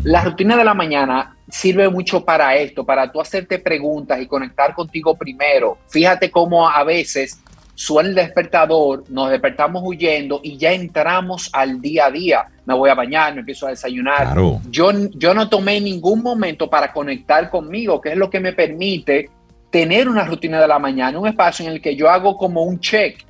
La 0.03 0.23
rutina 0.23 0.57
de 0.57 0.65
la 0.65 0.75
mañana 0.75 1.37
sirve 1.49 1.89
mucho 1.89 2.25
para 2.25 2.57
esto, 2.57 2.85
para 2.85 3.11
tú 3.11 3.21
hacerte 3.21 3.59
preguntas 3.59 4.21
y 4.21 4.27
conectar 4.27 4.75
contigo 4.75 5.17
primero. 5.17 5.79
Fíjate 5.89 6.31
cómo 6.31 6.69
a 6.69 6.83
veces 6.85 7.41
suena 7.75 8.09
el 8.09 8.15
despertador, 8.15 9.05
nos 9.09 9.31
despertamos 9.31 9.83
huyendo 9.85 10.41
y 10.43 10.57
ya 10.57 10.73
entramos 10.73 11.51
al 11.53 11.81
día 11.81 12.07
a 12.07 12.11
día. 12.11 12.47
Me 12.65 12.75
voy 12.75 12.91
a 12.91 12.95
bañar, 12.95 13.35
me 13.35 13.41
empiezo 13.41 13.67
a 13.67 13.71
desayunar. 13.71 14.37
Yo, 14.71 14.91
yo 15.15 15.35
no 15.35 15.49
tomé 15.49 15.81
ningún 15.81 16.23
momento 16.23 16.69
para 16.69 16.93
conectar 16.93 17.49
conmigo, 17.49 18.01
que 18.01 18.11
es 18.11 18.17
lo 18.17 18.29
que 18.29 18.41
me 18.41 18.53
permite 18.53 19.31
tener 19.77 20.09
una 20.09 20.25
rutina 20.25 20.59
de 20.59 20.67
la 20.67 20.79
mañana, 20.79 21.19
un 21.19 21.29
espacio 21.29 21.67
en 21.67 21.73
el 21.73 21.83
que 21.83 21.95
yo 21.95 22.09
hago 22.09 22.39
como 22.39 22.63
un 22.63 22.81
check, 22.81 23.23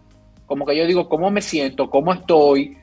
como 0.46 0.64
que 0.64 0.76
yo 0.76 0.86
digo 0.86 1.08
cómo 1.08 1.28
me 1.28 1.42
siento, 1.42 1.90
cómo 1.90 2.12
estoy, 2.12 2.78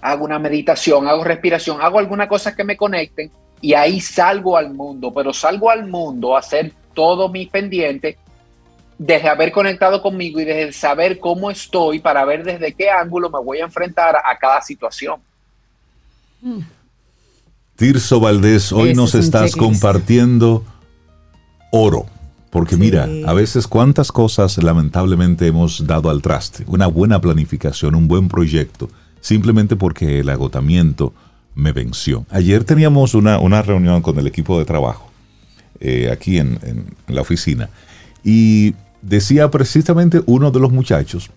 hago 0.00 0.24
una 0.24 0.38
meditación, 0.38 1.06
hago 1.06 1.22
respiración, 1.22 1.82
hago 1.82 1.98
alguna 1.98 2.26
cosa 2.26 2.56
que 2.56 2.64
me 2.64 2.78
conecten 2.78 3.30
y 3.60 3.74
ahí 3.74 4.00
salgo 4.00 4.56
al 4.56 4.72
mundo, 4.72 5.12
pero 5.12 5.34
salgo 5.34 5.68
al 5.70 5.86
mundo 5.86 6.34
a 6.34 6.38
hacer 6.38 6.72
todo 6.94 7.28
mis 7.28 7.50
pendientes 7.50 8.16
desde 8.96 9.28
haber 9.28 9.52
conectado 9.52 10.00
conmigo 10.00 10.40
y 10.40 10.46
desde 10.46 10.72
saber 10.72 11.20
cómo 11.20 11.50
estoy 11.50 11.98
para 11.98 12.24
ver 12.24 12.42
desde 12.42 12.72
qué 12.72 12.88
ángulo 12.88 13.28
me 13.28 13.44
voy 13.44 13.58
a 13.58 13.64
enfrentar 13.64 14.16
a 14.16 14.38
cada 14.38 14.62
situación. 14.62 15.20
Tirso 17.76 18.18
Valdés, 18.18 18.72
hoy 18.72 18.94
nos 18.94 19.14
estás 19.14 19.54
compartiendo 19.54 20.64
oro. 21.70 22.06
Porque 22.50 22.76
mira, 22.76 23.06
a 23.26 23.34
veces 23.34 23.66
cuántas 23.66 24.10
cosas 24.10 24.62
lamentablemente 24.62 25.46
hemos 25.46 25.86
dado 25.86 26.08
al 26.08 26.22
traste. 26.22 26.64
Una 26.66 26.86
buena 26.86 27.20
planificación, 27.20 27.94
un 27.94 28.08
buen 28.08 28.28
proyecto, 28.28 28.88
simplemente 29.20 29.76
porque 29.76 30.20
el 30.20 30.30
agotamiento 30.30 31.12
me 31.54 31.72
venció. 31.72 32.24
Ayer 32.30 32.64
teníamos 32.64 33.14
una, 33.14 33.62
reunión 33.62 34.00
con 34.00 34.18
el 34.18 34.26
equipo 34.26 34.58
de 34.58 34.64
trabajo 34.64 35.10
eh, 35.80 36.10
aquí 36.10 36.38
en, 36.38 36.58
en 36.62 36.86
la 37.14 37.20
oficina 37.20 37.68
y 38.24 38.74
decía 39.02 39.50
precisamente 39.50 40.22
uno 40.26 40.50
de 40.50 40.60
los 40.60 40.72
muchachos 40.72 41.30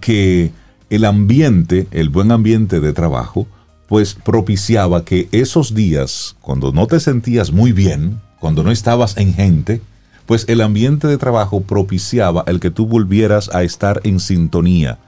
que 0.00 0.52
el 0.90 1.04
ambiente, 1.04 1.86
el 1.90 2.08
buen 2.08 2.30
ambiente 2.30 2.80
de 2.80 2.92
trabajo, 2.92 3.46
pues 3.88 4.14
propiciaba 4.14 5.04
que 5.04 5.28
esos 5.32 5.74
días, 5.74 6.36
cuando 6.40 6.72
no 6.72 6.86
te 6.86 7.00
sentías 7.00 7.52
muy 7.52 7.72
bien, 7.72 8.20
cuando 8.40 8.62
no 8.62 8.70
estabas 8.70 9.16
en 9.16 9.34
gente, 9.34 9.80
pues 10.26 10.46
el 10.48 10.60
ambiente 10.60 11.06
de 11.06 11.18
trabajo 11.18 11.60
propiciaba 11.60 12.44
el 12.46 12.60
que 12.60 12.70
tú 12.70 12.86
volvieras 12.86 13.54
a 13.54 13.62
estar 13.62 14.00
en 14.04 14.20
sintonía 14.20 14.98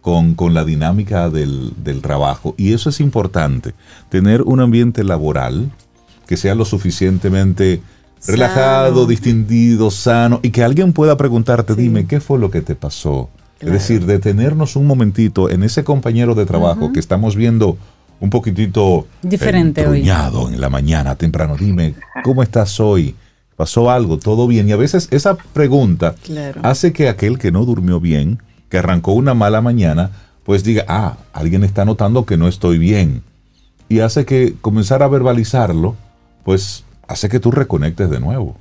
con, 0.00 0.36
la 0.52 0.64
dinámica 0.64 1.30
del, 1.30 1.72
trabajo. 2.02 2.54
Y 2.58 2.74
eso 2.74 2.90
es 2.90 3.00
importante, 3.00 3.74
tener 4.10 4.42
un 4.42 4.60
ambiente 4.60 5.02
laboral 5.02 5.70
que 6.26 6.36
sea 6.36 6.54
lo 6.54 6.64
suficientemente 6.66 7.80
relajado, 8.26 9.06
distinguido, 9.06 9.90
sano, 9.90 10.40
y 10.42 10.50
que 10.50 10.62
alguien 10.62 10.92
pueda 10.92 11.16
preguntarte, 11.16 11.74
dime, 11.74 12.06
¿qué 12.06 12.20
fue 12.20 12.38
lo 12.38 12.50
que 12.50 12.60
te 12.60 12.74
pasó? 12.74 13.30
Es 13.60 13.72
decir, 13.72 14.04
detenernos 14.04 14.76
un 14.76 14.86
momentito 14.86 15.48
en 15.48 15.62
ese 15.62 15.84
compañero 15.84 16.34
de 16.34 16.44
trabajo 16.44 16.92
que 16.92 17.00
estamos 17.00 17.34
viendo 17.34 17.78
un 18.20 18.28
poquitito 18.30 19.06
diferente 19.22 19.86
hoy. 19.86 20.06
en 20.06 20.60
la 20.60 20.68
mañana 20.68 21.14
temprano. 21.14 21.56
Dime, 21.56 21.94
¿cómo 22.22 22.42
estás 22.42 22.78
hoy? 22.78 23.14
Pasó 23.56 23.90
algo, 23.90 24.18
todo 24.18 24.46
bien. 24.46 24.68
Y 24.68 24.72
a 24.72 24.76
veces 24.76 25.08
esa 25.10 25.36
pregunta 25.36 26.14
hace 26.62 26.92
que 26.92 27.08
aquel 27.08 27.38
que 27.38 27.52
no 27.52 27.64
durmió 27.64 28.00
bien, 28.00 28.38
que 28.68 28.78
arrancó 28.78 29.12
una 29.12 29.34
mala 29.34 29.60
mañana, 29.60 30.10
pues 30.44 30.64
diga, 30.64 30.84
ah, 30.88 31.16
alguien 31.32 31.64
está 31.64 31.84
notando 31.84 32.26
que 32.26 32.36
no 32.36 32.48
estoy 32.48 32.78
bien. 32.78 33.22
Y 33.88 34.00
hace 34.00 34.24
que 34.24 34.54
comenzar 34.60 35.02
a 35.02 35.08
verbalizarlo, 35.08 35.94
pues 36.44 36.84
hace 37.06 37.28
que 37.28 37.40
tú 37.40 37.50
reconectes 37.50 38.10
de 38.10 38.20
nuevo. 38.20 38.56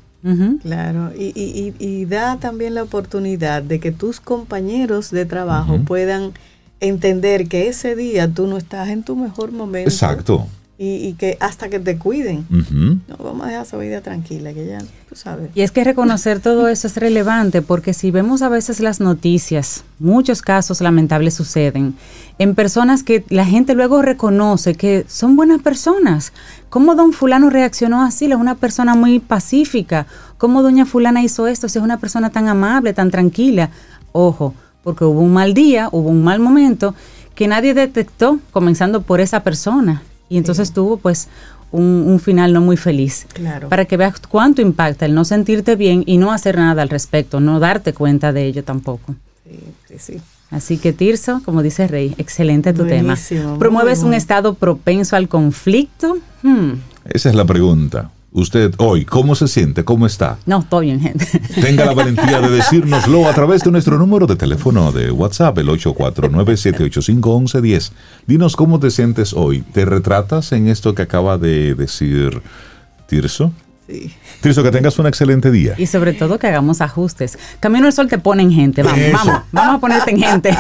Claro, 0.62 1.12
y, 1.18 2.06
da 2.06 2.38
también 2.38 2.76
la 2.76 2.84
oportunidad 2.84 3.62
de 3.62 3.82
que 3.82 3.92
tus 3.92 4.22
compañeros 4.22 5.12
de 5.12 5.26
trabajo 5.26 5.80
puedan 5.80 6.32
entender 6.80 7.50
que 7.50 7.68
ese 7.68 7.98
día 7.98 8.34
tú 8.34 8.48
no 8.48 8.58
estás 8.58 8.88
en 8.88 9.04
tu 9.04 9.18
mejor 9.18 9.52
momento. 9.52 9.90
Exacto 9.90 10.48
y, 10.78 11.14
que 11.14 11.38
hasta 11.40 11.70
que 11.70 11.80
te 11.80 11.98
cuiden. 11.98 12.46
No, 12.50 13.18
vamos 13.18 13.46
a 13.46 13.50
dejar 13.50 13.66
su 13.66 13.78
vida 13.78 14.02
tranquila, 14.02 14.54
que 14.54 14.66
ya 14.66 14.80
tú 15.08 15.16
sabes. 15.16 15.52
Y 15.54 15.62
es 15.62 15.72
que 15.72 15.84
reconocer 15.84 16.40
todo 16.40 16.68
eso 16.68 16.88
es 16.88 16.98
relevante 16.98 17.62
porque 17.62 17.94
si 17.94 18.10
vemos 18.10 18.42
a 18.42 18.50
veces 18.50 18.80
las 18.80 19.00
noticias, 19.00 19.84
muchos 20.00 20.42
casos 20.42 20.82
lamentables 20.82 21.36
suceden 21.36 21.96
en 22.40 22.56
personas 22.56 23.04
que 23.04 23.24
la 23.30 23.46
gente 23.46 23.76
luego 23.76 24.02
reconoce 24.02 24.74
que 24.74 25.06
son 25.08 25.36
buenas 25.36 25.62
personas. 25.62 26.34
¿Cómo 26.70 26.96
don 26.96 27.14
fulano 27.14 27.52
reaccionó 27.52 28.02
así? 28.02 28.26
Es 28.26 28.36
una 28.36 28.56
persona 28.56 28.96
muy 28.96 29.20
pacífica. 29.20 30.08
¿Cómo 30.40 30.64
doña 30.64 30.86
fulana 30.86 31.22
hizo 31.22 31.48
esto? 31.48 31.70
Si 31.70 31.78
es 31.78 31.84
una 31.84 32.00
persona 32.00 32.32
tan 32.32 32.48
amable, 32.48 32.94
tan 32.94 33.12
tranquila. 33.12 33.70
Ojo, 34.12 34.56
porque 34.84 35.06
hubo 35.06 35.22
un 35.22 35.34
mal 35.34 35.54
día, 35.54 35.90
hubo 35.92 36.10
un 36.10 36.24
mal 36.24 36.40
momento 36.40 36.96
que 37.36 37.48
nadie 37.48 37.74
detectó, 37.74 38.40
comenzando 38.52 39.04
por 39.04 39.22
esa 39.22 39.44
persona 39.44 40.02
y 40.34 40.38
entonces 40.38 40.74
tuvo 40.74 40.98
pues 40.98 41.28
un, 41.72 42.20
final 42.20 42.54
no 42.54 42.62
muy 42.62 42.76
feliz. 42.76 43.28
Claro. 43.34 43.70
Para 43.70 43.86
que 43.86 43.98
veas 43.98 44.20
cuánto 44.20 44.64
impacta 44.64 45.06
el 45.06 45.14
no 45.14 45.26
sentirte 45.26 45.76
bien 45.76 46.04
y 46.08 46.18
no 46.18 46.32
hacer 46.32 46.58
nada 46.58 46.82
al 46.82 46.90
respecto, 46.90 47.40
no 47.40 47.60
darte 47.60 47.94
cuenta 47.94 48.34
de 48.34 48.48
ello 48.48 48.64
tampoco. 48.64 49.16
Sí, 49.44 49.60
sí, 49.88 49.96
sí. 50.00 50.22
Así 50.50 50.78
que 50.80 50.92
Tirso, 50.92 51.42
como 51.46 51.62
dice 51.62 51.88
Rey, 51.88 52.16
excelente 52.18 52.74
tu 52.74 52.86
tema. 52.86 53.16
¿Promueves 53.60 54.02
un 54.02 54.16
estado 54.16 54.56
propenso 54.56 55.16
al 55.16 55.28
conflicto? 55.28 56.18
Hmm. 56.42 56.74
Esa 57.06 57.30
es 57.30 57.36
la 57.36 57.46
pregunta. 57.46 58.10
Usted 58.34 58.74
hoy, 58.80 59.06
¿cómo 59.06 59.36
se 59.36 59.48
siente? 59.48 59.86
¿Cómo 59.86 60.08
está? 60.08 60.40
No, 60.48 60.58
estoy 60.60 60.88
bien, 60.88 61.00
gente. 61.00 61.26
Tenga 61.62 61.86
la 61.86 61.94
valentía 61.94 62.42
de 62.42 62.50
decírnoslo 62.56 63.28
a 63.28 63.34
través 63.34 63.62
de 63.62 63.70
nuestro 63.70 64.00
número 64.00 64.26
de 64.26 64.36
teléfono 64.36 64.92
de 64.92 65.12
WhatsApp, 65.12 65.56
el 65.60 65.68
849-785-1110. 65.68 67.92
Dinos 68.26 68.56
cómo 68.56 68.80
te 68.80 68.90
sientes 68.90 69.34
hoy. 69.34 69.62
¿Te 69.62 69.86
retratas 69.86 70.52
en 70.52 70.68
esto 70.68 70.96
que 70.96 71.04
acaba 71.04 71.38
de 71.38 71.76
decir 71.76 72.42
Tirso? 73.06 73.54
Sí. 73.94 74.16
Tirso, 74.42 74.64
que 74.64 74.72
tengas 74.72 74.98
un 74.98 75.08
excelente 75.08 75.52
día. 75.52 75.76
Y 75.78 75.86
sobre 75.86 76.14
todo 76.14 76.40
que 76.40 76.48
hagamos 76.48 76.82
ajustes. 76.82 77.38
Camino 77.60 77.86
al 77.86 77.94
Sol 77.94 78.08
te 78.08 78.18
pone 78.18 78.42
en 78.42 78.52
gente. 78.52 78.82
Vamos, 78.82 79.12
vamos, 79.12 79.44
vamos 79.52 79.76
a 79.76 79.80
ponerte 79.80 80.12
en 80.12 80.20
gente. 80.20 80.56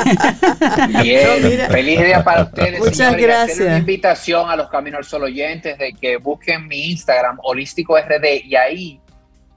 Bien, 1.01 1.67
feliz 1.69 1.99
día 1.99 2.23
para 2.23 2.43
ustedes. 2.43 2.79
Muchas 2.79 3.17
gracias. 3.17 3.59
una 3.59 3.77
invitación 3.79 4.49
a 4.49 4.55
los 4.55 4.69
Camino 4.69 4.97
al 4.97 5.03
Sol 5.03 5.23
oyentes 5.23 5.77
de 5.77 5.93
que 5.93 6.17
busquen 6.17 6.67
mi 6.67 6.91
Instagram, 6.91 7.39
Holístico 7.43 7.97
RD, 7.97 8.45
y 8.45 8.55
ahí 8.55 8.99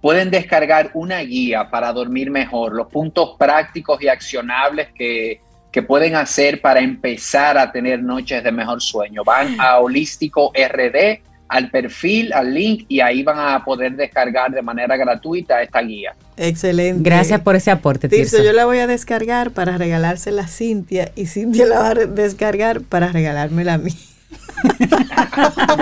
pueden 0.01 0.31
descargar 0.31 0.91
una 0.95 1.21
guía 1.21 1.69
para 1.69 1.93
dormir 1.93 2.31
mejor, 2.31 2.73
los 2.73 2.87
puntos 2.89 3.37
prácticos 3.39 4.01
y 4.03 4.09
accionables 4.09 4.89
que, 4.97 5.41
que 5.71 5.83
pueden 5.83 6.15
hacer 6.15 6.61
para 6.61 6.81
empezar 6.81 7.59
a 7.59 7.71
tener 7.71 8.03
noches 8.03 8.43
de 8.43 8.53
mejor 8.53 8.81
sueño. 8.81 9.23
Van 9.25 9.61
a 9.61 9.79
Holístico 9.79 10.53
RD 10.55 11.26
al 11.49 11.71
perfil, 11.71 12.33
al 12.33 12.53
link 12.53 12.85
y 12.89 13.01
ahí 13.01 13.23
van 13.23 13.39
a 13.39 13.65
poder 13.65 13.95
descargar 13.97 14.51
de 14.51 14.63
manera 14.63 14.97
gratuita 14.97 15.63
esta 15.63 15.81
guía. 15.81 16.15
Excelente. 16.37 17.03
Gracias 17.03 17.41
por 17.41 17.57
ese 17.57 17.71
aporte. 17.71 18.09
Tirso, 18.09 18.43
yo 18.43 18.53
la 18.53 18.65
voy 18.65 18.79
a 18.79 18.87
descargar 18.87 19.51
para 19.53 19.79
regalársela 19.79 20.43
a 20.43 20.49
Cintia 20.49 21.13
y 21.17 21.27
Cintia 21.27 21.67
la 21.67 21.79
va 21.79 21.89
a 21.89 21.95
descargar 21.95 22.81
para 22.83 23.13
regalármela 23.13 23.75
a 23.75 23.79
mí. 23.79 23.93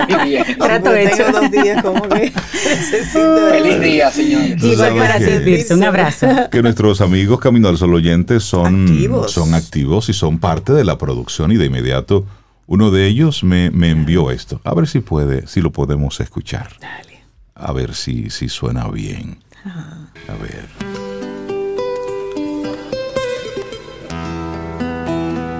Muy 0.08 0.28
bien. 0.28 0.44
Trato 0.58 0.94
hecho. 0.94 1.32
dos 1.32 1.50
días 1.50 1.82
como 1.82 2.08
que 2.08 2.30
Feliz 3.50 3.80
día, 3.80 4.10
señores. 4.10 4.62
Igual 4.62 4.96
para 4.96 5.18
servirse. 5.18 5.74
Un 5.74 5.84
abrazo. 5.84 6.26
Que 6.50 6.62
nuestros 6.62 7.00
amigos 7.00 7.40
Camino 7.40 7.68
al 7.68 7.78
Sol 7.78 7.94
oyentes 7.94 8.42
son 8.42 8.86
son 9.28 9.54
activos 9.54 10.08
y 10.08 10.12
son 10.12 10.38
parte 10.38 10.72
de 10.72 10.84
la 10.84 10.98
producción 10.98 11.52
y 11.52 11.56
de 11.56 11.66
inmediato 11.66 12.26
uno 12.66 12.90
de 12.90 13.06
ellos 13.06 13.44
me, 13.44 13.66
envió 13.66 14.30
esto. 14.30 14.60
A 14.64 14.74
ver 14.74 14.86
si 14.86 15.00
puede, 15.00 15.46
si 15.46 15.60
lo 15.60 15.70
podemos 15.70 16.20
escuchar. 16.20 16.76
Dale. 16.80 17.24
A 17.54 17.72
ver 17.72 17.94
si, 17.94 18.30
si 18.30 18.48
suena 18.48 18.88
bien. 18.88 19.38
A 19.64 20.34
ver. 20.42 20.68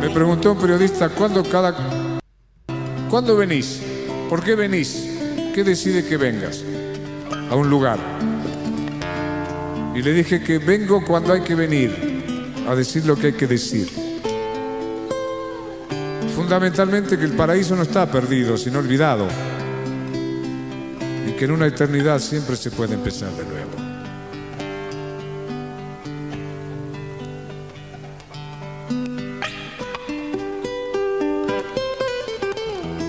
Me 0.01 0.11
preguntó 0.11 0.53
un 0.53 0.59
periodista 0.59 1.09
cuándo 1.09 1.43
cada 1.43 1.75
¿Cuándo 3.09 3.37
venís? 3.37 3.81
¿Por 4.29 4.43
qué 4.43 4.55
venís? 4.55 5.09
¿Qué 5.55 5.63
decide 5.63 6.05
que 6.05 6.17
vengas 6.17 6.65
a 7.51 7.55
un 7.55 7.71
lugar? 7.71 7.99
Y 9.95 10.03
le 10.03 10.13
dije 10.13 10.43
que 10.43 10.59
vengo 10.59 11.05
cuando 11.05 11.33
hay 11.33 11.43
que 11.43 11.55
venir 11.55 12.25
a 12.67 12.75
decir 12.75 13.07
lo 13.07 13.17
que 13.17 13.29
hay 13.29 13.33
que 13.35 13.47
decir 13.47 14.04
fundamentalmente 16.35 17.17
que 17.17 17.25
el 17.25 17.33
paraíso 17.33 17.77
no 17.77 17.83
está 17.83 18.11
perdido, 18.11 18.57
sino 18.57 18.81
olvidado. 18.81 19.29
Y 21.27 21.33
que 21.33 21.45
en 21.45 21.53
una 21.53 21.67
eternidad 21.67 22.19
siempre 22.19 22.57
se 22.57 22.71
puede 22.71 22.95
empezar 22.95 23.31
de 23.31 23.45
nuevo. 23.45 23.71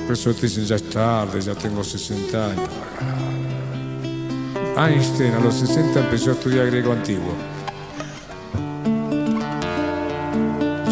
Por 0.05 0.13
eso 0.13 0.33
te 0.33 0.41
dicen, 0.43 0.65
ya 0.65 0.75
es 0.75 0.89
tarde, 0.89 1.41
ya 1.41 1.55
tengo 1.55 1.83
60 1.83 2.45
años. 2.51 2.69
Einstein 4.77 5.33
a 5.33 5.39
los 5.39 5.55
60 5.55 5.99
empezó 5.99 6.29
a 6.29 6.33
estudiar 6.33 6.67
griego 6.67 6.91
antiguo. 6.91 7.54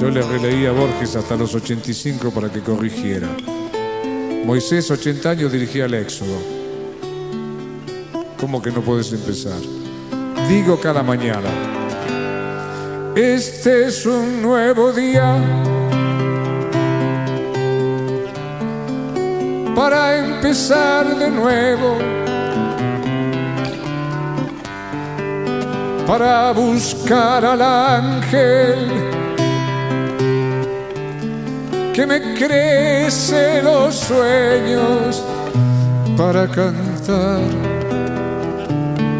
Yo 0.03 0.09
le 0.09 0.21
releí 0.21 0.65
a 0.65 0.73
Borges 0.73 1.15
hasta 1.15 1.37
los 1.37 1.55
85 1.55 2.29
para 2.31 2.51
que 2.51 2.59
corrigiera. 2.59 3.29
Moisés, 4.43 4.91
80 4.91 5.29
años, 5.29 5.49
dirigía 5.49 5.85
el 5.85 5.93
Éxodo. 5.93 6.35
¿Cómo 8.37 8.61
que 8.61 8.69
no 8.69 8.81
puedes 8.81 9.13
empezar? 9.13 9.61
Digo 10.49 10.77
cada 10.77 11.03
mañana, 11.03 11.47
este 13.15 13.85
es 13.85 14.05
un 14.05 14.41
nuevo 14.41 14.91
día 14.91 15.41
para 19.73 20.17
empezar 20.17 21.17
de 21.17 21.31
nuevo, 21.31 21.97
para 26.05 26.51
buscar 26.51 27.45
al 27.45 27.61
ángel 27.61 29.02
que 31.93 32.07
me 32.07 32.19
crece 32.33 33.61
los 33.61 33.93
sueños 33.93 35.23
para 36.17 36.47
cantar, 36.47 37.41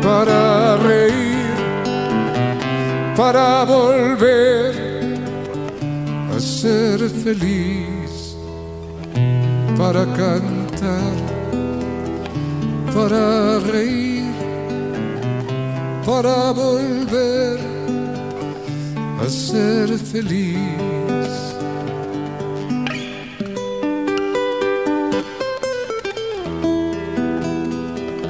para 0.01 0.77
reír, 0.77 1.53
para 3.15 3.63
volver 3.65 4.73
a 6.35 6.39
ser 6.39 6.99
feliz, 7.09 8.35
para 9.77 10.05
cantar, 10.05 11.13
para 12.91 13.59
reír, 13.71 14.33
para 16.03 16.51
volver 16.51 17.59
a 19.23 19.29
ser 19.29 19.89
feliz. 19.99 21.02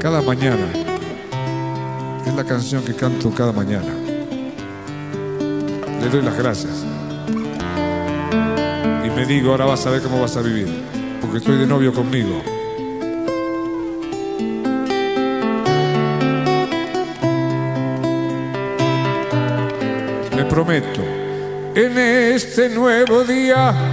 Cada 0.03 0.21
mañana. 0.21 0.67
Es 2.27 2.35
la 2.35 2.43
canción 2.43 2.83
que 2.83 2.93
canto 2.93 3.33
cada 3.33 3.53
mañana. 3.53 3.87
Le 6.01 6.09
doy 6.09 6.21
las 6.21 6.37
gracias. 6.37 6.83
Y 9.05 9.09
me 9.11 9.25
digo, 9.25 9.51
ahora 9.51 9.63
vas 9.63 9.87
a 9.87 9.91
ver 9.91 10.01
cómo 10.01 10.19
vas 10.19 10.35
a 10.35 10.41
vivir. 10.41 10.67
Porque 11.21 11.37
estoy 11.37 11.57
de 11.57 11.65
novio 11.65 11.93
conmigo. 11.93 12.43
Me 20.35 20.43
prometo, 20.43 21.01
en 21.75 21.97
este 21.97 22.67
nuevo 22.67 23.23
día 23.23 23.92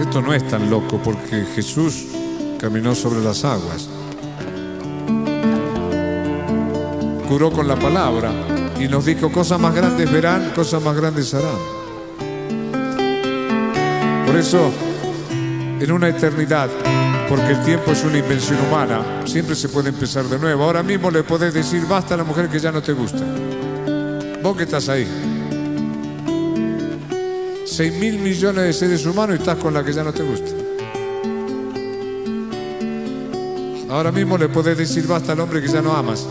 Esto 0.00 0.22
no 0.22 0.32
es 0.32 0.48
tan 0.48 0.70
loco 0.70 0.98
porque 1.04 1.44
Jesús 1.54 2.06
caminó 2.58 2.94
sobre 2.94 3.20
las 3.20 3.44
aguas, 3.44 3.88
curó 7.28 7.52
con 7.52 7.68
la 7.68 7.76
palabra 7.76 8.32
y 8.80 8.88
nos 8.88 9.04
dijo 9.04 9.30
cosas 9.30 9.60
más 9.60 9.74
grandes 9.74 10.10
verán, 10.10 10.50
cosas 10.54 10.82
más 10.82 10.96
grandes 10.96 11.34
harán. 11.34 11.83
Por 14.34 14.40
eso, 14.40 14.72
en 15.78 15.92
una 15.92 16.08
eternidad, 16.08 16.68
porque 17.28 17.52
el 17.52 17.62
tiempo 17.62 17.92
es 17.92 18.02
una 18.02 18.18
invención 18.18 18.58
humana, 18.66 19.22
siempre 19.24 19.54
se 19.54 19.68
puede 19.68 19.90
empezar 19.90 20.24
de 20.24 20.40
nuevo. 20.40 20.64
Ahora 20.64 20.82
mismo 20.82 21.08
le 21.08 21.22
podés 21.22 21.54
decir 21.54 21.86
basta 21.86 22.14
a 22.14 22.16
la 22.16 22.24
mujer 22.24 22.48
que 22.48 22.58
ya 22.58 22.72
no 22.72 22.82
te 22.82 22.94
gusta. 22.94 23.24
Vos 24.42 24.56
que 24.56 24.64
estás 24.64 24.88
ahí. 24.88 25.06
Seis 27.64 27.94
mil 27.94 28.18
millones 28.18 28.64
de 28.64 28.72
seres 28.72 29.06
humanos 29.06 29.36
y 29.36 29.38
estás 29.38 29.56
con 29.56 29.72
la 29.72 29.84
que 29.84 29.92
ya 29.92 30.02
no 30.02 30.12
te 30.12 30.24
gusta. 30.24 30.50
Ahora 33.88 34.10
mismo 34.10 34.36
le 34.36 34.48
puedes 34.48 34.76
decir 34.76 35.06
basta 35.06 35.30
al 35.30 35.38
hombre 35.38 35.62
que 35.62 35.68
ya 35.68 35.80
no 35.80 35.92
amas. 35.92 36.26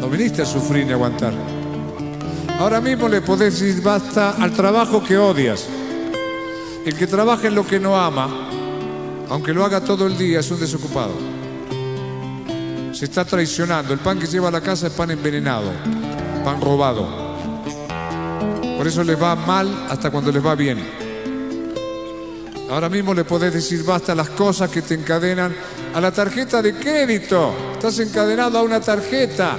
No 0.00 0.08
viniste 0.08 0.42
a 0.42 0.44
sufrir 0.44 0.86
ni 0.86 0.92
aguantar. 0.92 1.55
Ahora 2.66 2.80
mismo 2.80 3.08
le 3.08 3.20
podés 3.20 3.60
decir 3.60 3.80
basta 3.80 4.30
al 4.30 4.52
trabajo 4.52 5.00
que 5.00 5.16
odias. 5.16 5.68
El 6.84 6.96
que 6.96 7.06
trabaja 7.06 7.46
en 7.46 7.54
lo 7.54 7.64
que 7.64 7.78
no 7.78 7.96
ama, 7.96 8.28
aunque 9.28 9.54
lo 9.54 9.64
haga 9.64 9.80
todo 9.82 10.04
el 10.08 10.18
día, 10.18 10.40
es 10.40 10.50
un 10.50 10.58
desocupado. 10.58 11.12
Se 12.92 13.04
está 13.04 13.24
traicionando. 13.24 13.92
El 13.92 14.00
pan 14.00 14.18
que 14.18 14.26
lleva 14.26 14.48
a 14.48 14.50
la 14.50 14.60
casa 14.60 14.88
es 14.88 14.92
pan 14.94 15.12
envenenado, 15.12 15.70
pan 16.44 16.60
robado. 16.60 17.06
Por 18.76 18.84
eso 18.84 19.04
les 19.04 19.22
va 19.22 19.36
mal 19.36 19.86
hasta 19.88 20.10
cuando 20.10 20.32
les 20.32 20.44
va 20.44 20.56
bien. 20.56 20.84
Ahora 22.68 22.88
mismo 22.88 23.14
le 23.14 23.22
podés 23.22 23.54
decir 23.54 23.84
basta 23.84 24.10
a 24.10 24.16
las 24.16 24.30
cosas 24.30 24.70
que 24.70 24.82
te 24.82 24.94
encadenan 24.94 25.54
a 25.94 26.00
la 26.00 26.10
tarjeta 26.10 26.60
de 26.60 26.74
crédito. 26.74 27.54
Estás 27.74 28.00
encadenado 28.00 28.58
a 28.58 28.62
una 28.62 28.80
tarjeta. 28.80 29.56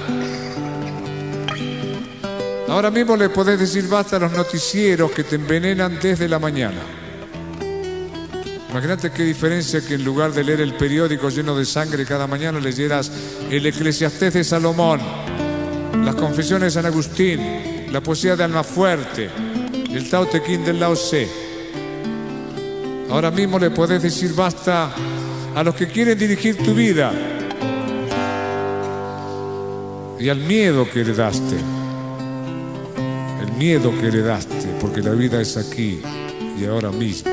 Ahora 2.67 2.91
mismo 2.91 3.15
le 3.15 3.29
podés 3.29 3.59
decir 3.59 3.87
basta 3.87 4.17
a 4.17 4.19
los 4.19 4.31
noticieros 4.33 5.11
que 5.11 5.23
te 5.23 5.35
envenenan 5.35 5.97
desde 6.01 6.27
la 6.27 6.37
mañana. 6.37 6.81
Imagínate 8.69 9.09
qué 9.11 9.23
diferencia 9.23 9.79
que 9.81 9.93
en 9.93 10.03
lugar 10.03 10.33
de 10.33 10.43
leer 10.43 10.59
el 10.59 10.73
periódico 10.73 11.29
lleno 11.29 11.55
de 11.55 11.65
sangre 11.65 12.05
cada 12.05 12.27
mañana 12.27 12.59
leyeras 12.59 13.09
el 13.49 13.65
Eclesiastés 13.65 14.33
de 14.33 14.43
Salomón, 14.43 14.99
las 16.03 16.15
confesiones 16.15 16.73
de 16.73 16.81
San 16.81 16.85
Agustín, 16.85 17.87
la 17.91 18.01
poesía 18.01 18.35
de 18.35 18.43
Almafuerte, 18.43 19.29
el 19.89 20.09
Tao 20.09 20.27
Te 20.27 20.43
Ching 20.43 20.65
del 20.65 20.79
Lao 20.79 20.93
Tse. 20.93 21.27
Ahora 23.09 23.31
mismo 23.31 23.57
le 23.57 23.71
podés 23.71 24.03
decir 24.03 24.33
basta 24.33 24.91
a 25.55 25.63
los 25.63 25.73
que 25.73 25.87
quieren 25.87 26.19
dirigir 26.19 26.57
tu 26.57 26.73
vida 26.73 27.13
y 30.19 30.27
al 30.27 30.39
miedo 30.39 30.87
que 30.91 31.01
heredaste. 31.01 31.76
Miedo 33.57 33.91
que 33.99 34.07
heredaste, 34.09 34.67
porque 34.79 35.01
la 35.01 35.11
vida 35.11 35.41
es 35.41 35.57
aquí 35.57 35.99
y 36.59 36.65
ahora 36.65 36.91
mismo. 36.91 37.31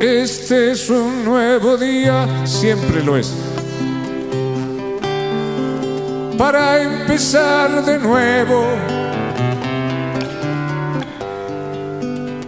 Este 0.00 0.70
es 0.70 0.88
un 0.88 1.22
nuevo 1.26 1.76
día, 1.76 2.46
siempre 2.46 3.02
lo 3.02 3.18
es. 3.18 3.30
Para 6.38 6.82
empezar 6.82 7.84
de 7.84 7.98
nuevo, 7.98 8.64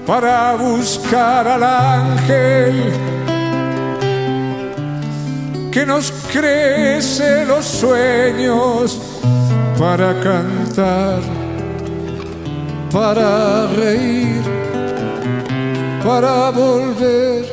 para 0.06 0.54
buscar 0.56 1.46
al 1.46 1.62
ángel 1.62 3.17
que 5.78 5.86
nos 5.86 6.10
crece 6.32 7.44
los 7.44 7.64
sueños, 7.64 8.98
para 9.78 10.12
cantar, 10.20 11.20
para 12.90 13.68
reír 13.68 14.42
para 16.02 16.50
volver 16.50 17.44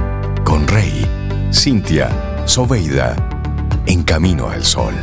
con 0.45 0.67
Rey, 0.67 1.07
Cintia, 1.53 2.43
Soveida, 2.47 3.15
en 3.87 4.03
Camino 4.03 4.49
al 4.49 4.65
Sol. 4.65 4.95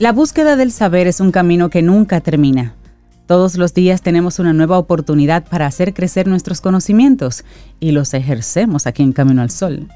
La 0.00 0.12
búsqueda 0.12 0.56
del 0.56 0.72
saber 0.72 1.06
es 1.08 1.20
un 1.20 1.30
camino 1.30 1.68
que 1.68 1.82
nunca 1.82 2.22
termina. 2.22 2.72
Todos 3.26 3.58
los 3.58 3.74
días 3.74 4.00
tenemos 4.00 4.38
una 4.38 4.54
nueva 4.54 4.78
oportunidad 4.78 5.44
para 5.46 5.66
hacer 5.66 5.92
crecer 5.92 6.26
nuestros 6.26 6.62
conocimientos 6.62 7.44
y 7.80 7.90
los 7.90 8.14
ejercemos 8.14 8.86
aquí 8.86 9.02
en 9.02 9.12
Camino 9.12 9.42
al 9.42 9.50
Sol. 9.50 9.88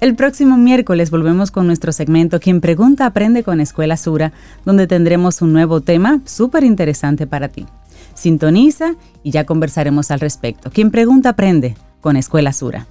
El 0.00 0.16
próximo 0.16 0.56
miércoles 0.56 1.10
volvemos 1.10 1.50
con 1.50 1.66
nuestro 1.66 1.92
segmento 1.92 2.40
Quien 2.40 2.62
Pregunta 2.62 3.04
Aprende 3.04 3.42
con 3.42 3.60
Escuela 3.60 3.98
Sura, 3.98 4.32
donde 4.64 4.86
tendremos 4.86 5.42
un 5.42 5.52
nuevo 5.52 5.82
tema 5.82 6.22
súper 6.24 6.64
interesante 6.64 7.26
para 7.26 7.48
ti. 7.48 7.66
Sintoniza 8.14 8.94
y 9.22 9.30
ya 9.30 9.44
conversaremos 9.44 10.10
al 10.10 10.20
respecto. 10.20 10.70
Quien 10.70 10.90
Pregunta 10.90 11.28
Aprende 11.28 11.76
con 12.00 12.16
Escuela 12.16 12.54
Sura. 12.54 12.86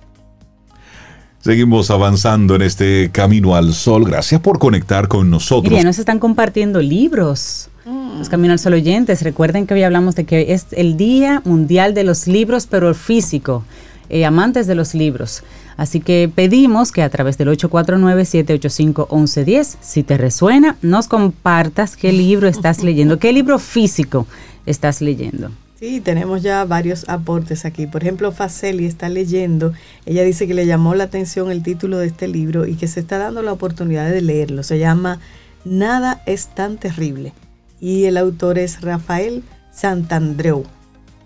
Seguimos 1.41 1.89
avanzando 1.89 2.55
en 2.55 2.61
este 2.61 3.09
camino 3.11 3.55
al 3.55 3.73
sol. 3.73 4.05
Gracias 4.05 4.41
por 4.41 4.59
conectar 4.59 5.07
con 5.07 5.29
nosotros. 5.29 5.71
Mira, 5.71 5.83
nos 5.83 5.97
están 5.97 6.19
compartiendo 6.19 6.81
libros. 6.81 7.69
Los 8.17 8.27
Camino 8.27 8.51
al 8.51 8.59
Sol 8.59 8.73
oyentes, 8.73 9.21
recuerden 9.21 9.65
que 9.65 9.73
hoy 9.73 9.83
hablamos 9.83 10.15
de 10.15 10.25
que 10.25 10.51
es 10.53 10.65
el 10.71 10.97
Día 10.97 11.41
Mundial 11.45 11.93
de 11.93 12.03
los 12.03 12.27
Libros, 12.27 12.67
pero 12.67 12.89
el 12.89 12.95
físico, 12.95 13.63
eh, 14.09 14.25
amantes 14.25 14.67
de 14.67 14.75
los 14.75 14.93
libros. 14.93 15.43
Así 15.77 16.01
que 16.01 16.29
pedimos 16.33 16.91
que 16.91 17.01
a 17.01 17.09
través 17.09 17.37
del 17.37 17.47
849-785-1110, 17.47 19.77
si 19.79 20.03
te 20.03 20.17
resuena, 20.17 20.75
nos 20.81 21.07
compartas 21.07 21.95
qué 21.95 22.11
libro 22.11 22.49
estás 22.49 22.83
leyendo, 22.83 23.19
qué 23.19 23.31
libro 23.31 23.57
físico 23.57 24.27
estás 24.65 24.99
leyendo. 24.99 25.49
Sí, 25.79 26.01
tenemos 26.01 26.43
ya 26.43 26.65
varios 26.65 27.07
aportes 27.07 27.63
aquí. 27.63 27.87
Por 27.87 28.01
ejemplo, 28.03 28.33
Faceli 28.33 28.85
está 28.85 29.07
leyendo, 29.07 29.71
ella 30.05 30.23
dice 30.23 30.45
que 30.45 30.53
le 30.53 30.65
llamó 30.65 30.93
la 30.93 31.05
atención 31.05 31.49
el 31.51 31.63
título 31.63 31.99
de 31.99 32.07
este 32.07 32.27
libro 32.27 32.65
y 32.65 32.75
que 32.75 32.89
se 32.89 32.99
está 32.99 33.17
dando 33.17 33.41
la 33.43 33.53
oportunidad 33.53 34.09
de 34.11 34.21
leerlo. 34.21 34.63
Se 34.63 34.77
llama 34.77 35.19
Nada 35.63 36.21
es 36.25 36.47
tan 36.47 36.77
terrible. 36.77 37.31
Y 37.79 38.05
el 38.05 38.17
autor 38.17 38.59
es 38.59 38.81
Rafael 38.81 39.41
Santandreu. 39.71 40.65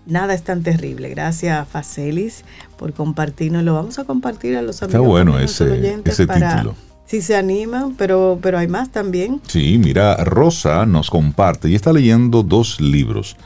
Nada 0.06 0.34
es 0.34 0.44
tan 0.44 0.62
terrible. 0.62 1.08
Gracias, 1.08 1.66
Facelis, 1.66 2.44
por 2.78 2.92
compartirnos. 2.92 3.64
Lo 3.64 3.74
vamos 3.74 3.98
a 3.98 4.04
compartir 4.04 4.56
a 4.56 4.62
los 4.62 4.80
amigos. 4.84 5.00
Está 5.00 5.08
bueno 5.08 5.38
ese, 5.40 6.00
ese 6.04 6.26
título. 6.28 6.76
Si 7.06 7.22
se 7.22 7.36
animan, 7.36 7.96
pero, 7.96 8.38
pero 8.40 8.58
hay 8.58 8.68
más 8.68 8.92
también. 8.92 9.40
Sí, 9.48 9.78
mira, 9.78 10.16
Rosa 10.18 10.86
nos 10.86 11.10
comparte 11.10 11.68
y 11.68 11.74
está 11.74 11.92
leyendo 11.92 12.44
dos 12.44 12.80
libros. 12.80 13.36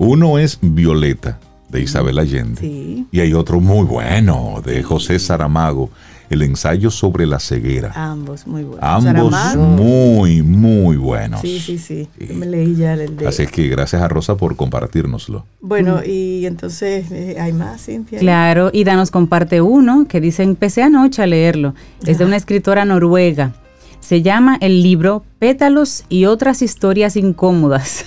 Uno 0.00 0.38
es 0.38 0.58
Violeta, 0.62 1.40
de 1.68 1.82
Isabel 1.82 2.20
Allende. 2.20 3.04
Y 3.10 3.20
hay 3.20 3.34
otro 3.34 3.60
muy 3.60 3.84
bueno, 3.84 4.62
de 4.64 4.82
José 4.84 5.18
Saramago, 5.18 5.90
El 6.30 6.42
ensayo 6.42 6.90
sobre 6.90 7.26
la 7.26 7.40
ceguera. 7.40 7.90
Ambos 7.94 8.46
muy 8.46 8.62
buenos. 8.62 8.84
Ambos 8.84 9.56
muy, 9.56 10.42
muy 10.42 10.96
buenos. 10.96 11.40
Sí, 11.40 11.58
sí, 11.58 11.78
sí. 11.78 12.06
Me 12.32 12.46
leí 12.46 12.76
ya 12.76 12.92
el 12.94 13.16
de... 13.16 13.26
Así 13.26 13.42
es 13.42 13.50
que 13.50 13.66
gracias 13.68 14.02
a 14.02 14.08
Rosa 14.08 14.36
por 14.36 14.54
compartirnoslo. 14.54 15.46
Bueno, 15.60 16.04
y 16.04 16.46
entonces 16.46 17.10
eh, 17.10 17.36
hay 17.40 17.52
más, 17.52 17.86
Cintia. 17.86 18.18
Claro, 18.18 18.70
Ida 18.72 18.94
nos 18.94 19.10
comparte 19.10 19.62
uno 19.62 20.06
que 20.06 20.20
dice, 20.20 20.42
empecé 20.42 20.82
anoche 20.82 21.22
a 21.22 21.26
leerlo. 21.26 21.74
Es 22.06 22.18
de 22.18 22.24
una 22.24 22.36
escritora 22.36 22.84
noruega. 22.84 23.52
Se 24.00 24.22
llama 24.22 24.56
el 24.60 24.82
libro 24.82 25.24
Pétalos 25.38 26.04
y 26.08 26.24
otras 26.24 26.62
historias 26.62 27.16
incómodas 27.16 28.04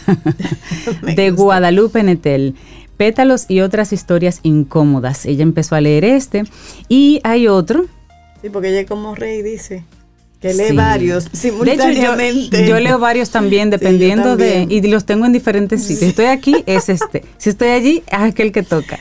de 1.15 1.31
Guadalupe 1.31 2.03
Netel. 2.03 2.55
Pétalos 2.97 3.45
y 3.47 3.61
otras 3.61 3.93
historias 3.93 4.39
incómodas. 4.43 5.25
Ella 5.25 5.43
empezó 5.43 5.75
a 5.75 5.81
leer 5.81 6.05
este 6.05 6.43
y 6.87 7.19
hay 7.23 7.47
otro. 7.47 7.85
Sí, 8.41 8.49
porque 8.49 8.69
ella 8.69 8.87
como 8.87 9.15
rey 9.15 9.41
dice 9.41 9.83
que 10.41 10.55
lee 10.55 10.75
varios 10.75 11.29
simultáneamente. 11.31 12.67
yo, 12.67 12.79
leo 12.79 12.97
varios 12.97 13.29
también, 13.31 13.69
dependiendo 13.69 14.35
de. 14.35 14.65
Y 14.69 14.81
los 14.87 15.05
tengo 15.05 15.25
en 15.25 15.33
diferentes 15.33 15.81
sitios. 15.81 15.99
Si 15.99 16.05
estoy 16.07 16.25
aquí, 16.25 16.63
es 16.65 16.89
este. 16.89 17.23
Si 17.37 17.51
estoy 17.51 17.69
allí, 17.69 18.03
es 18.07 18.19
aquel 18.19 18.51
que 18.51 18.63
toca. 18.63 18.99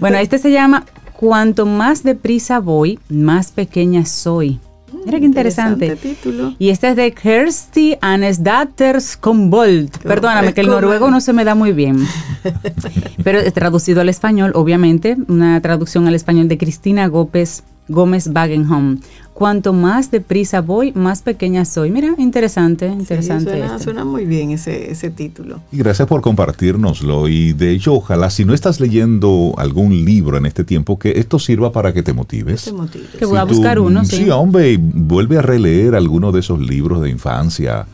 Bueno, 0.00 0.18
este 0.18 0.38
se 0.38 0.52
llama 0.52 0.84
Cuanto 1.14 1.64
más 1.64 2.02
deprisa 2.02 2.60
voy, 2.60 2.98
más 3.08 3.52
pequeña 3.52 4.04
soy. 4.04 4.60
Mira 5.06 5.20
qué 5.20 5.24
interesante. 5.24 5.94
título. 5.94 6.54
Y 6.58 6.70
este 6.70 6.88
es 6.88 6.96
de 6.96 7.12
Kersti 7.12 7.96
Anesdatters 8.00 9.16
Kombold. 9.16 9.98
Perdóname, 9.98 10.52
que 10.52 10.62
el 10.62 10.66
noruego 10.66 11.12
no 11.12 11.20
se 11.20 11.32
me 11.32 11.44
da 11.44 11.54
muy 11.54 11.72
bien. 11.72 12.04
Pero 13.22 13.40
traducido 13.52 14.00
al 14.00 14.08
español, 14.08 14.50
obviamente, 14.56 15.16
una 15.28 15.60
traducción 15.60 16.08
al 16.08 16.16
español 16.16 16.48
de 16.48 16.58
Cristina 16.58 17.06
Gómez, 17.06 17.62
Gómez 17.86 18.28
Wagenholm. 18.34 19.00
Cuanto 19.36 19.74
más 19.74 20.10
deprisa 20.10 20.62
voy, 20.62 20.92
más 20.92 21.20
pequeña 21.20 21.66
soy. 21.66 21.90
Mira, 21.90 22.14
interesante, 22.16 22.86
interesante. 22.86 23.50
suena, 23.50 23.78
suena, 23.78 24.04
muy 24.06 24.24
bien 24.24 24.48
ese, 24.48 24.90
ese 24.90 25.10
título. 25.10 25.60
Y 25.70 25.76
gracias 25.76 26.08
por 26.08 26.22
compartirnoslo. 26.22 27.28
Y 27.28 27.52
de 27.52 27.72
hecho, 27.72 27.92
ojalá, 27.92 28.30
si 28.30 28.46
no 28.46 28.54
estás 28.54 28.80
leyendo 28.80 29.52
algún 29.58 30.06
libro 30.06 30.38
en 30.38 30.46
este 30.46 30.64
tiempo, 30.64 30.98
que 30.98 31.18
esto 31.18 31.38
sirva 31.38 31.70
para 31.70 31.92
que 31.92 32.02
te 32.02 32.14
motives. 32.14 32.64
Que, 32.64 32.70
te 32.70 32.76
motives. 32.78 33.10
que 33.10 33.26
voy 33.26 33.36
a 33.36 33.44
buscar 33.44 33.78
uno, 33.78 34.06
sí. 34.06 34.24
Sí, 34.24 34.30
hombre, 34.30 34.78
vuelve 34.80 35.36
a 35.36 35.42
releer 35.42 35.96
alguno 35.96 36.32
de 36.32 36.40
esos 36.40 36.58
libros 36.58 37.02
de 37.02 37.10
infancia. 37.10 37.86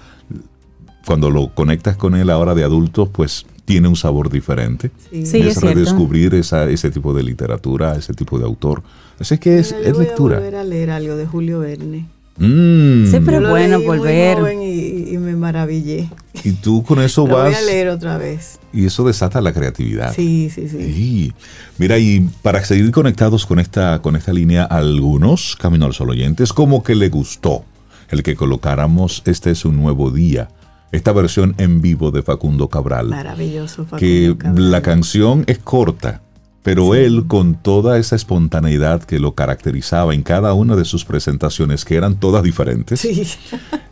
Cuando 1.04 1.28
lo 1.28 1.52
conectas 1.52 1.96
con 1.96 2.14
él 2.14 2.30
ahora 2.30 2.54
de 2.54 2.62
adultos, 2.62 3.08
pues 3.10 3.46
tiene 3.64 3.88
un 3.88 3.96
sabor 3.96 4.30
diferente. 4.30 4.90
Sí, 5.10 5.40
es, 5.40 5.60
redescubrir 5.60 6.34
esa, 6.34 6.68
ese 6.68 6.90
tipo 6.90 7.14
de 7.14 7.22
literatura, 7.22 7.96
ese 7.96 8.14
tipo 8.14 8.38
de 8.38 8.44
autor. 8.44 8.82
Así 9.18 9.38
que 9.38 9.58
es, 9.58 9.72
es 9.72 9.96
lectura. 9.96 10.38
Voy 10.38 10.46
a 10.46 10.50
volver 10.50 10.56
a 10.56 10.64
leer 10.64 10.90
algo 10.90 11.16
de 11.16 11.26
Julio 11.26 11.60
Verne. 11.60 12.06
Mm. 12.38 13.06
Siempre 13.08 13.36
es 13.36 13.48
bueno 13.48 13.80
volver. 13.82 14.38
y, 14.54 15.16
me 15.18 15.36
maravillé. 15.36 16.08
Y 16.42 16.52
tú 16.52 16.82
con 16.82 17.00
eso 17.00 17.26
vas. 17.26 17.44
Voy 17.44 17.54
a 17.54 17.62
leer 17.62 17.88
otra 17.88 18.18
vez. 18.18 18.58
Y 18.72 18.86
eso 18.86 19.04
desata 19.04 19.40
la 19.40 19.52
creatividad. 19.52 20.14
Sí, 20.14 20.50
sí, 20.52 20.68
sí. 20.68 21.32
Mira, 21.78 21.98
y 21.98 22.28
para 22.42 22.64
seguir 22.64 22.90
conectados 22.90 23.46
con 23.46 23.58
esta, 23.58 24.00
con 24.00 24.16
esta 24.16 24.32
línea, 24.32 24.64
algunos 24.64 25.56
Camino 25.56 25.84
al 25.84 25.92
Sol 25.92 26.10
oyentes, 26.10 26.52
como 26.52 26.82
que 26.82 26.94
le 26.94 27.10
gustó 27.10 27.64
el 28.08 28.22
que 28.22 28.36
colocáramos 28.36 29.22
Este 29.24 29.50
es 29.50 29.64
un 29.64 29.76
nuevo 29.76 30.10
día. 30.10 30.48
Esta 30.92 31.12
versión 31.12 31.54
en 31.56 31.80
vivo 31.80 32.10
de 32.10 32.22
Facundo 32.22 32.68
Cabral. 32.68 33.08
Maravilloso, 33.08 33.86
Facundo 33.86 33.98
Que 33.98 34.36
la 34.54 34.82
canción 34.82 35.44
es 35.46 35.58
corta, 35.58 36.20
pero 36.62 36.94
él, 36.94 37.24
con 37.26 37.54
toda 37.54 37.98
esa 37.98 38.14
espontaneidad 38.14 39.02
que 39.02 39.18
lo 39.18 39.34
caracterizaba 39.34 40.14
en 40.14 40.22
cada 40.22 40.52
una 40.52 40.76
de 40.76 40.84
sus 40.84 41.04
presentaciones, 41.04 41.84
que 41.84 41.96
eran 41.96 42.16
todas 42.16 42.42
diferentes, 42.42 43.04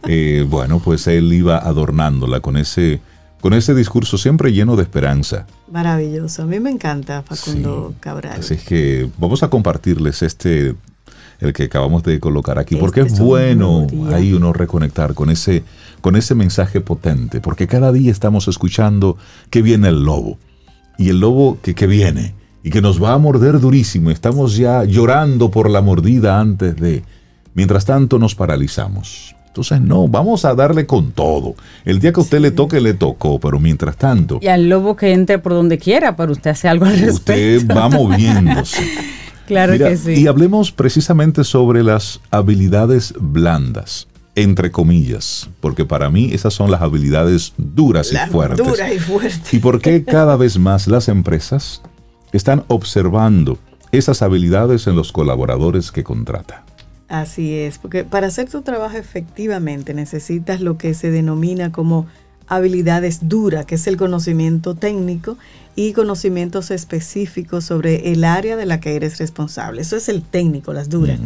eh, 0.06 0.46
bueno, 0.48 0.80
pues 0.84 1.06
él 1.06 1.32
iba 1.32 1.56
adornándola 1.58 2.40
con 2.40 2.56
ese, 2.56 3.00
con 3.40 3.54
ese 3.54 3.74
discurso 3.74 4.18
siempre 4.18 4.52
lleno 4.52 4.76
de 4.76 4.82
esperanza. 4.82 5.46
Maravilloso, 5.72 6.42
a 6.42 6.46
mí 6.46 6.60
me 6.60 6.70
encanta 6.70 7.22
Facundo 7.22 7.94
Cabral. 7.98 8.38
Así 8.40 8.54
es 8.54 8.62
que 8.62 9.08
vamos 9.18 9.42
a 9.42 9.48
compartirles 9.48 10.22
este, 10.22 10.76
el 11.40 11.52
que 11.52 11.64
acabamos 11.64 12.02
de 12.02 12.20
colocar 12.20 12.58
aquí, 12.58 12.76
porque 12.76 13.00
es, 13.00 13.18
bueno. 13.18 13.86
ahí 14.12 14.32
uno 14.32 14.52
reconectar 14.52 15.14
con 15.14 15.30
ese, 15.30 15.64
con 16.00 16.16
ese 16.16 16.34
mensaje 16.34 16.80
potente, 16.80 17.40
porque 17.40 17.66
cada 17.66 17.92
día 17.92 18.10
estamos 18.10 18.48
escuchando 18.48 19.16
que 19.50 19.62
viene 19.62 19.88
el 19.88 20.02
lobo. 20.04 20.38
Y 20.98 21.08
el 21.08 21.20
lobo 21.20 21.58
que, 21.62 21.74
que 21.74 21.86
viene 21.86 22.34
y 22.62 22.70
que 22.70 22.82
nos 22.82 23.02
va 23.02 23.12
a 23.12 23.18
morder 23.18 23.60
durísimo. 23.60 24.10
Estamos 24.10 24.56
ya 24.56 24.84
llorando 24.84 25.50
por 25.50 25.70
la 25.70 25.80
mordida 25.80 26.40
antes 26.40 26.76
de... 26.76 27.02
Mientras 27.54 27.84
tanto 27.84 28.18
nos 28.18 28.34
paralizamos. 28.34 29.34
Entonces, 29.46 29.80
no, 29.80 30.06
vamos 30.06 30.44
a 30.44 30.54
darle 30.54 30.86
con 30.86 31.10
todo. 31.10 31.56
El 31.84 31.98
día 31.98 32.12
que 32.12 32.20
a 32.20 32.22
usted 32.22 32.38
le 32.38 32.52
toque, 32.52 32.80
le 32.80 32.94
tocó, 32.94 33.40
pero 33.40 33.58
mientras 33.58 33.96
tanto... 33.96 34.38
Y 34.40 34.46
al 34.46 34.68
lobo 34.68 34.94
que 34.94 35.12
entre 35.12 35.40
por 35.40 35.52
donde 35.52 35.78
quiera, 35.78 36.14
pero 36.14 36.30
usted 36.30 36.50
hace 36.50 36.68
algo 36.68 36.84
al 36.84 36.92
respecto. 36.92 37.32
Usted 37.32 37.76
va 37.76 37.88
moviéndose. 37.90 38.84
claro 39.48 39.76
que 39.76 39.96
sí. 39.96 40.12
Y 40.12 40.28
hablemos 40.28 40.70
precisamente 40.70 41.42
sobre 41.42 41.82
las 41.82 42.20
habilidades 42.30 43.12
blandas, 43.18 44.06
entre 44.34 44.70
comillas, 44.70 45.50
porque 45.60 45.84
para 45.84 46.10
mí 46.10 46.30
esas 46.32 46.54
son 46.54 46.70
las 46.70 46.82
habilidades 46.82 47.52
duras 47.56 48.12
y 48.12 48.16
fuertes. 48.30 48.66
Duras 48.66 48.92
y 48.94 48.98
fuertes. 48.98 49.54
¿Y 49.54 49.58
por 49.58 49.80
qué 49.80 50.04
cada 50.04 50.36
vez 50.36 50.58
más 50.58 50.86
las 50.86 51.08
empresas 51.08 51.82
están 52.32 52.64
observando 52.68 53.58
esas 53.92 54.22
habilidades 54.22 54.86
en 54.86 54.96
los 54.96 55.12
colaboradores 55.12 55.90
que 55.90 56.04
contrata. 56.04 56.64
Así 57.08 57.54
es, 57.54 57.78
porque 57.78 58.04
para 58.04 58.28
hacer 58.28 58.48
tu 58.48 58.62
trabajo 58.62 58.96
efectivamente 58.96 59.94
necesitas 59.94 60.60
lo 60.60 60.78
que 60.78 60.94
se 60.94 61.10
denomina 61.10 61.72
como 61.72 62.06
habilidades 62.46 63.28
duras, 63.28 63.66
que 63.66 63.76
es 63.76 63.86
el 63.86 63.96
conocimiento 63.96 64.74
técnico 64.74 65.36
y 65.74 65.92
conocimientos 65.92 66.70
específicos 66.70 67.64
sobre 67.64 68.12
el 68.12 68.24
área 68.24 68.56
de 68.56 68.66
la 68.66 68.80
que 68.80 68.94
eres 68.94 69.18
responsable. 69.18 69.82
Eso 69.82 69.96
es 69.96 70.08
el 70.08 70.22
técnico, 70.22 70.72
las 70.72 70.88
duras. 70.88 71.18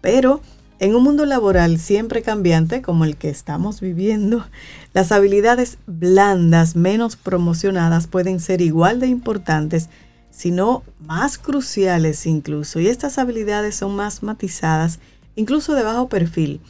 Pero 0.00 0.40
en 0.78 0.94
un 0.94 1.02
mundo 1.02 1.24
laboral 1.24 1.78
siempre 1.78 2.22
cambiante 2.22 2.82
como 2.82 3.04
el 3.04 3.16
que 3.16 3.30
estamos 3.30 3.80
viviendo, 3.80 4.46
las 4.92 5.12
habilidades 5.12 5.78
blandas 5.86 6.76
menos 6.76 7.16
promocionadas 7.16 8.06
pueden 8.06 8.40
ser 8.40 8.60
igual 8.60 9.00
de 9.00 9.06
importantes 9.06 9.88
sino 10.36 10.82
más 11.00 11.38
cruciales 11.38 12.26
incluso. 12.26 12.78
Y 12.78 12.88
estas 12.88 13.16
habilidades 13.16 13.74
son 13.74 13.96
más 13.96 14.22
matizadas, 14.22 14.98
incluso 15.34 15.74
de 15.74 15.82
bajo 15.82 16.10
perfil. 16.10 16.60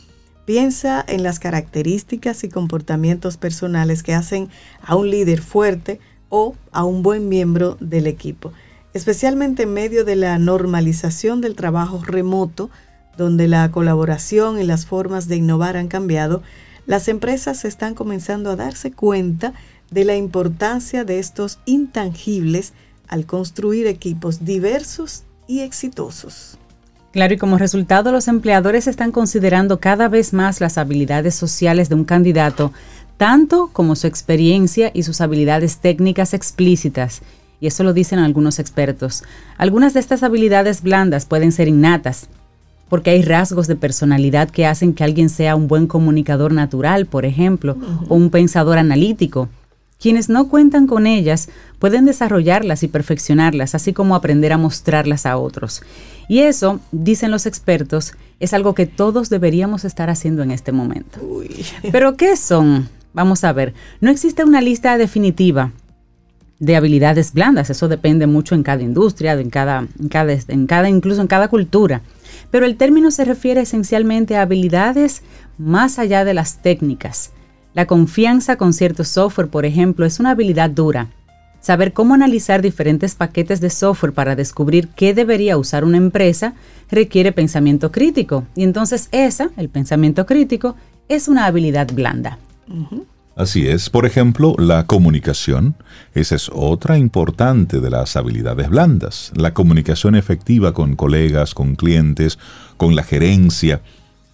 Piensa 0.45 1.05
en 1.09 1.25
las 1.25 1.41
características 1.41 2.45
y 2.45 2.49
comportamientos 2.49 3.37
personales 3.37 4.05
que 4.05 4.15
hacen 4.15 4.49
a 4.83 4.95
un 4.95 5.11
líder 5.11 5.43
fuerte 5.43 5.99
o 6.29 6.55
a 6.71 6.85
un 6.85 7.03
buen 7.03 7.29
miembro 7.29 7.77
del 7.81 8.07
equipo, 8.07 8.53
especialmente 8.95 9.65
en 9.65 9.75
medio 9.75 10.05
de 10.05 10.15
la 10.15 10.39
normalización 10.39 11.41
del 11.41 11.57
trabajo 11.57 12.01
remoto, 12.05 12.71
donde 13.17 13.49
la 13.49 13.71
colaboración 13.71 14.61
y 14.61 14.65
las 14.65 14.87
formas 14.87 15.29
de 15.29 15.37
innovar 15.37 15.77
han 15.77 15.89
cambiado, 15.89 16.43
las 16.87 17.09
empresas 17.09 17.65
están 17.65 17.95
comenzando 17.95 18.51
a 18.51 18.57
darse 18.57 18.93
cuenta 18.93 19.53
de 19.91 20.05
la 20.05 20.17
importancia 20.17 21.05
de 21.05 21.19
estos 21.19 21.59
intangibles 21.65 22.73
al 23.09 23.27
construir 23.27 23.87
equipos 23.87 24.45
diversos 24.45 25.25
y 25.47 25.61
exitosos. 25.61 26.59
Claro, 27.13 27.35
y 27.35 27.39
como 27.39 27.57
resultado 27.57 28.13
los 28.13 28.29
empleadores 28.29 28.87
están 28.87 29.11
considerando 29.11 29.81
cada 29.81 30.09
vez 30.09 30.33
más 30.33 30.61
las 30.61 30.77
habilidades 30.77 31.35
sociales 31.35 31.89
de 31.89 31.95
un 31.95 32.05
candidato, 32.05 32.73
tanto 33.17 33.71
como 33.73 33.97
su 33.97 34.07
experiencia 34.07 34.91
y 34.93 35.03
sus 35.03 35.21
habilidades 35.21 35.79
técnicas 35.79 36.35
explícitas. 36.35 37.23
Y 37.59 37.69
eso 37.69 37.85
lo 37.85 37.95
dicen 37.95 38.19
algunos 38.19 38.59
expertos. 38.59 39.25
Algunas 39.57 39.95
de 39.95 40.01
estas 40.01 40.23
habilidades 40.23 40.83
blandas 40.83 41.25
pueden 41.25 41.53
ser 41.53 41.69
innatas, 41.69 42.29
porque 42.89 43.11
hay 43.11 43.23
rasgos 43.23 43.67
de 43.67 43.77
personalidad 43.77 44.51
que 44.51 44.67
hacen 44.67 44.95
que 44.95 45.05
alguien 45.05 45.29
sea 45.29 45.57
un 45.57 45.69
buen 45.69 45.87
comunicador 45.87 46.53
natural, 46.53 47.07
por 47.07 47.25
ejemplo, 47.25 47.77
o 48.09 48.15
un 48.15 48.31
pensador 48.31 48.79
analítico. 48.79 49.49
Quienes 49.99 50.29
no 50.29 50.49
cuentan 50.49 50.87
con 50.87 51.07
ellas 51.07 51.49
pueden 51.79 52.05
desarrollarlas 52.05 52.83
y 52.83 52.89
perfeccionarlas, 52.89 53.75
así 53.75 53.93
como 53.93 54.15
aprender 54.15 54.53
a 54.53 54.59
mostrarlas 54.59 55.25
a 55.25 55.39
otros. 55.39 55.83
Y 56.29 56.41
eso, 56.41 56.81
dicen 56.93 57.31
los 57.31 57.47
expertos, 57.47 58.13
es 58.39 58.53
algo 58.53 58.75
que 58.75 58.87
todos 58.87 59.31
deberíamos 59.31 59.85
estar 59.85 60.11
haciendo 60.11 60.43
en 60.43 60.51
este 60.51 60.73
momento. 60.73 61.19
Pero 61.93 62.17
¿qué 62.17 62.37
son? 62.37 62.89
Vamos 63.15 63.45
a 63.45 63.53
ver, 63.53 63.73
no 64.03 64.11
existe 64.11 64.45
una 64.45 64.61
lista 64.61 64.99
definitiva 64.99 65.73
de 66.59 66.77
habilidades 66.77 67.33
blandas, 67.33 67.71
eso 67.71 67.89
depende 67.89 68.27
mucho 68.27 68.55
en 68.55 68.63
cada 68.63 68.83
industria, 68.83 69.35
en 69.35 69.51
cada, 69.51 69.87
en 69.99 70.09
cada, 70.09 70.33
en 70.33 70.67
cada, 70.67 70.89
incluso 70.89 71.21
en 71.21 71.27
cada 71.27 71.49
cultura. 71.49 72.03
Pero 72.51 72.67
el 72.67 72.77
término 72.77 73.11
se 73.11 73.25
refiere 73.25 73.61
esencialmente 73.63 74.37
a 74.37 74.43
habilidades 74.43 75.23
más 75.59 75.99
allá 75.99 76.25
de 76.25 76.35
las 76.35 76.63
técnicas 76.63 77.33
la 77.77 77.87
confianza 77.87 78.57
con 78.57 78.73
cierto 78.73 79.05
software, 79.05 79.49
por 79.49 79.67
ejemplo, 79.67 80.07
es 80.07 80.19
una 80.19 80.31
habilidad 80.31 80.71
dura. 80.71 81.09
Saber 81.61 81.93
cómo 81.93 82.15
analizar 82.15 82.63
diferentes 82.63 83.15
paquetes 83.15 83.61
de 83.61 83.69
software 83.69 84.15
para 84.15 84.35
descubrir 84.35 84.89
qué 84.89 85.13
debería 85.13 85.59
usar 85.59 85.85
una 85.85 85.99
empresa 85.99 86.55
requiere 86.91 87.33
pensamiento 87.33 87.93
crítico. 87.93 88.45
Y 88.55 88.63
entonces 88.65 89.11
esa, 89.13 89.51
el 89.59 89.69
pensamiento 89.69 90.25
crítico, 90.25 90.75
es 91.11 91.29
una 91.29 91.45
habilidad 91.45 91.93
blanda. 91.93 92.39
Así 93.37 93.69
es. 93.69 93.91
Por 93.91 94.07
ejemplo, 94.07 94.55
la 94.59 94.87
comunicación. 94.87 95.77
Esa 96.15 96.35
es 96.37 96.51
otra 96.55 96.97
importante 96.97 97.81
de 97.81 97.91
las 97.91 98.17
habilidades 98.17 98.71
blandas. 98.71 99.31
La 99.37 99.53
comunicación 99.53 100.15
efectiva 100.15 100.73
con 100.73 100.97
colegas, 100.97 101.53
con 101.53 101.77
clientes, 101.77 102.39
con 102.79 102.97
la 102.97 103.03
gerencia. 103.03 103.83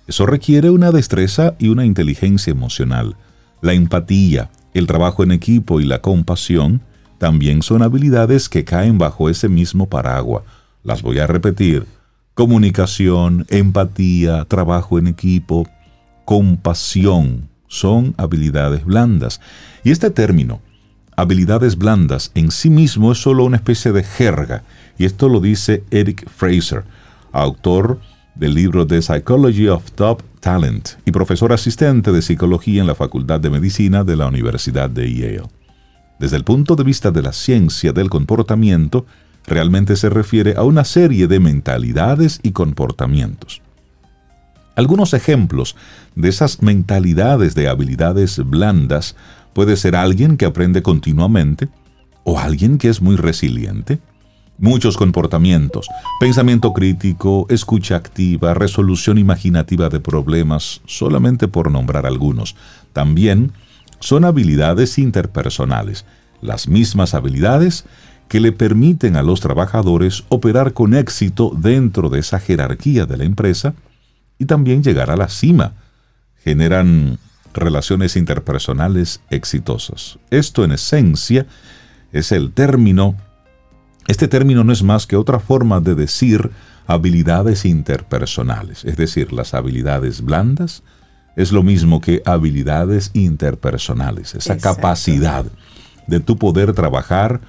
Eso 0.07 0.25
requiere 0.25 0.71
una 0.71 0.93
destreza 0.93 1.57
y 1.59 1.69
una 1.69 1.85
inteligencia 1.85 2.53
emocional. 2.53 3.17
La 3.61 3.73
empatía, 3.73 4.51
el 4.73 4.87
trabajo 4.87 5.25
en 5.25 5.33
equipo 5.33 5.81
y 5.81 5.85
la 5.85 6.01
compasión 6.01 6.81
también 7.19 7.63
son 7.63 7.83
habilidades 7.83 8.49
que 8.49 8.65
caen 8.65 8.99
bajo 8.99 9.29
ese 9.29 9.49
mismo 9.49 9.89
paraguas. 9.89 10.45
Las 10.85 11.03
voy 11.03 11.19
a 11.19 11.27
repetir. 11.27 11.87
Comunicación, 12.35 13.47
empatía, 13.49 14.45
trabajo 14.45 14.97
en 15.01 15.09
equipo, 15.09 15.69
compasión 16.25 17.52
son 17.73 18.15
habilidades 18.19 18.85
blandas. 18.85 19.41
Y 19.83 19.93
este 19.93 20.11
término, 20.11 20.61
habilidades 21.17 21.79
blandas, 21.79 22.31
en 22.35 22.51
sí 22.51 22.69
mismo 22.69 23.13
es 23.13 23.19
solo 23.19 23.45
una 23.45 23.57
especie 23.57 23.93
de 23.93 24.05
jerga. 24.05 24.63
Y 24.99 25.07
esto 25.07 25.31
lo 25.31 25.41
dice 25.41 25.83
Eric 25.91 26.29
Fraser, 26.29 26.85
autor 27.33 27.99
del 28.35 28.53
libro 28.55 28.87
The 28.87 29.01
Psychology 29.01 29.69
of 29.69 29.91
Top 29.93 30.23
Talent 30.41 30.91
y 31.07 31.13
profesor 31.13 31.51
asistente 31.51 32.13
de 32.13 32.21
psicología 32.21 32.83
en 32.83 32.87
la 32.87 32.95
Facultad 32.95 33.41
de 33.41 33.49
Medicina 33.49 34.05
de 34.05 34.17
la 34.17 34.27
Universidad 34.27 34.91
de 34.91 35.11
Yale. 35.11 35.49
Desde 36.19 36.37
el 36.37 36.45
punto 36.45 36.77
de 36.77 36.85
vista 36.85 37.11
de 37.11 37.23
la 37.23 37.33
ciencia 37.33 37.95
del 37.95 38.11
comportamiento, 38.11 39.07
realmente 39.47 39.97
se 39.97 40.11
refiere 40.11 40.57
a 40.59 40.63
una 40.63 40.85
serie 40.85 41.27
de 41.27 41.41
mentalidades 41.41 42.39
y 42.43 42.53
comportamientos. 42.53 43.63
Algunos 44.75 45.13
ejemplos 45.13 45.77
de 46.15 46.29
esas 46.29 46.63
mentalidades 46.63 47.55
de 47.55 47.69
habilidades 47.69 48.39
blandas 48.39 49.17
puede 49.53 49.77
ser 49.77 49.97
alguien 49.97 50.37
que 50.37 50.47
aprende 50.47 50.83
continuamente 50.83 51.69
o 52.25 52.39
alguien 52.39 52.79
que 52.79 52.89
es 52.89 53.03
muy 53.03 53.17
resiliente. 53.17 53.99
Muchos 54.59 54.97
comportamientos, 54.97 55.89
pensamiento 56.21 56.73
crítico, 56.73 57.47
escucha 57.51 57.97
activa, 57.97 58.55
resolución 58.55 59.19
imaginativa 59.19 59.89
de 59.89 60.01
problemas, 60.01 60.81
solamente 60.87 61.49
por 61.49 61.71
nombrar 61.71 62.07
algunos. 62.07 62.55
También 62.93 63.53
son 63.99 64.25
habilidades 64.25 64.99
interpersonales, 64.99 66.07
las 66.41 66.69
mismas 66.69 67.15
habilidades 67.15 67.85
que 68.29 68.41
le 68.41 68.53
permiten 68.53 69.17
a 69.17 69.23
los 69.23 69.41
trabajadores 69.41 70.25
operar 70.29 70.73
con 70.73 70.95
éxito 70.95 71.53
dentro 71.55 72.09
de 72.09 72.21
esa 72.21 72.39
jerarquía 72.39 73.05
de 73.05 73.17
la 73.19 73.25
empresa 73.25 73.75
y 74.43 74.45
también 74.45 74.83
llegar 74.83 75.09
a 75.13 75.17
la 75.17 75.29
cima. 75.29 75.75
Generan 76.43 77.19
relaciones 77.55 78.17
interpersonales 78.17 79.21
exitosas. 79.31 80.19
Esto 80.31 80.65
en 80.65 80.73
esencia 80.73 81.47
es 82.11 82.33
el 82.33 82.53
término, 82.53 83.15
este 84.09 84.27
término 84.27 84.65
no 84.65 84.73
es 84.73 84.83
más 84.83 85.07
que 85.07 85.15
otra 85.15 85.39
forma 85.39 85.79
de 85.79 85.95
decir 85.95 86.51
habilidades 86.89 87.65
interpersonales, 87.65 88.85
es 88.85 88.97
decir, 88.97 89.33
las 89.33 89.55
habilidades 89.55 90.23
blandas 90.23 90.83
es 91.37 91.53
lo 91.53 91.63
mismo 91.63 92.01
que 92.01 92.21
habilidades 92.27 93.13
interpersonales, 93.15 94.35
esa 94.35 94.59
capacidad 94.59 95.47
de 96.09 96.19
tu 96.19 96.37
poder 96.37 96.73
trabajar 96.73 97.41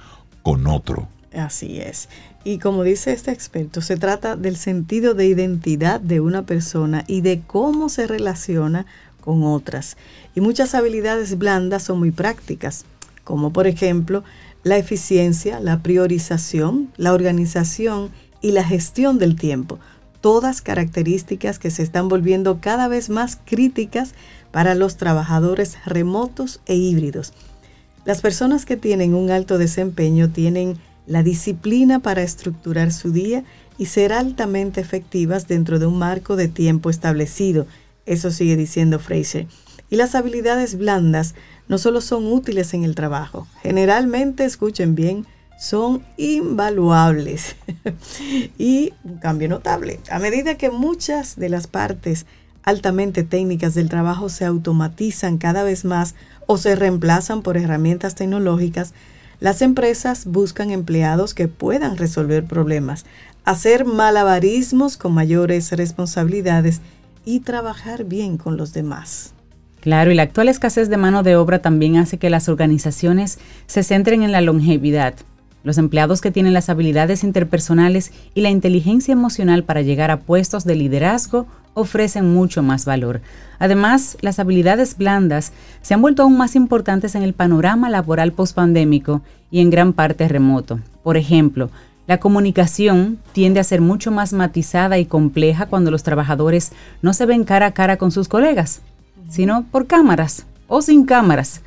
con 0.44 0.68
otro. 0.68 1.08
Así 1.36 1.80
es. 1.80 2.08
Y 2.44 2.58
como 2.58 2.82
dice 2.82 3.12
este 3.12 3.32
experto, 3.32 3.80
se 3.80 3.96
trata 3.96 4.36
del 4.36 4.56
sentido 4.56 5.14
de 5.14 5.26
identidad 5.26 5.98
de 5.98 6.20
una 6.20 6.44
persona 6.44 7.02
y 7.06 7.22
de 7.22 7.40
cómo 7.46 7.88
se 7.88 8.06
relaciona 8.06 8.84
con 9.22 9.42
otras. 9.44 9.96
Y 10.34 10.42
muchas 10.42 10.74
habilidades 10.74 11.38
blandas 11.38 11.84
son 11.84 11.98
muy 11.98 12.10
prácticas, 12.10 12.84
como 13.24 13.50
por 13.50 13.66
ejemplo 13.66 14.22
la 14.62 14.76
eficiencia, 14.76 15.58
la 15.58 15.82
priorización, 15.82 16.92
la 16.98 17.14
organización 17.14 18.10
y 18.42 18.52
la 18.52 18.62
gestión 18.62 19.18
del 19.18 19.36
tiempo. 19.36 19.78
Todas 20.20 20.60
características 20.60 21.58
que 21.58 21.70
se 21.70 21.82
están 21.82 22.08
volviendo 22.08 22.58
cada 22.60 22.88
vez 22.88 23.08
más 23.08 23.38
críticas 23.42 24.12
para 24.52 24.74
los 24.74 24.98
trabajadores 24.98 25.78
remotos 25.86 26.60
e 26.66 26.74
híbridos. 26.74 27.32
Las 28.04 28.20
personas 28.20 28.66
que 28.66 28.76
tienen 28.76 29.14
un 29.14 29.30
alto 29.30 29.56
desempeño 29.56 30.28
tienen 30.28 30.76
la 31.06 31.22
disciplina 31.22 32.00
para 32.00 32.22
estructurar 32.22 32.92
su 32.92 33.12
día 33.12 33.44
y 33.78 33.86
ser 33.86 34.12
altamente 34.12 34.80
efectivas 34.80 35.48
dentro 35.48 35.78
de 35.78 35.86
un 35.86 35.98
marco 35.98 36.36
de 36.36 36.48
tiempo 36.48 36.90
establecido. 36.90 37.66
Eso 38.06 38.30
sigue 38.30 38.56
diciendo 38.56 38.98
Fraser. 38.98 39.46
Y 39.90 39.96
las 39.96 40.14
habilidades 40.14 40.76
blandas 40.76 41.34
no 41.68 41.78
solo 41.78 42.00
son 42.00 42.32
útiles 42.32 42.74
en 42.74 42.84
el 42.84 42.94
trabajo, 42.94 43.46
generalmente, 43.62 44.44
escuchen 44.44 44.94
bien, 44.94 45.26
son 45.58 46.04
invaluables. 46.16 47.56
y 48.58 48.92
un 49.04 49.18
cambio 49.18 49.48
notable. 49.48 50.00
A 50.10 50.18
medida 50.18 50.56
que 50.56 50.70
muchas 50.70 51.36
de 51.36 51.48
las 51.48 51.66
partes 51.66 52.26
altamente 52.62 53.22
técnicas 53.22 53.74
del 53.74 53.88
trabajo 53.88 54.28
se 54.28 54.44
automatizan 54.44 55.38
cada 55.38 55.62
vez 55.62 55.84
más 55.84 56.14
o 56.46 56.56
se 56.58 56.76
reemplazan 56.76 57.42
por 57.42 57.56
herramientas 57.56 58.14
tecnológicas, 58.14 58.94
las 59.40 59.62
empresas 59.62 60.26
buscan 60.26 60.70
empleados 60.70 61.34
que 61.34 61.48
puedan 61.48 61.96
resolver 61.96 62.44
problemas, 62.44 63.04
hacer 63.44 63.84
malabarismos 63.84 64.96
con 64.96 65.12
mayores 65.12 65.72
responsabilidades 65.72 66.80
y 67.24 67.40
trabajar 67.40 68.04
bien 68.04 68.36
con 68.36 68.56
los 68.56 68.72
demás. 68.72 69.34
Claro, 69.80 70.10
y 70.10 70.14
la 70.14 70.22
actual 70.22 70.48
escasez 70.48 70.88
de 70.88 70.96
mano 70.96 71.22
de 71.22 71.36
obra 71.36 71.60
también 71.60 71.96
hace 71.96 72.16
que 72.16 72.30
las 72.30 72.48
organizaciones 72.48 73.38
se 73.66 73.82
centren 73.82 74.22
en 74.22 74.32
la 74.32 74.40
longevidad. 74.40 75.14
Los 75.62 75.78
empleados 75.78 76.20
que 76.20 76.30
tienen 76.30 76.54
las 76.54 76.68
habilidades 76.68 77.22
interpersonales 77.24 78.12
y 78.34 78.40
la 78.40 78.50
inteligencia 78.50 79.12
emocional 79.12 79.64
para 79.64 79.82
llegar 79.82 80.10
a 80.10 80.20
puestos 80.20 80.64
de 80.64 80.76
liderazgo 80.76 81.46
ofrecen 81.74 82.32
mucho 82.32 82.62
más 82.62 82.84
valor. 82.84 83.20
Además, 83.58 84.16
las 84.20 84.38
habilidades 84.38 84.96
blandas 84.96 85.52
se 85.82 85.94
han 85.94 86.02
vuelto 86.02 86.22
aún 86.22 86.36
más 86.36 86.56
importantes 86.56 87.14
en 87.14 87.22
el 87.22 87.34
panorama 87.34 87.90
laboral 87.90 88.32
pospandémico 88.32 89.22
y 89.50 89.60
en 89.60 89.70
gran 89.70 89.92
parte 89.92 90.26
remoto. 90.28 90.80
Por 91.02 91.16
ejemplo, 91.16 91.70
la 92.06 92.18
comunicación 92.18 93.18
tiende 93.32 93.60
a 93.60 93.64
ser 93.64 93.80
mucho 93.80 94.10
más 94.10 94.32
matizada 94.32 94.98
y 94.98 95.06
compleja 95.06 95.66
cuando 95.66 95.90
los 95.90 96.02
trabajadores 96.02 96.72
no 97.02 97.14
se 97.14 97.26
ven 97.26 97.44
cara 97.44 97.66
a 97.66 97.72
cara 97.72 97.96
con 97.96 98.10
sus 98.10 98.28
colegas, 98.28 98.80
sino 99.28 99.64
por 99.70 99.86
cámaras 99.86 100.46
o 100.66 100.82
sin 100.82 101.06
cámaras. 101.06 101.62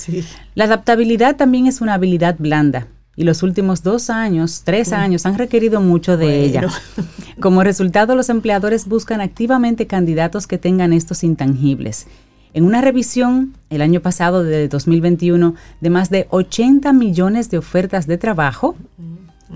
La 0.55 0.65
adaptabilidad 0.65 1.35
también 1.35 1.67
es 1.67 1.81
una 1.81 1.95
habilidad 1.95 2.35
blanda 2.37 2.87
y 3.17 3.23
los 3.23 3.41
últimos 3.41 3.81
dos 3.81 4.11
años, 4.11 4.61
tres 4.63 4.93
años, 4.93 5.25
han 5.25 5.39
requerido 5.39 5.81
mucho 5.81 6.17
de 6.17 6.45
ella. 6.45 6.69
Como 7.41 7.63
resultado, 7.63 8.15
los 8.15 8.29
empleadores 8.29 8.87
buscan 8.87 9.21
activamente 9.21 9.87
candidatos 9.87 10.45
que 10.45 10.59
tengan 10.59 10.93
estos 10.93 11.23
intangibles. 11.23 12.05
En 12.53 12.63
una 12.63 12.79
revisión 12.79 13.55
el 13.71 13.81
año 13.81 14.01
pasado 14.01 14.43
de 14.43 14.67
2021 14.67 15.55
de 15.81 15.89
más 15.89 16.11
de 16.11 16.27
80 16.29 16.93
millones 16.93 17.49
de 17.49 17.57
ofertas 17.57 18.05
de 18.05 18.19
trabajo 18.19 18.75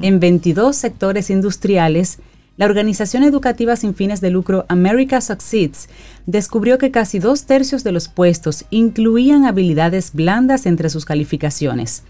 en 0.02 0.20
22 0.20 0.76
sectores 0.76 1.30
industriales, 1.30 2.18
la 2.58 2.66
organización 2.66 3.24
educativa 3.24 3.76
sin 3.76 3.94
fines 3.94 4.22
de 4.22 4.32
lucro 4.32 4.66
America 4.70 5.22
Succeeds 5.22 5.88
descubrió 6.26 6.80
que 6.80 6.92
casi 6.92 7.20
dos 7.20 7.46
tercios 7.46 7.84
de 7.84 7.92
los 7.92 8.08
puestos 8.08 8.66
incluían 8.72 9.46
habilidades 9.46 10.14
blandas 10.14 10.66
entre 10.66 10.90
sus 10.90 11.06
calificaciones 11.06 12.04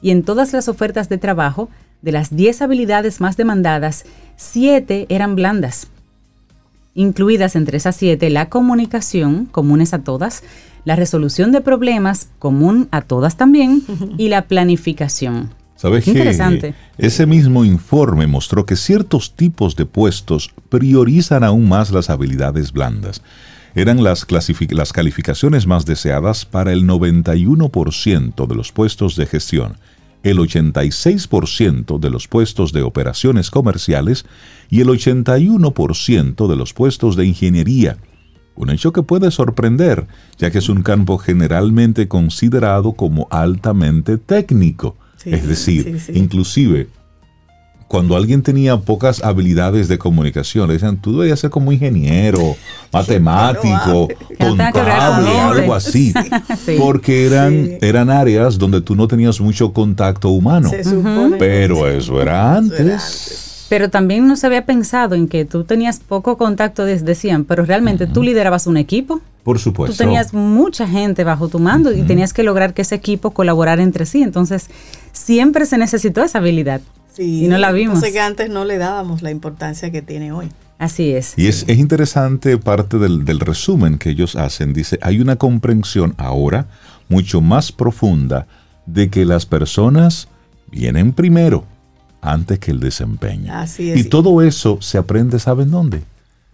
y 0.00 0.10
en 0.10 0.22
todas 0.22 0.52
las 0.52 0.68
ofertas 0.68 1.08
de 1.08 1.18
trabajo, 1.18 1.68
de 2.02 2.12
las 2.12 2.34
10 2.34 2.62
habilidades 2.62 3.20
más 3.20 3.36
demandadas, 3.36 4.04
7 4.36 5.06
eran 5.08 5.34
blandas. 5.34 5.88
Incluidas 6.94 7.56
entre 7.56 7.76
esas 7.76 7.96
7 7.96 8.30
la 8.30 8.48
comunicación, 8.48 9.46
comunes 9.46 9.94
a 9.94 10.00
todas, 10.00 10.42
la 10.84 10.96
resolución 10.96 11.52
de 11.52 11.60
problemas, 11.60 12.28
común 12.38 12.88
a 12.90 13.02
todas 13.02 13.36
también, 13.36 13.82
y 14.16 14.28
la 14.28 14.46
planificación. 14.46 15.50
¿Sabes 15.76 16.04
qué? 16.04 16.74
Ese 16.96 17.26
mismo 17.26 17.64
informe 17.64 18.26
mostró 18.26 18.66
que 18.66 18.74
ciertos 18.74 19.34
tipos 19.36 19.76
de 19.76 19.86
puestos 19.86 20.50
priorizan 20.68 21.44
aún 21.44 21.68
más 21.68 21.92
las 21.92 22.10
habilidades 22.10 22.72
blandas. 22.72 23.22
Eran 23.78 24.02
las, 24.02 24.26
las 24.70 24.92
calificaciones 24.92 25.68
más 25.68 25.86
deseadas 25.86 26.44
para 26.44 26.72
el 26.72 26.82
91% 26.82 28.48
de 28.48 28.54
los 28.56 28.72
puestos 28.72 29.14
de 29.14 29.26
gestión 29.26 29.76
el 30.24 30.38
86% 30.38 32.00
de 32.00 32.10
los 32.10 32.26
puestos 32.26 32.72
de 32.72 32.82
operaciones 32.82 33.52
comerciales 33.52 34.26
y 34.68 34.80
el 34.80 34.88
81% 34.88 36.48
de 36.48 36.56
los 36.56 36.74
puestos 36.74 37.14
de 37.14 37.24
ingeniería. 37.24 37.98
Un 38.56 38.70
hecho 38.70 38.92
que 38.92 39.04
puede 39.04 39.30
sorprender, 39.30 40.08
ya 40.36 40.50
que 40.50 40.58
es 40.58 40.68
un 40.68 40.82
campo 40.82 41.18
generalmente 41.18 42.08
considerado 42.08 42.94
como 42.94 43.28
altamente 43.30 44.18
técnico. 44.18 44.96
es 45.24 45.46
decir, 45.46 46.00
inclusive 46.12 46.88
cuando 47.88 48.16
alguien 48.16 48.42
tenía 48.42 48.76
pocas 48.76 49.24
habilidades 49.24 49.88
de 49.88 49.98
comunicación, 49.98 50.68
le 50.68 50.74
decían, 50.74 50.98
tú 50.98 51.12
deberías 51.12 51.40
ser 51.40 51.48
como 51.50 51.72
ingeniero, 51.72 52.54
matemático, 52.92 54.08
contable, 54.38 55.30
algo 55.40 55.74
así. 55.74 56.12
Porque 56.78 57.26
eran, 57.26 57.78
eran 57.80 58.10
áreas 58.10 58.58
donde 58.58 58.82
tú 58.82 58.94
no 58.94 59.08
tenías 59.08 59.40
mucho 59.40 59.72
contacto 59.72 60.28
humano. 60.28 60.70
Pero 61.38 61.88
eso 61.88 62.20
era 62.20 62.56
antes. 62.56 63.66
Pero 63.70 63.90
también 63.90 64.26
no 64.26 64.36
se 64.36 64.46
había 64.46 64.64
pensado 64.64 65.14
en 65.14 65.26
que 65.26 65.44
tú 65.44 65.64
tenías 65.64 65.98
poco 65.98 66.36
contacto, 66.36 66.84
decían, 66.84 67.44
pero 67.44 67.64
realmente 67.64 68.06
tú 68.06 68.22
liderabas 68.22 68.66
un 68.66 68.76
equipo. 68.76 69.20
Por 69.44 69.58
supuesto. 69.58 69.94
Tú 69.94 69.98
tenías 69.98 70.34
mucha 70.34 70.86
gente 70.86 71.24
bajo 71.24 71.48
tu 71.48 71.58
mando 71.58 71.92
y 71.92 72.02
tenías 72.02 72.34
que 72.34 72.42
lograr 72.42 72.74
que 72.74 72.82
ese 72.82 72.94
equipo 72.94 73.30
colaborara 73.30 73.82
entre 73.82 74.04
sí. 74.04 74.22
Entonces, 74.22 74.68
siempre 75.12 75.64
se 75.64 75.78
necesitó 75.78 76.22
esa 76.22 76.38
habilidad 76.38 76.82
y 77.18 77.48
no 77.48 77.58
la 77.58 77.72
vimos. 77.72 77.96
Entonces 77.96 78.12
que 78.12 78.20
antes 78.20 78.50
no 78.50 78.64
le 78.64 78.78
dábamos 78.78 79.22
la 79.22 79.30
importancia 79.30 79.90
que 79.90 80.02
tiene 80.02 80.32
hoy. 80.32 80.48
Así 80.78 81.12
es. 81.12 81.34
Y 81.36 81.48
es, 81.48 81.68
interesante 81.68 82.56
parte 82.58 82.98
del, 82.98 83.24
del, 83.24 83.40
resumen 83.40 83.98
que 83.98 84.10
ellos 84.10 84.36
hacen. 84.36 84.72
Dice, 84.72 84.98
hay 85.02 85.20
una 85.20 85.36
comprensión 85.36 86.14
ahora 86.18 86.66
mucho 87.08 87.40
más 87.40 87.72
profunda 87.72 88.46
de 88.86 89.10
que 89.10 89.24
las 89.24 89.44
personas 89.44 90.28
vienen 90.70 91.12
primero 91.12 91.64
antes 92.20 92.58
que 92.58 92.70
el 92.70 92.80
desempeño. 92.80 93.52
Así 93.52 93.90
es. 93.90 93.98
Y 93.98 94.04
todo 94.04 94.42
eso 94.42 94.78
se 94.80 94.98
aprende, 94.98 95.38
¿saben 95.38 95.70
dónde? 95.70 96.02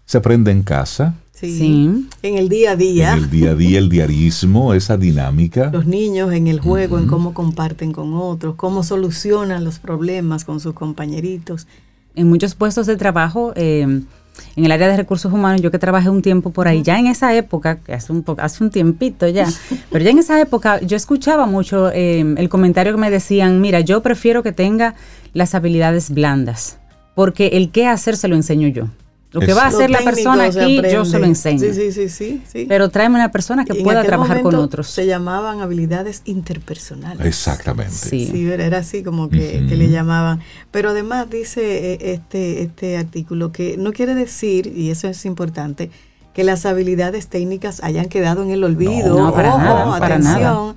Se 0.04 0.18
aprende 0.18 0.50
en 0.50 0.62
casa. 0.62 1.14
Sí. 1.32 2.08
En 2.22 2.38
el 2.38 2.48
día 2.48 2.72
a 2.72 2.76
día. 2.76 3.12
En 3.12 3.24
el 3.24 3.30
día 3.30 3.50
a 3.50 3.54
día, 3.54 3.78
el 3.78 3.88
diarismo, 3.88 4.72
esa 4.72 4.96
dinámica. 4.96 5.70
Los 5.72 5.86
niños 5.86 6.32
en 6.32 6.46
el 6.46 6.60
juego, 6.60 6.98
en 6.98 7.06
cómo 7.06 7.34
comparten 7.34 7.92
con 7.92 8.14
otros, 8.14 8.54
cómo 8.54 8.82
solucionan 8.82 9.64
los 9.64 9.78
problemas 9.78 10.44
con 10.44 10.60
sus 10.60 10.74
compañeritos. 10.74 11.66
En 12.14 12.28
muchos 12.28 12.54
puestos 12.54 12.86
de 12.86 12.96
trabajo, 12.96 13.52
eh, 13.56 13.82
en 13.82 14.64
el 14.64 14.70
área 14.70 14.88
de 14.88 14.96
recursos 14.96 15.32
humanos, 15.32 15.60
yo 15.60 15.70
que 15.70 15.78
trabajé 15.78 16.08
un 16.08 16.22
tiempo 16.22 16.50
por 16.50 16.68
ahí, 16.68 16.82
ya 16.82 16.98
en 16.98 17.08
esa 17.08 17.34
época, 17.34 17.80
hace 17.88 18.12
un, 18.12 18.24
hace 18.38 18.62
un 18.62 18.70
tiempito 18.70 19.26
ya, 19.28 19.48
pero 19.90 20.04
ya 20.04 20.10
en 20.10 20.18
esa 20.18 20.40
época 20.40 20.80
yo 20.80 20.96
escuchaba 20.96 21.46
mucho 21.46 21.90
eh, 21.90 22.20
el 22.36 22.48
comentario 22.48 22.92
que 22.92 23.00
me 23.00 23.10
decían, 23.10 23.60
mira, 23.60 23.80
yo 23.80 24.02
prefiero 24.02 24.42
que 24.42 24.52
tenga 24.52 24.94
las 25.32 25.54
habilidades 25.54 26.10
blandas, 26.10 26.78
porque 27.14 27.48
el 27.48 27.70
qué 27.70 27.86
hacer 27.86 28.16
se 28.16 28.28
lo 28.28 28.36
enseño 28.36 28.68
yo. 28.68 28.88
Lo 29.34 29.40
que 29.40 29.52
va 29.52 29.64
a 29.64 29.66
hacer 29.66 29.90
la 29.90 29.98
persona 29.98 30.44
aquí, 30.44 30.80
yo 30.92 31.04
se 31.04 31.18
lo 31.18 31.26
enseño. 31.26 31.58
Sí, 31.58 31.90
sí, 31.90 32.08
sí, 32.08 32.42
sí, 32.46 32.66
Pero 32.68 32.88
tráeme 32.88 33.16
una 33.16 33.32
persona 33.32 33.64
que 33.64 33.74
pueda 33.74 34.04
trabajar 34.04 34.42
con 34.42 34.54
otros. 34.54 34.86
Se 34.86 35.06
llamaban 35.06 35.60
habilidades 35.60 36.22
interpersonales. 36.24 37.26
Exactamente. 37.26 37.92
Sí, 37.92 38.48
era 38.48 38.78
así 38.78 39.02
como 39.02 39.28
que, 39.28 39.60
le 39.60 39.88
llamaban. 39.90 40.40
Pero 40.70 40.90
además 40.90 41.28
dice 41.28 41.94
eh, 41.94 42.12
este, 42.12 42.62
este 42.62 42.96
artículo 42.96 43.50
que 43.50 43.76
no 43.76 43.92
quiere 43.92 44.14
decir, 44.14 44.68
y 44.68 44.90
eso 44.90 45.08
es 45.08 45.24
importante, 45.24 45.90
que 46.32 46.44
las 46.44 46.64
habilidades 46.64 47.26
técnicas 47.26 47.82
hayan 47.82 48.06
quedado 48.06 48.44
en 48.44 48.50
el 48.50 48.62
olvido. 48.62 49.18
No, 49.18 49.34
para 49.34 49.58
nada, 49.58 49.96
atención. 49.96 50.76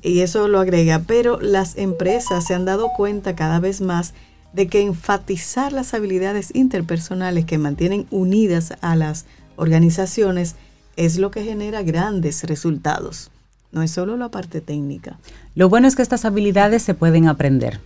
Y 0.00 0.20
eso 0.20 0.46
lo 0.46 0.60
agrega. 0.60 1.02
Pero 1.08 1.40
las 1.40 1.76
empresas 1.76 2.46
se 2.46 2.54
han 2.54 2.64
dado 2.64 2.90
cuenta 2.96 3.34
cada 3.34 3.58
vez 3.58 3.80
más 3.80 4.14
de 4.52 4.66
que 4.66 4.82
enfatizar 4.82 5.72
las 5.72 5.94
habilidades 5.94 6.50
interpersonales 6.54 7.44
que 7.44 7.58
mantienen 7.58 8.06
unidas 8.10 8.74
a 8.80 8.96
las 8.96 9.26
organizaciones 9.56 10.56
es 10.96 11.18
lo 11.18 11.30
que 11.30 11.44
genera 11.44 11.82
grandes 11.82 12.44
resultados. 12.44 13.30
No 13.72 13.82
es 13.82 13.92
solo 13.92 14.16
la 14.16 14.30
parte 14.30 14.60
técnica. 14.60 15.18
Lo 15.54 15.68
bueno 15.68 15.86
es 15.86 15.94
que 15.94 16.02
estas 16.02 16.24
habilidades 16.24 16.82
se 16.82 16.94
pueden 16.94 17.28
aprender. 17.28 17.80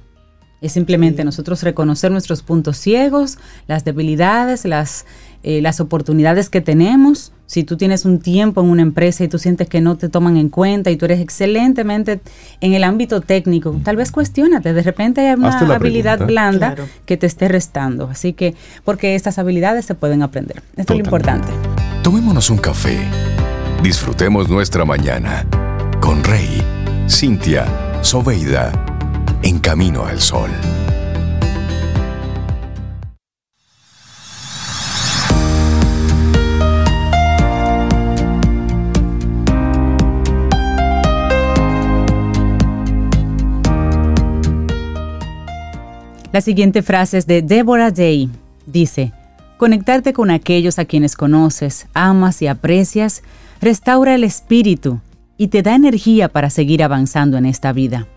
Es 0.63 0.73
simplemente 0.73 1.25
nosotros 1.25 1.63
reconocer 1.63 2.11
nuestros 2.11 2.43
puntos 2.43 2.79
ciegos, 2.79 3.37
las 3.67 3.85
debilidades, 3.85 4.65
las, 4.65 5.05
eh, 5.45 5.61
las 5.61 5.79
oportunidades 5.79 6.49
que 6.49 6.61
tenemos. 6.63 7.33
Si 7.47 7.65
tú 7.65 7.77
tienes 7.77 8.07
un 8.07 8.19
tiempo 8.19 8.63
en 8.63 8.71
una 8.71 8.81
empresa 8.81 9.23
y 9.25 9.29
tú 9.29 9.39
sientes 9.39 9.69
que 9.69 9.83
no 9.83 9.97
te 9.97 10.09
toman 10.09 10.39
en 10.39 10.49
cuenta 10.49 10.91
y 10.91 10.97
tú 10.97 11.05
eres 11.05 11.21
excelentemente 11.21 12.21
en 12.63 12.73
el 12.73 12.83
ámbito 12.83 13.21
técnico, 13.21 13.79
tal 13.85 13.97
vez 13.97 14.11
cuestionate. 14.11 14.73
De 14.73 14.83
repente 14.83 15.21
hay 15.21 15.35
una 15.35 15.75
habilidad 15.75 16.27
blanda 16.27 16.75
que 17.05 17.19
te 17.19 17.27
esté 17.27 17.49
restando. 17.49 18.09
Así 18.09 18.33
que, 18.33 18.55
porque 18.85 19.15
estas 19.15 19.39
habilidades 19.39 19.85
se 19.85 19.95
pueden 19.95 20.23
aprender. 20.23 20.63
Esto 20.77 20.95
es 20.95 21.01
lo 21.01 21.05
importante. 21.05 21.49
Tomémonos 22.03 22.49
un 22.49 22.59
café. 22.59 22.99
Disfrutemos 23.83 24.49
nuestra 24.49 24.87
mañana 24.87 25.47
con 26.01 26.25
Rey, 26.25 26.63
Cintia, 27.07 27.67
Soveida 28.01 28.73
en 29.43 29.59
Camino 29.59 30.07
al 30.07 30.21
Sol. 30.21 30.51
La 46.35 46.41
siguiente 46.41 46.83
frase 46.83 47.19
es 47.19 47.29
de 47.29 47.43
Deborah 47.43 47.93
Day. 47.93 48.29
Dice, 48.67 49.13
conectarte 49.57 50.13
con 50.13 50.33
aquellos 50.33 50.81
a 50.81 50.85
quienes 50.85 51.15
conoces, 51.15 51.87
amas 51.95 52.43
y 52.43 52.49
aprecias, 52.49 53.23
restaura 53.61 54.17
el 54.17 54.25
espíritu 54.25 54.99
y 55.37 55.47
te 55.47 55.63
da 55.63 55.77
energía 55.77 56.29
para 56.29 56.51
seguir 56.51 56.83
avanzando 56.83 57.37
en 57.37 57.47
esta 57.47 57.73
vida. 57.73 58.09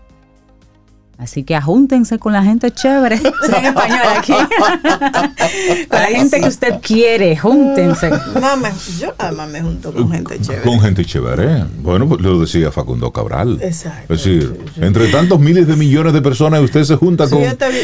Así 1.18 1.42
que 1.42 1.56
ajúntense 1.56 2.20
con 2.20 2.32
la 2.32 2.44
gente 2.44 2.70
chévere. 2.70 3.16
en 3.58 3.64
español 3.64 3.98
aquí. 4.16 4.32
con 5.88 5.98
la 5.98 6.06
gente 6.06 6.40
que 6.40 6.46
usted 6.46 6.74
quiere, 6.80 7.36
júntense. 7.36 8.10
Mame, 8.40 8.70
yo 9.00 9.12
además 9.18 9.50
me 9.50 9.60
junto 9.60 9.92
con 9.92 10.12
gente 10.12 10.40
chévere. 10.40 10.62
Con 10.62 10.80
gente 10.80 11.04
chévere. 11.04 11.64
Bueno, 11.82 12.08
pues 12.08 12.20
lo 12.20 12.38
decía 12.40 12.70
Facundo 12.70 13.10
Cabral. 13.10 13.58
Exacto. 13.60 14.14
Es 14.14 14.22
decir, 14.22 14.60
entre 14.76 15.08
tantos 15.08 15.40
miles 15.40 15.66
de 15.66 15.74
millones 15.74 16.12
de 16.12 16.22
personas, 16.22 16.60
usted 16.60 16.84
se 16.84 16.94
junta 16.94 17.28
con, 17.28 17.42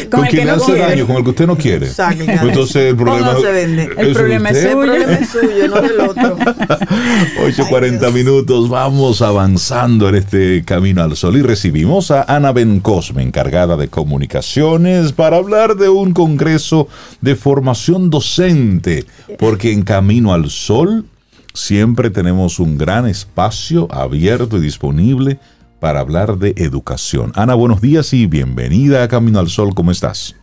con, 0.09 0.27
quien 0.27 0.45
le 0.45 0.51
hace 0.51 0.77
daño, 0.77 1.05
con 1.05 1.17
el 1.17 1.23
que 1.25 1.29
usted 1.31 1.45
no 1.45 1.57
quiere. 1.57 1.87
Exacto. 1.87 2.23
Entonces 2.25 2.75
el 2.77 2.95
problema, 2.95 3.35
se 3.35 3.51
vende? 3.51 3.89
El 3.97 4.13
problema 4.13 4.49
es 4.51 4.61
suyo. 4.61 4.81
El 4.81 4.89
problema 4.89 5.13
es 5.13 5.29
suyo, 5.29 5.67
no 5.67 5.81
del 5.81 5.99
otro. 5.99 6.37
8.40 6.37 8.13
minutos, 8.13 8.69
vamos 8.69 9.21
avanzando 9.21 10.07
en 10.07 10.15
este 10.15 10.63
camino 10.63 11.03
al 11.03 11.17
sol 11.17 11.35
y 11.35 11.41
recibimos 11.41 12.11
a 12.11 12.23
Ana 12.23 12.53
Ben 12.53 12.79
Cosme 12.79 13.24
encargada 13.25 13.75
de 13.77 13.87
comunicaciones 13.87 15.11
para 15.11 15.37
hablar 15.37 15.75
de 15.75 15.89
un 15.89 16.13
congreso 16.13 16.87
de 17.21 17.35
formación 17.35 18.09
docente, 18.09 19.05
porque 19.37 19.71
en 19.71 19.83
Camino 19.83 20.33
al 20.33 20.49
Sol 20.49 21.05
siempre 21.53 22.09
tenemos 22.09 22.59
un 22.59 22.77
gran 22.77 23.07
espacio 23.07 23.87
abierto 23.91 24.57
y 24.57 24.61
disponible 24.61 25.39
para 25.79 25.99
hablar 25.99 26.37
de 26.37 26.53
educación. 26.57 27.31
Ana, 27.35 27.53
buenos 27.55 27.81
días 27.81 28.13
y 28.13 28.27
bienvenida 28.27 29.03
a 29.03 29.07
Camino 29.07 29.39
al 29.39 29.49
Sol, 29.49 29.73
¿cómo 29.75 29.91
estás? 29.91 30.35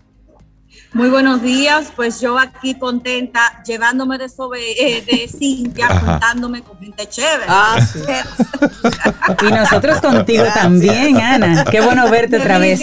Muy 0.95 1.09
buenos 1.09 1.41
días, 1.41 1.91
pues 1.97 2.21
yo 2.21 2.39
aquí 2.39 2.75
contenta, 2.75 3.63
llevándome 3.65 4.19
de, 4.19 4.29
sobre, 4.29 4.73
eh, 4.73 5.01
de 5.01 5.27
Cintia, 5.27 5.89
contándome 5.89 6.63
con 6.63 6.79
gente 6.79 7.09
chévere. 7.09 7.47
Ah, 7.49 7.79
sí. 7.81 8.01
y 9.49 9.51
nosotros 9.51 10.03
contigo 10.03 10.45
también, 10.55 11.17
Ana. 11.19 11.65
Qué 11.65 11.81
bueno 11.81 12.11
verte 12.11 12.37
otra 12.37 12.59
vez. 12.59 12.83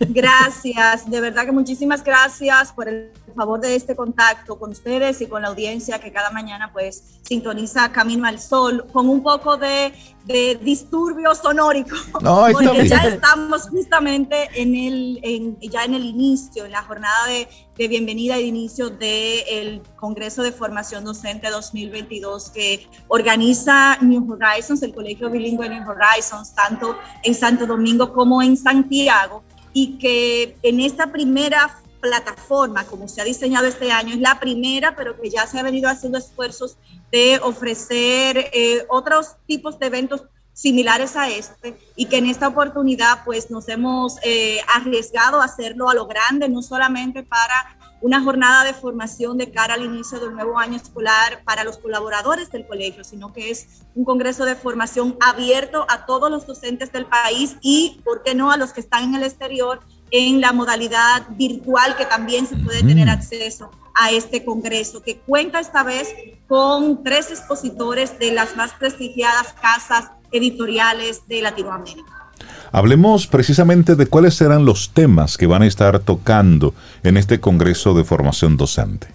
Gracias, 0.00 1.08
de 1.08 1.20
verdad 1.20 1.44
que 1.44 1.52
muchísimas 1.52 2.02
gracias 2.02 2.72
por 2.72 2.88
el 2.88 3.12
favor 3.36 3.60
de 3.60 3.76
este 3.76 3.94
contacto 3.94 4.58
con 4.58 4.70
ustedes 4.72 5.20
y 5.20 5.26
con 5.26 5.42
la 5.42 5.48
audiencia 5.48 6.00
que 6.00 6.10
cada 6.10 6.30
mañana 6.30 6.72
pues 6.72 7.20
sintoniza 7.22 7.92
Camino 7.92 8.26
al 8.26 8.40
Sol 8.40 8.84
con 8.92 9.08
un 9.08 9.22
poco 9.22 9.56
de, 9.56 9.92
de 10.28 10.58
disturbio 10.62 11.34
sonórico. 11.34 11.96
No, 12.20 12.46
porque 12.52 12.86
ya 12.86 12.98
estamos 12.98 13.62
justamente 13.70 14.48
en 14.54 14.76
el, 14.76 15.20
en, 15.22 15.58
ya 15.60 15.84
en 15.84 15.94
el 15.94 16.04
inicio, 16.04 16.66
en 16.66 16.72
la 16.72 16.82
jornada 16.82 17.26
de, 17.26 17.48
de 17.78 17.88
bienvenida 17.88 18.38
y 18.38 18.42
de 18.42 18.48
inicio 18.48 18.90
del 18.90 19.80
Congreso 19.96 20.42
de 20.42 20.52
Formación 20.52 21.04
Docente 21.04 21.48
2022 21.48 22.50
que 22.50 22.86
organiza 23.08 23.96
New 24.02 24.30
Horizons, 24.30 24.82
el 24.82 24.94
Colegio 24.94 25.30
Bilingüe 25.30 25.66
New 25.70 25.84
Horizons, 25.88 26.54
tanto 26.54 26.98
en 27.24 27.34
Santo 27.34 27.66
Domingo 27.66 28.12
como 28.12 28.42
en 28.42 28.58
Santiago, 28.58 29.42
y 29.72 29.98
que 29.98 30.58
en 30.62 30.80
esta 30.80 31.10
primera 31.10 31.74
plataforma, 32.00 32.84
como 32.84 33.08
se 33.08 33.20
ha 33.20 33.24
diseñado 33.24 33.66
este 33.66 33.90
año, 33.90 34.14
es 34.14 34.20
la 34.20 34.38
primera, 34.38 34.94
pero 34.94 35.18
que 35.20 35.30
ya 35.30 35.46
se 35.46 35.58
ha 35.58 35.62
venido 35.62 35.88
haciendo 35.88 36.18
esfuerzos 36.18 36.76
de 37.10 37.40
ofrecer 37.42 38.50
eh, 38.52 38.84
otros 38.88 39.36
tipos 39.46 39.78
de 39.78 39.86
eventos 39.86 40.24
similares 40.52 41.16
a 41.16 41.28
este 41.28 41.78
y 41.94 42.06
que 42.06 42.18
en 42.18 42.26
esta 42.26 42.48
oportunidad 42.48 43.24
pues 43.24 43.50
nos 43.50 43.68
hemos 43.68 44.16
eh, 44.24 44.58
arriesgado 44.74 45.40
a 45.40 45.44
hacerlo 45.44 45.88
a 45.88 45.94
lo 45.94 46.06
grande, 46.06 46.48
no 46.48 46.62
solamente 46.62 47.22
para 47.22 47.78
una 48.00 48.22
jornada 48.22 48.64
de 48.64 48.74
formación 48.74 49.38
de 49.38 49.50
cara 49.50 49.74
al 49.74 49.84
inicio 49.84 50.20
del 50.20 50.34
nuevo 50.34 50.58
año 50.58 50.76
escolar 50.76 51.42
para 51.44 51.64
los 51.64 51.78
colaboradores 51.78 52.50
del 52.50 52.66
colegio, 52.66 53.04
sino 53.04 53.32
que 53.32 53.50
es 53.50 53.82
un 53.94 54.04
congreso 54.04 54.44
de 54.44 54.54
formación 54.54 55.16
abierto 55.20 55.86
a 55.88 56.06
todos 56.06 56.30
los 56.30 56.46
docentes 56.46 56.92
del 56.92 57.06
país 57.06 57.56
y, 57.60 58.00
¿por 58.04 58.22
qué 58.22 58.34
no?, 58.34 58.50
a 58.50 58.56
los 58.56 58.72
que 58.72 58.80
están 58.80 59.04
en 59.04 59.14
el 59.16 59.24
exterior 59.24 59.80
en 60.10 60.40
la 60.40 60.52
modalidad 60.52 61.26
virtual 61.30 61.96
que 61.96 62.06
también 62.06 62.46
se 62.46 62.56
puede 62.56 62.82
tener 62.82 63.08
acceso 63.08 63.70
a 63.94 64.10
este 64.10 64.44
congreso, 64.44 65.02
que 65.02 65.16
cuenta 65.16 65.58
esta 65.60 65.82
vez 65.82 66.14
con 66.46 67.02
tres 67.02 67.30
expositores 67.30 68.18
de 68.18 68.32
las 68.32 68.56
más 68.56 68.72
prestigiadas 68.72 69.52
casas 69.60 70.10
editoriales 70.30 71.22
de 71.26 71.42
Latinoamérica. 71.42 72.30
Hablemos 72.70 73.26
precisamente 73.26 73.96
de 73.96 74.06
cuáles 74.06 74.34
serán 74.34 74.64
los 74.64 74.90
temas 74.90 75.36
que 75.36 75.46
van 75.46 75.62
a 75.62 75.66
estar 75.66 75.98
tocando 76.00 76.74
en 77.02 77.16
este 77.16 77.40
Congreso 77.40 77.94
de 77.94 78.04
Formación 78.04 78.56
Docente. 78.56 79.08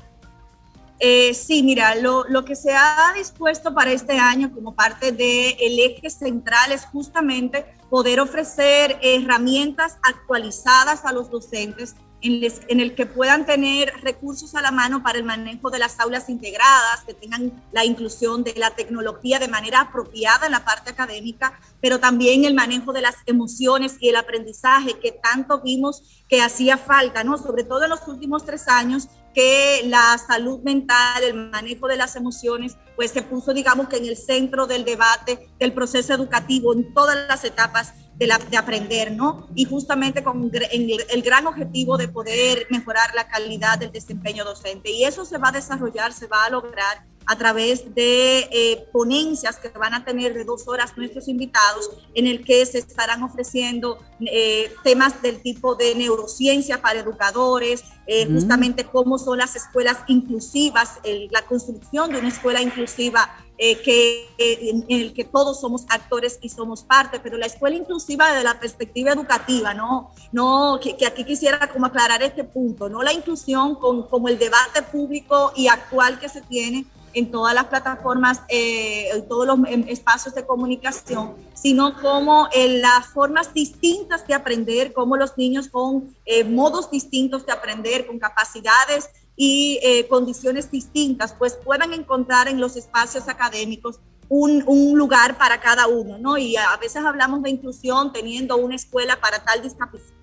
Eh, 0.99 1.33
sí, 1.33 1.63
mira, 1.63 1.95
lo, 1.95 2.25
lo, 2.29 2.45
que 2.45 2.55
se 2.55 2.71
ha 2.73 3.13
dispuesto 3.15 3.73
para 3.73 3.91
este 3.91 4.17
año 4.17 4.51
como 4.53 4.73
parte 4.73 5.11
del 5.11 5.55
el 5.59 5.79
eje 5.79 6.09
central 6.09 6.71
es 6.71 6.85
justamente 6.85 7.65
poder 7.93 8.19
ofrecer 8.19 8.97
herramientas 9.03 9.99
actualizadas 10.01 11.05
a 11.05 11.13
los 11.13 11.29
docentes 11.29 11.93
en, 12.21 12.79
el 12.79 12.95
que 12.95 13.05
puedan 13.05 13.45
tener 13.45 13.93
recursos 14.01 14.55
a 14.55 14.63
la 14.63 14.71
mano 14.71 15.03
para 15.03 15.19
el 15.19 15.23
manejo 15.23 15.69
de 15.69 15.77
las 15.77 15.99
aulas 15.99 16.27
integradas, 16.27 17.03
que 17.05 17.13
tengan 17.13 17.63
la 17.71 17.85
inclusión 17.85 18.43
de 18.43 18.55
la 18.55 18.71
tecnología 18.71 19.37
de 19.37 19.47
manera 19.47 19.81
apropiada 19.81 20.47
en 20.47 20.53
la 20.53 20.65
parte 20.65 20.89
académica, 20.89 21.59
pero 21.81 21.99
también 21.99 22.45
el 22.45 22.55
manejo 22.55 22.93
de 22.93 23.01
las 23.01 23.13
emociones 23.27 23.97
y 23.99 24.09
el 24.09 24.15
aprendizaje 24.15 24.97
que 24.99 25.11
tanto 25.11 25.61
vimos 25.61 26.23
que 26.27 26.41
hacía 26.41 26.79
falta, 26.79 27.23
¿no? 27.23 27.37
Sobre 27.37 27.63
todo 27.63 27.83
en 27.83 27.91
los 27.91 28.07
últimos 28.07 28.43
tres 28.43 28.67
años, 28.69 29.07
que 29.34 29.81
la 29.86 30.17
salud 30.17 30.61
mental, 30.61 31.23
el 31.23 31.34
manejo 31.34 31.88
de 31.88 31.97
las 31.97 32.15
emociones, 32.15 32.77
pues 32.95 33.11
se 33.11 33.21
puso, 33.21 33.53
digamos 33.53 33.88
que 33.88 33.97
en 33.97 34.05
el 34.05 34.17
centro 34.17 34.67
del 34.67 34.86
debate 34.86 35.49
del 35.59 35.73
proceso 35.73 36.13
educativo 36.13 36.73
en 36.73 36.93
todas 36.93 37.17
las 37.27 37.43
etapas 37.43 37.93
de, 38.15 38.27
la, 38.27 38.38
de 38.38 38.57
aprender, 38.57 39.11
¿no? 39.11 39.47
Y 39.55 39.65
justamente 39.65 40.23
con 40.23 40.51
el, 40.53 41.05
el 41.09 41.21
gran 41.21 41.47
objetivo 41.47 41.97
de 41.97 42.07
poder 42.07 42.67
mejorar 42.69 43.13
la 43.15 43.27
calidad 43.27 43.79
del 43.79 43.91
desempeño 43.91 44.45
docente. 44.45 44.91
Y 44.91 45.03
eso 45.03 45.25
se 45.25 45.38
va 45.38 45.49
a 45.49 45.53
desarrollar, 45.53 46.13
se 46.13 46.27
va 46.27 46.45
a 46.45 46.49
lograr 46.49 47.05
a 47.26 47.38
través 47.38 47.93
de 47.95 48.39
eh, 48.51 48.88
ponencias 48.91 49.57
que 49.57 49.69
van 49.69 49.93
a 49.93 50.03
tener 50.03 50.34
de 50.34 50.43
dos 50.43 50.67
horas 50.67 50.97
nuestros 50.97 51.28
invitados, 51.28 51.89
en 52.13 52.28
el 52.28 52.43
que 52.43 52.65
se 52.65 52.80
estarán 52.80 53.24
ofreciendo 53.24 53.99
eh, 54.19 54.71
temas 54.84 55.21
del 55.21 55.41
tipo 55.41 55.76
de 55.76 55.95
neurociencia 55.95 56.82
para 56.82 56.99
educadores, 56.99 57.84
eh, 58.05 58.28
justamente 58.32 58.84
cómo 58.84 59.17
son 59.17 59.38
las 59.38 59.55
escuelas 59.55 59.99
inclusivas, 60.07 60.99
la 61.32 61.41
construcción 61.43 62.11
de 62.11 62.19
una 62.19 62.28
escuela 62.28 62.61
inclusiva 62.61 63.38
que, 63.57 64.28
en, 64.38 64.84
el 64.89 65.13
que 65.13 65.24
todos 65.24 65.61
somos 65.61 65.86
actores 65.88 66.38
y 66.41 66.49
somos 66.49 66.84
parte, 66.84 67.21
pero 67.21 67.38
la 67.38 67.45
escuela 67.45 67.78
inclusiva 67.78 68.30
desde 68.30 68.43
la 68.43 68.59
perspectiva 68.59 69.11
educativa, 69.11 69.74
no, 69.74 70.11
no 70.34 70.80
que, 70.82 71.05
aquí 71.05 71.24
quisiera 71.24 71.71
como 71.71 71.86
aclarar 71.86 72.21
este 72.24 72.43
punto, 72.43 72.89
no 72.89 73.01
la 73.03 73.13
inclusión 73.13 73.76
con, 73.76 74.03
como 74.07 74.28
el 74.28 74.38
debate 74.38 74.82
público 74.82 75.53
y 75.55 75.67
actual 75.69 76.19
que 76.19 76.28
se 76.28 76.41
tiene 76.41 76.86
en 77.14 77.32
todas 77.32 77.53
las 77.53 77.66
plataformas, 77.66 78.41
eh, 78.47 79.09
en 79.14 79.28
todos 79.28 79.45
los 79.45 79.59
em, 79.68 79.86
espacios 79.88 80.34
de 80.36 80.45
comunicación, 80.45 81.36
sino 81.53 81.99
como 82.01 82.47
en 82.51 82.82
las 82.82 83.07
formas 83.07 83.53
distintas 83.53 84.26
de 84.28 84.34
aprender, 84.34 84.93
como 84.93 85.16
los 85.18 85.38
niños 85.38 85.70
con 85.70 86.16
eh, 86.26 86.43
modos 86.43 86.89
distintos 86.89 87.45
de 87.45 87.51
aprender, 87.51 88.07
con 88.07 88.20
capacidades 88.20 89.09
y 89.36 89.80
eh, 89.84 90.07
condiciones 90.07 90.70
distintas, 90.70 91.34
pues 91.34 91.55
puedan 91.55 91.93
encontrar 91.93 92.47
en 92.47 92.59
los 92.59 92.76
espacios 92.76 93.28
académicos 93.28 93.99
un, 94.30 94.63
lugar 94.95 95.38
para 95.38 95.59
cada 95.59 95.88
uno, 95.88 96.17
¿no? 96.17 96.38
Y 96.38 96.55
a 96.55 96.76
veces 96.78 97.03
hablamos 97.03 97.41
de 97.43 97.49
inclusión 97.49 98.11
teniendo 98.13 98.57
una 98.57 98.76
escuela 98.76 99.19
para 99.19 99.43
tal 99.43 99.61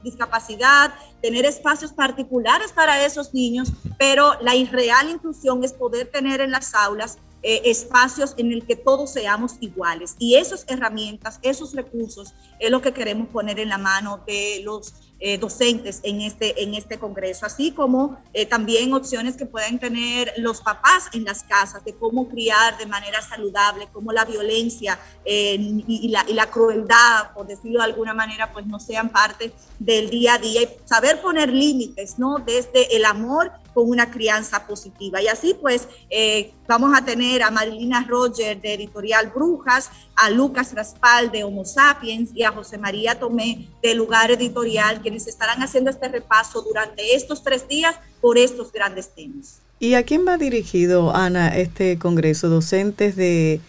discapacidad, 0.03 0.93
tener 1.23 1.45
espacios 1.45 1.93
particulares 1.93 2.73
para 2.73 3.05
esos 3.05 3.35
niños, 3.35 3.73
pero 3.99 4.35
la 4.41 4.55
irreal 4.55 5.11
inclusión 5.11 5.65
es 5.65 5.73
poder 5.73 6.11
tener 6.11 6.41
en 6.41 6.51
las 6.51 6.75
aulas 6.75 7.19
eh, 7.43 7.63
espacios 7.65 8.35
en 8.37 8.53
el 8.53 8.67
que 8.67 8.77
todos 8.77 9.13
seamos 9.13 9.55
iguales. 9.61 10.15
Y 10.19 10.37
esas 10.37 10.65
herramientas, 10.69 11.39
esos 11.43 11.75
recursos 11.75 12.35
es 12.59 12.71
lo 12.71 12.83
que 12.83 12.93
queremos 12.93 13.29
poner 13.29 13.59
en 13.59 13.71
la 13.71 13.79
mano 13.79 14.23
de 14.27 14.61
los 14.63 15.10
eh, 15.21 15.39
docentes 15.39 16.01
en 16.03 16.23
este, 16.23 16.63
en 16.63 16.75
este 16.75 16.99
congreso, 16.99 17.47
así 17.47 17.73
como 17.73 18.19
eh, 18.33 18.47
también 18.47 18.93
opciones 18.93 19.37
que 19.37 19.47
pueden 19.47 19.79
tener 19.79 20.33
los 20.39 20.61
papás 20.61 21.09
en 21.13 21.25
las 21.25 21.43
casas 21.43 21.85
de 21.85 21.95
cómo 21.95 22.29
criar 22.29 22.79
de 22.79 22.87
manera 22.87 23.21
saludable, 23.23 23.89
cómo 23.93 24.13
la 24.13 24.25
violencia 24.25 24.99
y, 25.25 26.09
la, 26.09 26.25
y, 26.27 26.33
la, 26.33 26.47
crueldad, 26.51 27.33
por 27.35 27.47
decirlo 27.47 27.81
de 27.81 27.85
alguna 27.85 28.15
manera, 28.15 28.53
pues 28.53 28.67
no 28.67 28.81
sean 28.81 29.11
parte 29.11 29.53
del 29.79 30.11
día 30.11 30.35
a 30.35 30.39
día 30.39 30.63
y 30.63 30.69
saber 30.85 31.21
poner 31.21 31.51
límites, 31.51 32.19
¿no? 32.19 32.39
Desde 32.39 32.97
el 32.97 33.05
amor 33.05 33.53
con 33.75 33.89
una 33.89 34.11
crianza 34.11 34.67
positiva. 34.67 35.23
Y 35.23 35.29
así 35.29 35.55
pues 35.61 35.89
eh, 36.09 36.53
vamos 36.67 36.97
a 36.97 37.05
tener 37.05 37.43
a 37.43 37.51
Marilina 37.51 38.07
Roger 38.09 38.61
de 38.61 38.75
Editorial 38.75 39.31
Brujas, 39.35 39.91
a 40.17 40.31
Lucas 40.31 40.75
Raspal 40.75 41.31
de 41.31 41.45
Homo 41.45 41.65
Sapiens 41.65 42.31
y 42.35 42.43
a 42.43 42.53
José 42.53 42.79
María 42.79 43.19
Tomé 43.19 43.69
de 43.83 43.95
Lugar 43.95 44.31
Editorial, 44.31 45.01
quienes 45.01 45.27
estarán 45.27 45.63
haciendo 45.63 45.91
este 45.91 46.09
repaso 46.09 46.63
durante 46.63 47.15
estos 47.15 47.43
tres 47.43 47.67
días 47.69 47.97
por 48.21 48.39
estos 48.39 48.73
grandes 48.73 49.15
temas. 49.15 49.61
¿Y 49.79 49.95
a 49.95 50.03
quién 50.03 50.27
va 50.29 50.37
dirigido, 50.37 51.17
Ana, 51.17 51.57
este 51.57 51.99
congreso? 51.99 52.51
¿Docentes 52.51 53.17
de, 53.17 53.61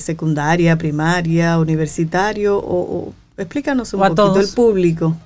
secundaria, 0.00 0.76
primaria, 0.76 1.60
universitario? 1.60 2.58
O, 2.58 3.12
explícanos 3.36 3.94
un 3.94 4.00
poquito 4.00 4.40
el 4.40 4.48
público. 4.48 5.16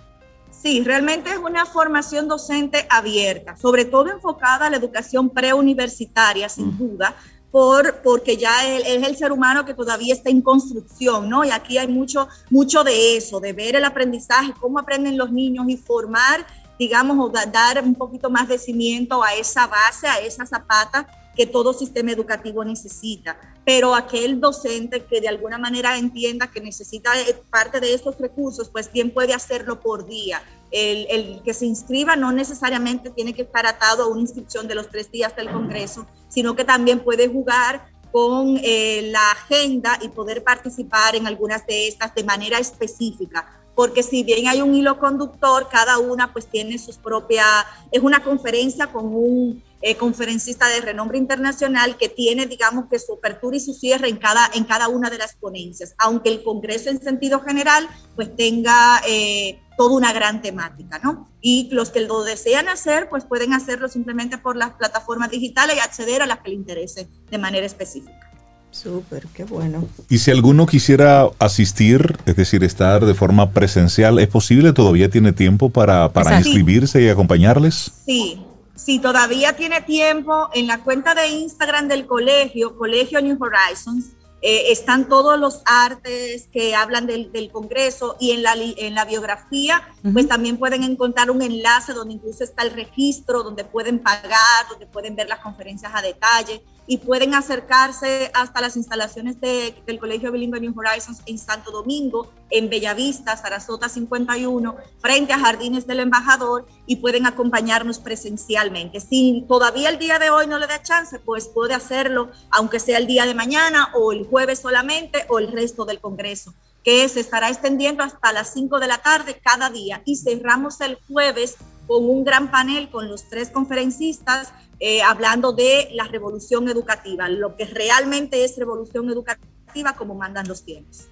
Sí, 0.62 0.82
realmente 0.82 1.30
es 1.30 1.38
una 1.38 1.66
formación 1.66 2.28
docente 2.28 2.86
abierta, 2.90 3.56
sobre 3.56 3.84
todo 3.84 4.10
enfocada 4.10 4.66
a 4.66 4.70
la 4.70 4.76
educación 4.76 5.30
preuniversitaria, 5.30 6.48
sin 6.48 6.68
mm. 6.68 6.78
duda, 6.78 7.14
por, 7.50 8.02
porque 8.02 8.36
ya 8.36 8.66
es 8.66 9.06
el 9.06 9.16
ser 9.16 9.32
humano 9.32 9.64
que 9.64 9.74
todavía 9.74 10.14
está 10.14 10.30
en 10.30 10.42
construcción, 10.42 11.28
¿no? 11.28 11.44
Y 11.44 11.50
aquí 11.50 11.78
hay 11.78 11.88
mucho, 11.88 12.28
mucho 12.50 12.84
de 12.84 13.16
eso, 13.16 13.38
de 13.38 13.52
ver 13.52 13.76
el 13.76 13.84
aprendizaje, 13.84 14.52
cómo 14.60 14.78
aprenden 14.78 15.16
los 15.16 15.30
niños 15.30 15.66
y 15.68 15.76
formar, 15.76 16.46
digamos, 16.78 17.16
o 17.18 17.30
dar 17.30 17.82
un 17.82 17.94
poquito 17.94 18.28
más 18.30 18.48
de 18.48 18.58
cimiento 18.58 19.22
a 19.22 19.34
esa 19.34 19.66
base, 19.66 20.08
a 20.08 20.18
esa 20.18 20.46
zapata 20.46 21.06
que 21.36 21.46
todo 21.46 21.72
sistema 21.72 22.12
educativo 22.12 22.64
necesita. 22.64 23.38
Pero 23.64 23.94
aquel 23.94 24.40
docente 24.40 25.04
que 25.04 25.20
de 25.20 25.28
alguna 25.28 25.58
manera 25.58 25.98
entienda 25.98 26.50
que 26.50 26.60
necesita 26.60 27.10
eh, 27.20 27.36
parte 27.50 27.78
de 27.80 27.94
estos 27.94 28.18
recursos, 28.18 28.70
pues 28.70 28.90
bien 28.90 29.10
puede 29.10 29.34
hacerlo 29.34 29.80
por 29.80 30.06
día. 30.06 30.42
El, 30.70 31.06
el, 31.10 31.42
que 31.42 31.54
se 31.54 31.66
inscriba 31.66 32.16
no 32.16 32.32
necesariamente 32.32 33.10
tiene 33.10 33.34
que 33.34 33.42
estar 33.42 33.66
atado 33.66 34.02
a 34.02 34.08
una 34.08 34.22
inscripción 34.22 34.66
de 34.66 34.74
los 34.74 34.88
tres 34.88 35.10
días 35.12 35.36
del 35.36 35.50
Congreso, 35.50 36.06
sino 36.28 36.56
que 36.56 36.64
también 36.64 37.00
puede 37.00 37.28
jugar 37.28 37.86
con 38.10 38.58
eh, 38.62 39.08
la 39.12 39.30
agenda 39.32 39.98
y 40.02 40.08
poder 40.08 40.42
participar 40.42 41.14
en 41.14 41.26
algunas 41.26 41.66
de 41.66 41.86
estas 41.86 42.14
de 42.14 42.24
manera 42.24 42.58
específica 42.58 43.46
porque 43.76 44.02
si 44.02 44.24
bien 44.24 44.48
hay 44.48 44.62
un 44.62 44.74
hilo 44.74 44.98
conductor, 44.98 45.68
cada 45.70 45.98
una 45.98 46.32
pues 46.32 46.46
tiene 46.46 46.78
sus 46.78 46.96
propias, 46.96 47.46
es 47.92 48.02
una 48.02 48.24
conferencia 48.24 48.86
con 48.86 49.04
un 49.14 49.62
eh, 49.86 49.94
conferencista 49.94 50.66
de 50.66 50.80
renombre 50.80 51.16
internacional 51.16 51.96
que 51.96 52.08
tiene, 52.08 52.46
digamos, 52.46 52.86
que 52.90 52.98
su 52.98 53.12
apertura 53.12 53.56
y 53.56 53.60
su 53.60 53.72
cierre 53.72 54.08
en 54.08 54.16
cada, 54.16 54.50
en 54.52 54.64
cada 54.64 54.88
una 54.88 55.10
de 55.10 55.18
las 55.18 55.36
ponencias, 55.36 55.94
aunque 55.98 56.28
el 56.28 56.42
Congreso 56.42 56.90
en 56.90 57.00
sentido 57.00 57.38
general, 57.38 57.86
pues 58.16 58.34
tenga 58.34 59.00
eh, 59.06 59.60
toda 59.78 59.94
una 59.94 60.12
gran 60.12 60.42
temática, 60.42 60.98
¿no? 61.04 61.30
Y 61.40 61.68
los 61.70 61.90
que 61.90 62.00
lo 62.00 62.24
desean 62.24 62.66
hacer, 62.66 63.08
pues 63.08 63.26
pueden 63.26 63.52
hacerlo 63.52 63.86
simplemente 63.86 64.38
por 64.38 64.56
las 64.56 64.72
plataformas 64.72 65.30
digitales 65.30 65.76
y 65.76 65.78
acceder 65.78 66.20
a 66.20 66.26
las 66.26 66.40
que 66.40 66.48
les 66.48 66.58
interese 66.58 67.08
de 67.30 67.38
manera 67.38 67.64
específica. 67.64 68.28
Súper, 68.72 69.28
qué 69.32 69.44
bueno. 69.44 69.86
Y 70.08 70.18
si 70.18 70.32
alguno 70.32 70.66
quisiera 70.66 71.28
asistir, 71.38 72.18
es 72.26 72.34
decir, 72.34 72.64
estar 72.64 73.06
de 73.06 73.14
forma 73.14 73.52
presencial, 73.52 74.18
¿es 74.18 74.26
posible? 74.26 74.72
¿Todavía 74.72 75.08
tiene 75.10 75.32
tiempo 75.32 75.70
para, 75.70 76.12
para 76.12 76.38
inscribirse 76.38 77.00
y 77.00 77.08
acompañarles? 77.08 77.92
Sí, 78.04 78.42
si 78.76 78.98
todavía 78.98 79.56
tiene 79.56 79.80
tiempo, 79.80 80.48
en 80.54 80.66
la 80.66 80.84
cuenta 80.84 81.14
de 81.14 81.28
Instagram 81.28 81.88
del 81.88 82.06
colegio, 82.06 82.76
Colegio 82.76 83.20
New 83.20 83.38
Horizons, 83.40 84.12
eh, 84.42 84.70
están 84.70 85.08
todos 85.08 85.40
los 85.40 85.62
artes 85.64 86.48
que 86.52 86.76
hablan 86.76 87.06
del, 87.06 87.50
Congreso 87.50 88.16
y 88.20 88.32
en 88.32 88.42
la, 88.42 88.54
en 88.54 88.94
la 88.94 89.04
biografía, 89.06 89.82
pues 90.12 90.28
también 90.28 90.58
pueden 90.58 90.84
encontrar 90.84 91.30
un 91.30 91.42
enlace 91.42 91.94
donde 91.94 92.14
incluso 92.14 92.44
está 92.44 92.62
el 92.62 92.70
registro, 92.70 93.42
donde 93.42 93.64
pueden 93.64 93.98
pagar, 93.98 94.68
donde 94.68 94.86
pueden 94.86 95.16
ver 95.16 95.28
las 95.28 95.40
conferencias 95.40 95.90
a 95.94 96.02
detalle 96.02 96.62
y 96.86 96.98
pueden 96.98 97.34
acercarse 97.34 98.30
hasta 98.34 98.60
las 98.60 98.76
instalaciones 98.76 99.40
del 99.40 99.98
Colegio 99.98 100.30
Bilingüe 100.30 100.60
New 100.60 100.74
Horizons 100.76 101.22
en 101.26 101.38
Santo 101.38 101.70
Domingo, 101.70 102.32
en 102.50 102.70
Bellavista, 102.70 103.36
Sarasota 103.36 103.88
51, 103.88 104.76
frente 104.98 105.32
a 105.32 105.38
Jardines 105.38 105.86
del 105.86 106.00
Embajador 106.00 106.66
y 106.86 106.96
pueden 106.96 107.26
acompañarnos 107.26 107.98
presencialmente. 107.98 109.00
Si 109.00 109.44
todavía 109.48 109.88
el 109.88 109.98
día 109.98 110.18
de 110.18 110.30
hoy 110.30 110.46
no 110.46 110.58
le 110.58 110.66
da 110.66 110.82
chance, 110.82 111.18
pues 111.18 111.48
puede 111.48 111.74
hacerlo, 111.74 112.30
aunque 112.50 112.78
sea 112.78 112.98
el 112.98 113.06
día 113.06 113.26
de 113.26 113.34
mañana 113.34 113.90
o 113.94 114.12
el 114.12 114.26
jueves 114.26 114.60
solamente 114.60 115.26
o 115.28 115.38
el 115.38 115.50
resto 115.50 115.84
del 115.84 116.00
Congreso 116.00 116.54
que 116.84 117.08
se 117.08 117.18
estará 117.18 117.48
extendiendo 117.48 118.04
hasta 118.04 118.32
las 118.32 118.52
5 118.52 118.78
de 118.78 118.86
la 118.86 118.98
tarde 118.98 119.40
cada 119.42 119.70
día 119.70 120.02
y 120.04 120.14
cerramos 120.14 120.80
el 120.80 120.96
jueves 121.08 121.56
con 121.88 122.08
un 122.08 122.24
gran 122.24 122.50
panel 122.50 122.88
con 122.90 123.08
los 123.08 123.28
tres 123.28 123.50
conferencistas 123.50 124.52
eh, 124.80 125.02
hablando 125.02 125.52
de 125.52 125.88
la 125.92 126.04
revolución 126.04 126.68
educativa, 126.68 127.28
lo 127.28 127.56
que 127.56 127.64
realmente 127.64 128.44
es 128.44 128.56
revolución 128.56 129.08
educativa 129.08 129.94
como 129.96 130.14
mandan 130.14 130.46
los 130.48 130.64
tiempos. 130.64 131.06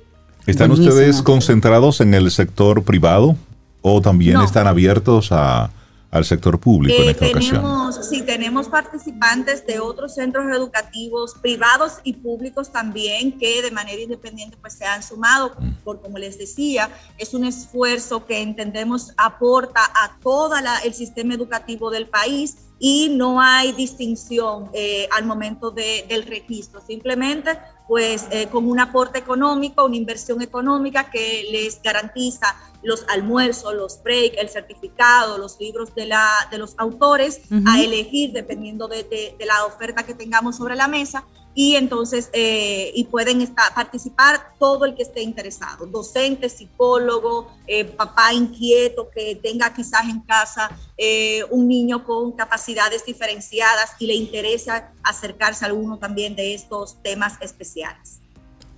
¿Están 0.47 0.70
ustedes 0.70 1.23
concentrados 1.23 2.01
en 2.01 2.12
el 2.12 2.31
sector 2.31 2.82
privado 2.82 3.36
o 3.81 4.03
también 4.03 4.41
están 4.43 4.66
abiertos 4.66 5.32
a, 5.32 5.70
al 6.15 6.24
sector 6.24 6.61
público 6.61 7.03
en 7.03 7.09
esta 7.09 7.27
tenemos, 7.27 8.09
Sí, 8.09 8.23
tenemos 8.23 8.69
participantes 8.69 9.66
de 9.66 9.81
otros 9.81 10.15
centros 10.15 10.47
educativos 10.55 11.35
privados 11.43 11.95
y 12.05 12.12
públicos 12.12 12.70
también 12.70 13.36
que 13.36 13.62
de 13.62 13.73
manera 13.73 14.01
independiente 14.01 14.57
pues 14.61 14.74
se 14.74 14.85
han 14.85 15.03
sumado, 15.03 15.57
mm. 15.59 15.82
por 15.82 16.01
como 16.01 16.19
les 16.19 16.39
decía, 16.39 16.89
es 17.19 17.35
un 17.35 17.45
esfuerzo 17.45 18.27
que 18.27 18.41
entendemos 18.41 19.12
aporta 19.16 19.81
a 19.81 20.16
todo 20.23 20.55
el 20.85 20.95
sistema 20.95 21.35
educativo 21.35 21.91
del 21.91 22.07
país 22.07 22.59
y 22.78 23.09
no 23.09 23.41
hay 23.41 23.73
distinción 23.73 24.70
eh, 24.73 25.09
al 25.11 25.24
momento 25.24 25.73
del 25.73 26.23
registro. 26.24 26.81
Simplemente, 26.81 27.59
pues, 27.86 28.27
eh, 28.31 28.48
con 28.48 28.69
un 28.69 28.81
aporte 28.81 29.19
económico, 29.19 29.85
una 29.85 29.97
inversión 29.97 30.40
económica 30.40 31.11
que 31.11 31.47
les 31.51 31.82
garantiza 31.82 32.56
los 32.82 33.05
almuerzos, 33.09 33.74
los 33.74 34.02
breaks, 34.02 34.36
el 34.39 34.48
certificado, 34.48 35.39
los 35.39 35.59
libros 35.59 35.94
de, 35.94 36.06
la, 36.06 36.28
de 36.51 36.59
los 36.59 36.74
autores 36.78 37.43
a 37.66 37.81
elegir 37.81 38.32
dependiendo 38.32 38.89
de, 38.89 39.05
de 39.05 39.47
la 39.47 39.65
oferta 39.65 40.02
que 40.02 40.15
tengamos 40.15 40.56
sobre 40.56 40.77
la 40.77 40.89
mesa 40.89 41.24
y 41.55 41.76
entonces 41.76 42.31
eh, 42.32 42.90
y 42.94 43.05
pueden 43.05 43.40
estar, 43.40 43.72
participar 43.74 44.55
todo 44.59 44.85
el 44.85 44.94
que 44.94 45.02
esté 45.02 45.22
interesado, 45.22 45.86
docente, 45.86 46.48
psicólogo, 46.48 47.51
eh, 47.66 47.85
papá 47.85 48.32
inquieto 48.32 49.09
que 49.14 49.36
tenga 49.36 49.72
quizás 49.72 50.09
en 50.09 50.20
casa 50.20 50.70
eh, 50.98 51.44
un 51.51 51.68
niño 51.68 52.05
con 52.05 52.32
capacidades 52.32 53.05
diferenciadas 53.06 53.93
y 53.98 54.06
le 54.06 54.14
interesa 54.14 54.90
acercarse 55.02 55.64
a 55.64 55.68
alguno 55.68 55.98
también 55.98 56.35
de 56.35 56.55
estos 56.55 57.01
temas 57.02 57.35
especiales. 57.40 58.20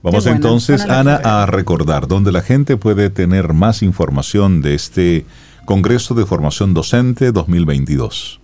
Vamos 0.03 0.27
entonces, 0.27 0.83
Ana, 0.83 1.17
a 1.17 1.47
recordar 1.47 2.07
dónde 2.07 2.31
la 2.31 2.43
gente 2.43 2.77
puede 2.77 3.11
tener 3.11 3.55
más 3.55 3.83
información 3.83 4.63
de 4.63 4.75
este 4.75 5.27
Congreso 5.65 6.15
de 6.15 6.25
Formación 6.27 6.75
Docente 6.75 7.33
2022. 7.33 8.41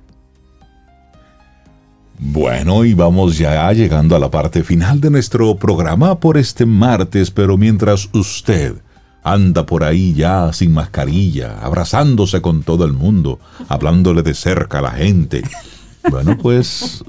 Bueno, 2.19 2.85
y 2.85 2.95
vamos 2.95 3.39
ya 3.39 3.73
llegando 3.73 4.17
a 4.17 4.19
la 4.19 4.29
parte 4.29 4.65
final 4.65 5.01
de 5.01 5.11
nuestro 5.11 5.55
programa 5.55 6.19
por 6.19 6.37
este 6.37 6.67
martes, 6.67 7.31
pero 7.31 7.57
mientras 7.57 8.09
usted 8.13 8.75
anda 9.23 9.65
por 9.65 9.85
ahí 9.85 10.15
ya 10.15 10.53
sin 10.53 10.73
mascarilla, 10.73 11.61
abrazándose 11.61 12.43
con 12.43 12.65
todo 12.65 12.85
el 12.85 12.93
mundo, 12.93 13.39
hablándole 13.69 14.23
de 14.25 14.35
cerca 14.35 14.81
a 14.81 14.83
la 14.83 14.91
gente. 14.91 15.45
Bueno, 16.11 16.37
pues 16.37 17.05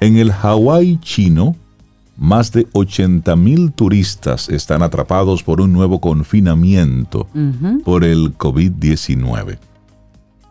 en 0.00 0.16
el 0.16 0.32
Hawái 0.32 0.98
chino, 1.00 1.54
más 2.16 2.52
de 2.52 2.66
80 2.72 3.34
mil 3.36 3.72
turistas 3.72 4.48
están 4.48 4.82
atrapados 4.82 5.42
por 5.42 5.60
un 5.60 5.72
nuevo 5.72 6.00
confinamiento 6.00 7.26
por 7.84 8.04
el 8.04 8.36
COVID-19. 8.36 9.58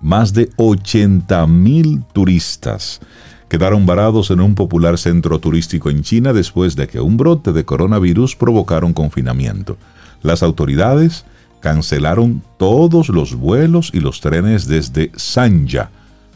Más 0.01 0.33
de 0.33 0.49
80 0.57 1.47
mil 1.47 2.03
turistas 2.11 2.99
quedaron 3.47 3.85
varados 3.85 4.31
en 4.31 4.41
un 4.41 4.55
popular 4.55 4.97
centro 4.97 5.39
turístico 5.39 5.89
en 5.89 6.01
China 6.01 6.33
después 6.33 6.75
de 6.75 6.87
que 6.87 6.99
un 6.99 7.15
brote 7.17 7.53
de 7.53 7.63
coronavirus 7.63 8.35
provocara 8.35 8.85
un 8.85 8.93
confinamiento. 8.93 9.77
Las 10.21 10.43
autoridades 10.43 11.25
cancelaron 11.61 12.43
todos 12.57 13.07
los 13.07 13.35
vuelos 13.35 13.91
y 13.93 14.01
los 14.01 14.19
trenes 14.19 14.67
desde 14.67 15.11
Sanya, 15.15 15.91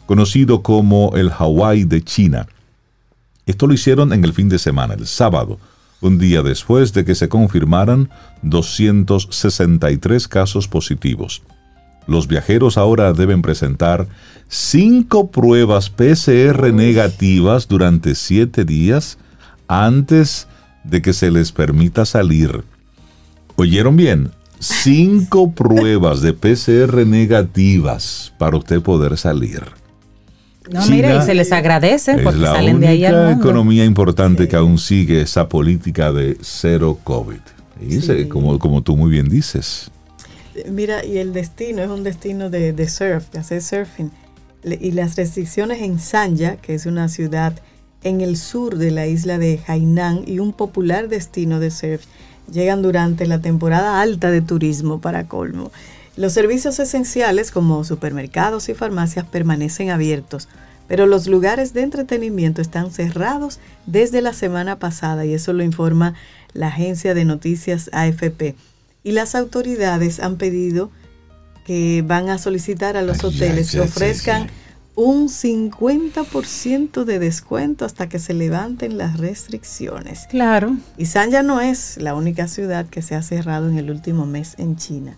conocido 0.06 0.62
como 0.62 1.12
el 1.16 1.30
Hawái 1.30 1.84
de 1.84 2.02
China, 2.02 2.46
esto 3.48 3.66
lo 3.66 3.72
hicieron 3.72 4.12
en 4.12 4.24
el 4.24 4.34
fin 4.34 4.48
de 4.48 4.58
semana, 4.58 4.94
el 4.94 5.06
sábado, 5.06 5.58
un 6.02 6.18
día 6.18 6.42
después 6.42 6.92
de 6.92 7.04
que 7.04 7.14
se 7.14 7.28
confirmaran 7.28 8.10
263 8.42 10.28
casos 10.28 10.68
positivos. 10.68 11.42
Los 12.06 12.28
viajeros 12.28 12.78
ahora 12.78 13.12
deben 13.12 13.40
presentar 13.40 14.06
cinco 14.48 15.30
pruebas 15.30 15.88
PCR 15.90 16.72
negativas 16.72 17.68
durante 17.68 18.14
siete 18.14 18.64
días 18.64 19.18
antes 19.66 20.46
de 20.84 21.00
que 21.02 21.12
se 21.12 21.30
les 21.30 21.50
permita 21.50 22.04
salir. 22.04 22.64
¿Oyeron 23.56 23.96
bien? 23.96 24.30
Cinco 24.58 25.52
pruebas 25.54 26.20
de 26.20 26.34
PCR 26.34 27.06
negativas 27.06 28.32
para 28.38 28.58
usted 28.58 28.82
poder 28.82 29.16
salir. 29.16 29.62
No, 30.70 30.86
mire, 30.86 31.16
y 31.16 31.22
se 31.22 31.34
les 31.34 31.52
agradece 31.52 32.18
porque 32.18 32.40
salen 32.40 32.80
de 32.80 32.88
ahí 32.88 33.04
al 33.04 33.28
mundo. 33.28 33.48
economía 33.48 33.84
importante 33.84 34.48
que 34.48 34.56
aún 34.56 34.78
sigue 34.78 35.22
esa 35.22 35.48
política 35.48 36.12
de 36.12 36.36
cero 36.40 36.98
COVID. 37.04 38.28
como, 38.28 38.58
como 38.58 38.82
tú 38.82 38.96
muy 38.96 39.10
bien 39.10 39.28
dices. 39.28 39.90
Mira, 40.70 41.04
y 41.04 41.18
el 41.18 41.32
destino 41.32 41.82
es 41.82 41.88
un 41.88 42.02
destino 42.02 42.50
de, 42.50 42.72
de 42.72 42.88
surf, 42.88 43.30
de 43.30 43.38
hacer 43.38 43.62
surfing. 43.62 44.10
Y 44.64 44.90
las 44.90 45.16
restricciones 45.16 45.82
en 45.82 46.00
Sanya, 46.00 46.56
que 46.56 46.74
es 46.74 46.86
una 46.86 47.08
ciudad 47.08 47.54
en 48.02 48.20
el 48.20 48.36
sur 48.36 48.76
de 48.76 48.90
la 48.90 49.06
isla 49.06 49.38
de 49.38 49.60
Hainan 49.66 50.24
y 50.26 50.40
un 50.40 50.52
popular 50.52 51.08
destino 51.08 51.60
de 51.60 51.70
surf, 51.70 52.04
llegan 52.50 52.82
durante 52.82 53.26
la 53.26 53.40
temporada 53.40 54.00
alta 54.00 54.30
de 54.30 54.40
turismo 54.40 55.00
para 55.00 55.28
colmo. 55.28 55.70
Los 56.18 56.32
servicios 56.32 56.80
esenciales 56.80 57.52
como 57.52 57.84
supermercados 57.84 58.68
y 58.68 58.74
farmacias 58.74 59.24
permanecen 59.24 59.90
abiertos, 59.90 60.48
pero 60.88 61.06
los 61.06 61.28
lugares 61.28 61.74
de 61.74 61.82
entretenimiento 61.82 62.60
están 62.60 62.90
cerrados 62.90 63.60
desde 63.86 64.20
la 64.20 64.32
semana 64.32 64.80
pasada 64.80 65.24
y 65.24 65.32
eso 65.32 65.52
lo 65.52 65.62
informa 65.62 66.14
la 66.54 66.66
agencia 66.66 67.14
de 67.14 67.24
noticias 67.24 67.88
AFP. 67.92 68.56
Y 69.04 69.12
las 69.12 69.36
autoridades 69.36 70.18
han 70.18 70.38
pedido 70.38 70.90
que 71.64 72.02
van 72.04 72.30
a 72.30 72.38
solicitar 72.38 72.96
a 72.96 73.02
los 73.02 73.22
hoteles 73.22 73.70
que 73.70 73.80
ofrezcan 73.80 74.48
un 74.96 75.28
50% 75.28 77.04
de 77.04 77.20
descuento 77.20 77.84
hasta 77.84 78.08
que 78.08 78.18
se 78.18 78.34
levanten 78.34 78.98
las 78.98 79.18
restricciones. 79.18 80.26
Claro. 80.28 80.78
Y 80.96 81.06
Sanya 81.06 81.44
no 81.44 81.60
es 81.60 81.96
la 81.96 82.16
única 82.16 82.48
ciudad 82.48 82.86
que 82.86 83.02
se 83.02 83.14
ha 83.14 83.22
cerrado 83.22 83.70
en 83.70 83.78
el 83.78 83.92
último 83.92 84.26
mes 84.26 84.56
en 84.58 84.74
China 84.74 85.16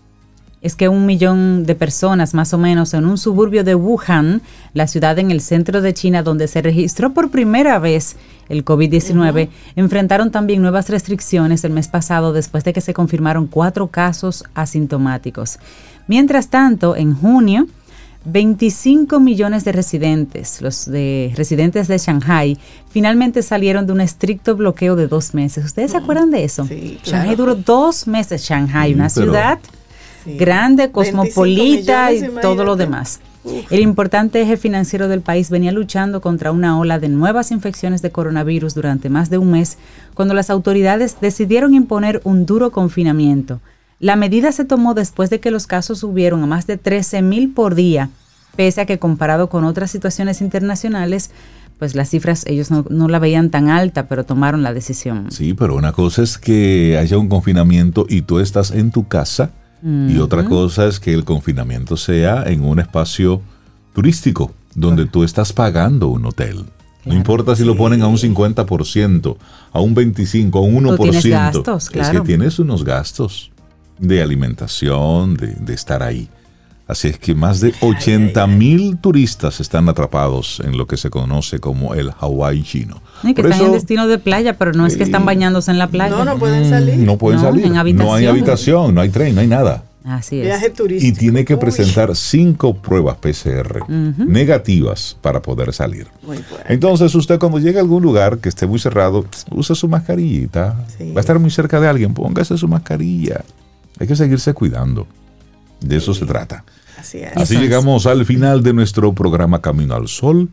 es 0.61 0.75
que 0.75 0.87
un 0.89 1.05
millón 1.05 1.65
de 1.65 1.75
personas 1.75 2.33
más 2.33 2.53
o 2.53 2.57
menos 2.57 2.93
en 2.93 3.05
un 3.05 3.17
suburbio 3.17 3.63
de 3.63 3.75
Wuhan, 3.75 4.41
la 4.73 4.87
ciudad 4.87 5.17
en 5.17 5.31
el 5.31 5.41
centro 5.41 5.81
de 5.81 5.93
China 5.93 6.21
donde 6.21 6.47
se 6.47 6.61
registró 6.61 7.13
por 7.13 7.31
primera 7.31 7.79
vez 7.79 8.15
el 8.47 8.63
COVID-19, 8.63 9.49
enfrentaron 9.75 10.29
también 10.29 10.61
nuevas 10.61 10.89
restricciones 10.89 11.63
el 11.63 11.71
mes 11.71 11.87
pasado 11.87 12.31
después 12.31 12.63
de 12.63 12.73
que 12.73 12.81
se 12.81 12.93
confirmaron 12.93 13.47
cuatro 13.47 13.87
casos 13.87 14.43
asintomáticos. 14.53 15.57
Mientras 16.07 16.49
tanto, 16.49 16.95
en 16.95 17.15
junio, 17.15 17.67
25 18.25 19.19
millones 19.19 19.65
de 19.65 19.71
residentes, 19.71 20.61
los 20.61 20.85
de 20.85 21.33
residentes 21.35 21.87
de 21.87 21.97
Shanghai, 21.97 22.55
finalmente 22.91 23.41
salieron 23.41 23.87
de 23.87 23.93
un 23.93 24.01
estricto 24.01 24.55
bloqueo 24.55 24.95
de 24.95 25.07
dos 25.07 25.33
meses. 25.33 25.65
¿Ustedes 25.65 25.91
se 25.91 25.97
acuerdan 25.97 26.29
de 26.29 26.43
eso? 26.43 26.67
Sí, 26.67 26.99
Shanghai 27.03 27.35
duró 27.35 27.55
dos 27.55 28.05
meses, 28.05 28.43
Shanghai, 28.43 28.93
una 28.93 29.09
ciudad 29.09 29.57
grande, 30.25 30.91
cosmopolita 30.91 32.11
y 32.13 32.29
todo 32.41 32.63
lo 32.63 32.75
demás. 32.75 33.19
El 33.69 33.79
importante 33.79 34.41
eje 34.41 34.55
financiero 34.55 35.07
del 35.07 35.21
país 35.21 35.49
venía 35.49 35.71
luchando 35.71 36.21
contra 36.21 36.51
una 36.51 36.77
ola 36.77 36.99
de 36.99 37.09
nuevas 37.09 37.51
infecciones 37.51 38.01
de 38.01 38.11
coronavirus 38.11 38.75
durante 38.75 39.09
más 39.09 39.29
de 39.29 39.39
un 39.39 39.51
mes, 39.51 39.77
cuando 40.13 40.33
las 40.33 40.49
autoridades 40.49 41.17
decidieron 41.21 41.73
imponer 41.73 42.21
un 42.23 42.45
duro 42.45 42.71
confinamiento. 42.71 43.59
La 43.99 44.15
medida 44.15 44.51
se 44.51 44.65
tomó 44.65 44.93
después 44.93 45.29
de 45.29 45.39
que 45.39 45.51
los 45.51 45.67
casos 45.67 45.99
subieron 45.99 46.43
a 46.43 46.47
más 46.47 46.67
de 46.67 46.77
13 46.77 47.21
mil 47.21 47.53
por 47.53 47.75
día 47.75 48.09
pese 48.55 48.81
a 48.81 48.85
que 48.85 48.99
comparado 48.99 49.49
con 49.49 49.63
otras 49.63 49.91
situaciones 49.91 50.41
internacionales, 50.41 51.31
pues 51.79 51.95
las 51.95 52.09
cifras 52.09 52.45
ellos 52.45 52.69
no, 52.69 53.07
la 53.07 53.19
veían 53.19 53.49
tan 53.49 53.69
alta, 53.69 54.07
pero 54.07 54.23
tomaron 54.23 54.61
la 54.61 54.73
decisión. 54.73 55.31
Sí, 55.31 55.53
pero 55.53 55.75
una 55.75 55.93
cosa 55.93 56.21
es 56.21 56.37
que 56.37 56.97
haya 56.99 57.17
un 57.17 57.27
confinamiento 57.27 58.05
y 58.07 58.21
tú 58.21 58.39
estás 58.39 58.71
en 58.71 58.91
tu 58.91 59.07
casa 59.07 59.51
y 59.83 60.17
otra 60.19 60.45
cosa 60.45 60.87
es 60.87 60.99
que 60.99 61.13
el 61.13 61.23
confinamiento 61.23 61.97
sea 61.97 62.43
en 62.43 62.63
un 62.63 62.79
espacio 62.79 63.41
turístico 63.93 64.51
donde 64.75 65.05
tú 65.05 65.23
estás 65.23 65.53
pagando 65.53 66.07
un 66.07 66.25
hotel. 66.25 66.65
No 67.03 67.15
importa 67.15 67.55
si 67.55 67.65
lo 67.65 67.75
ponen 67.75 68.03
a 68.03 68.07
un 68.07 68.17
50%, 68.17 69.37
a 69.73 69.79
un 69.79 69.95
25%, 69.95 70.55
a 70.55 70.59
un 70.59 70.83
1%. 70.85 71.01
Tienes 71.01 71.25
gastos, 71.25 71.89
claro. 71.89 72.11
Es 72.11 72.21
que 72.21 72.27
tienes 72.27 72.59
unos 72.59 72.83
gastos 72.83 73.51
de 73.97 74.21
alimentación, 74.21 75.35
de, 75.35 75.47
de 75.47 75.73
estar 75.73 76.03
ahí. 76.03 76.29
Así 76.91 77.07
es 77.07 77.17
que 77.17 77.33
más 77.33 77.61
de 77.61 77.73
80 77.79 78.45
mil 78.47 78.97
turistas 78.97 79.61
están 79.61 79.87
atrapados 79.87 80.61
en 80.65 80.77
lo 80.77 80.87
que 80.87 80.97
se 80.97 81.09
conoce 81.09 81.59
como 81.59 81.93
el 81.93 82.11
Hawái 82.11 82.63
chino. 82.63 83.01
Y 83.23 83.33
que 83.33 83.43
están 83.43 83.61
en 83.61 83.71
destino 83.71 84.09
de 84.09 84.17
playa, 84.17 84.57
pero 84.57 84.73
no 84.73 84.85
es 84.85 84.97
que 84.97 85.03
están 85.03 85.25
bañándose 85.25 85.71
en 85.71 85.77
la 85.77 85.87
playa. 85.87 86.13
No, 86.13 86.25
no 86.25 86.37
pueden 86.37 86.69
salir. 86.69 86.97
No 86.97 87.17
pueden 87.17 87.39
salir. 87.39 87.65
No 87.95 88.13
hay 88.13 88.25
habitación, 88.25 88.93
no 88.93 88.99
hay 88.99 89.07
tren, 89.07 89.35
no 89.35 89.39
hay 89.39 89.47
nada. 89.47 89.85
Así 90.03 90.39
es. 90.39 90.47
Viaje 90.47 90.69
turístico. 90.69 91.15
Y 91.15 91.17
tiene 91.17 91.45
que 91.45 91.55
presentar 91.55 92.13
cinco 92.13 92.73
pruebas 92.73 93.15
PCR 93.15 93.89
negativas 94.17 95.15
para 95.21 95.41
poder 95.41 95.71
salir. 95.71 96.07
Muy 96.23 96.43
Entonces, 96.67 97.15
usted 97.15 97.39
cuando 97.39 97.57
llegue 97.59 97.77
a 97.77 97.81
algún 97.83 98.03
lugar 98.03 98.39
que 98.39 98.49
esté 98.49 98.67
muy 98.67 98.79
cerrado, 98.79 99.25
use 99.49 99.75
su 99.75 99.87
mascarillita. 99.87 100.75
Va 101.15 101.17
a 101.17 101.19
estar 101.21 101.39
muy 101.39 101.51
cerca 101.51 101.79
de 101.79 101.87
alguien, 101.87 102.13
póngase 102.13 102.57
su 102.57 102.67
mascarilla. 102.67 103.45
Hay 103.97 104.07
que 104.07 104.15
seguirse 104.17 104.53
cuidando. 104.53 105.07
De 105.79 105.95
eso 105.95 106.13
se 106.13 106.25
trata. 106.25 106.65
Así, 107.35 107.57
llegamos 107.57 108.05
al 108.05 108.25
final 108.25 108.63
de 108.63 108.73
nuestro 108.73 109.13
programa 109.13 109.61
Camino 109.61 109.95
al 109.95 110.07
Sol. 110.07 110.49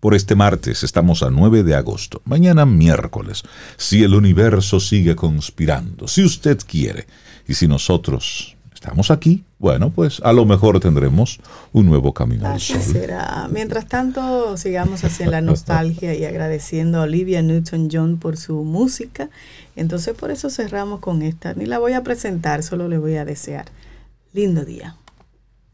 Por 0.00 0.14
este 0.14 0.34
martes 0.34 0.82
estamos 0.82 1.22
a 1.22 1.30
9 1.30 1.62
de 1.62 1.74
agosto. 1.74 2.22
Mañana 2.24 2.64
miércoles, 2.64 3.42
si 3.76 4.02
el 4.02 4.14
universo 4.14 4.80
sigue 4.80 5.14
conspirando, 5.14 6.08
si 6.08 6.24
usted 6.24 6.58
quiere, 6.66 7.06
y 7.46 7.54
si 7.54 7.66
nosotros 7.66 8.56
estamos 8.72 9.10
aquí, 9.10 9.44
bueno, 9.58 9.90
pues 9.90 10.20
a 10.24 10.32
lo 10.32 10.46
mejor 10.46 10.80
tendremos 10.80 11.40
un 11.72 11.86
nuevo 11.86 12.14
camino 12.14 12.46
al 12.46 12.60
sol. 12.60 12.80
será. 12.80 13.48
Mientras 13.50 13.86
tanto, 13.86 14.56
sigamos 14.56 15.04
así 15.04 15.24
en 15.24 15.32
la 15.32 15.40
nostalgia 15.40 16.14
y 16.14 16.24
agradeciendo 16.24 16.98
a 16.98 17.02
Olivia 17.02 17.42
Newton-John 17.42 18.18
por 18.18 18.36
su 18.36 18.62
música. 18.64 19.28
Entonces, 19.76 20.14
por 20.14 20.30
eso 20.30 20.48
cerramos 20.48 21.00
con 21.00 21.22
esta. 21.22 21.52
Ni 21.54 21.66
la 21.66 21.78
voy 21.78 21.92
a 21.92 22.02
presentar, 22.02 22.62
solo 22.62 22.88
le 22.88 22.98
voy 22.98 23.16
a 23.16 23.24
desear. 23.24 23.66
Lindo 24.32 24.64
día. 24.64 24.96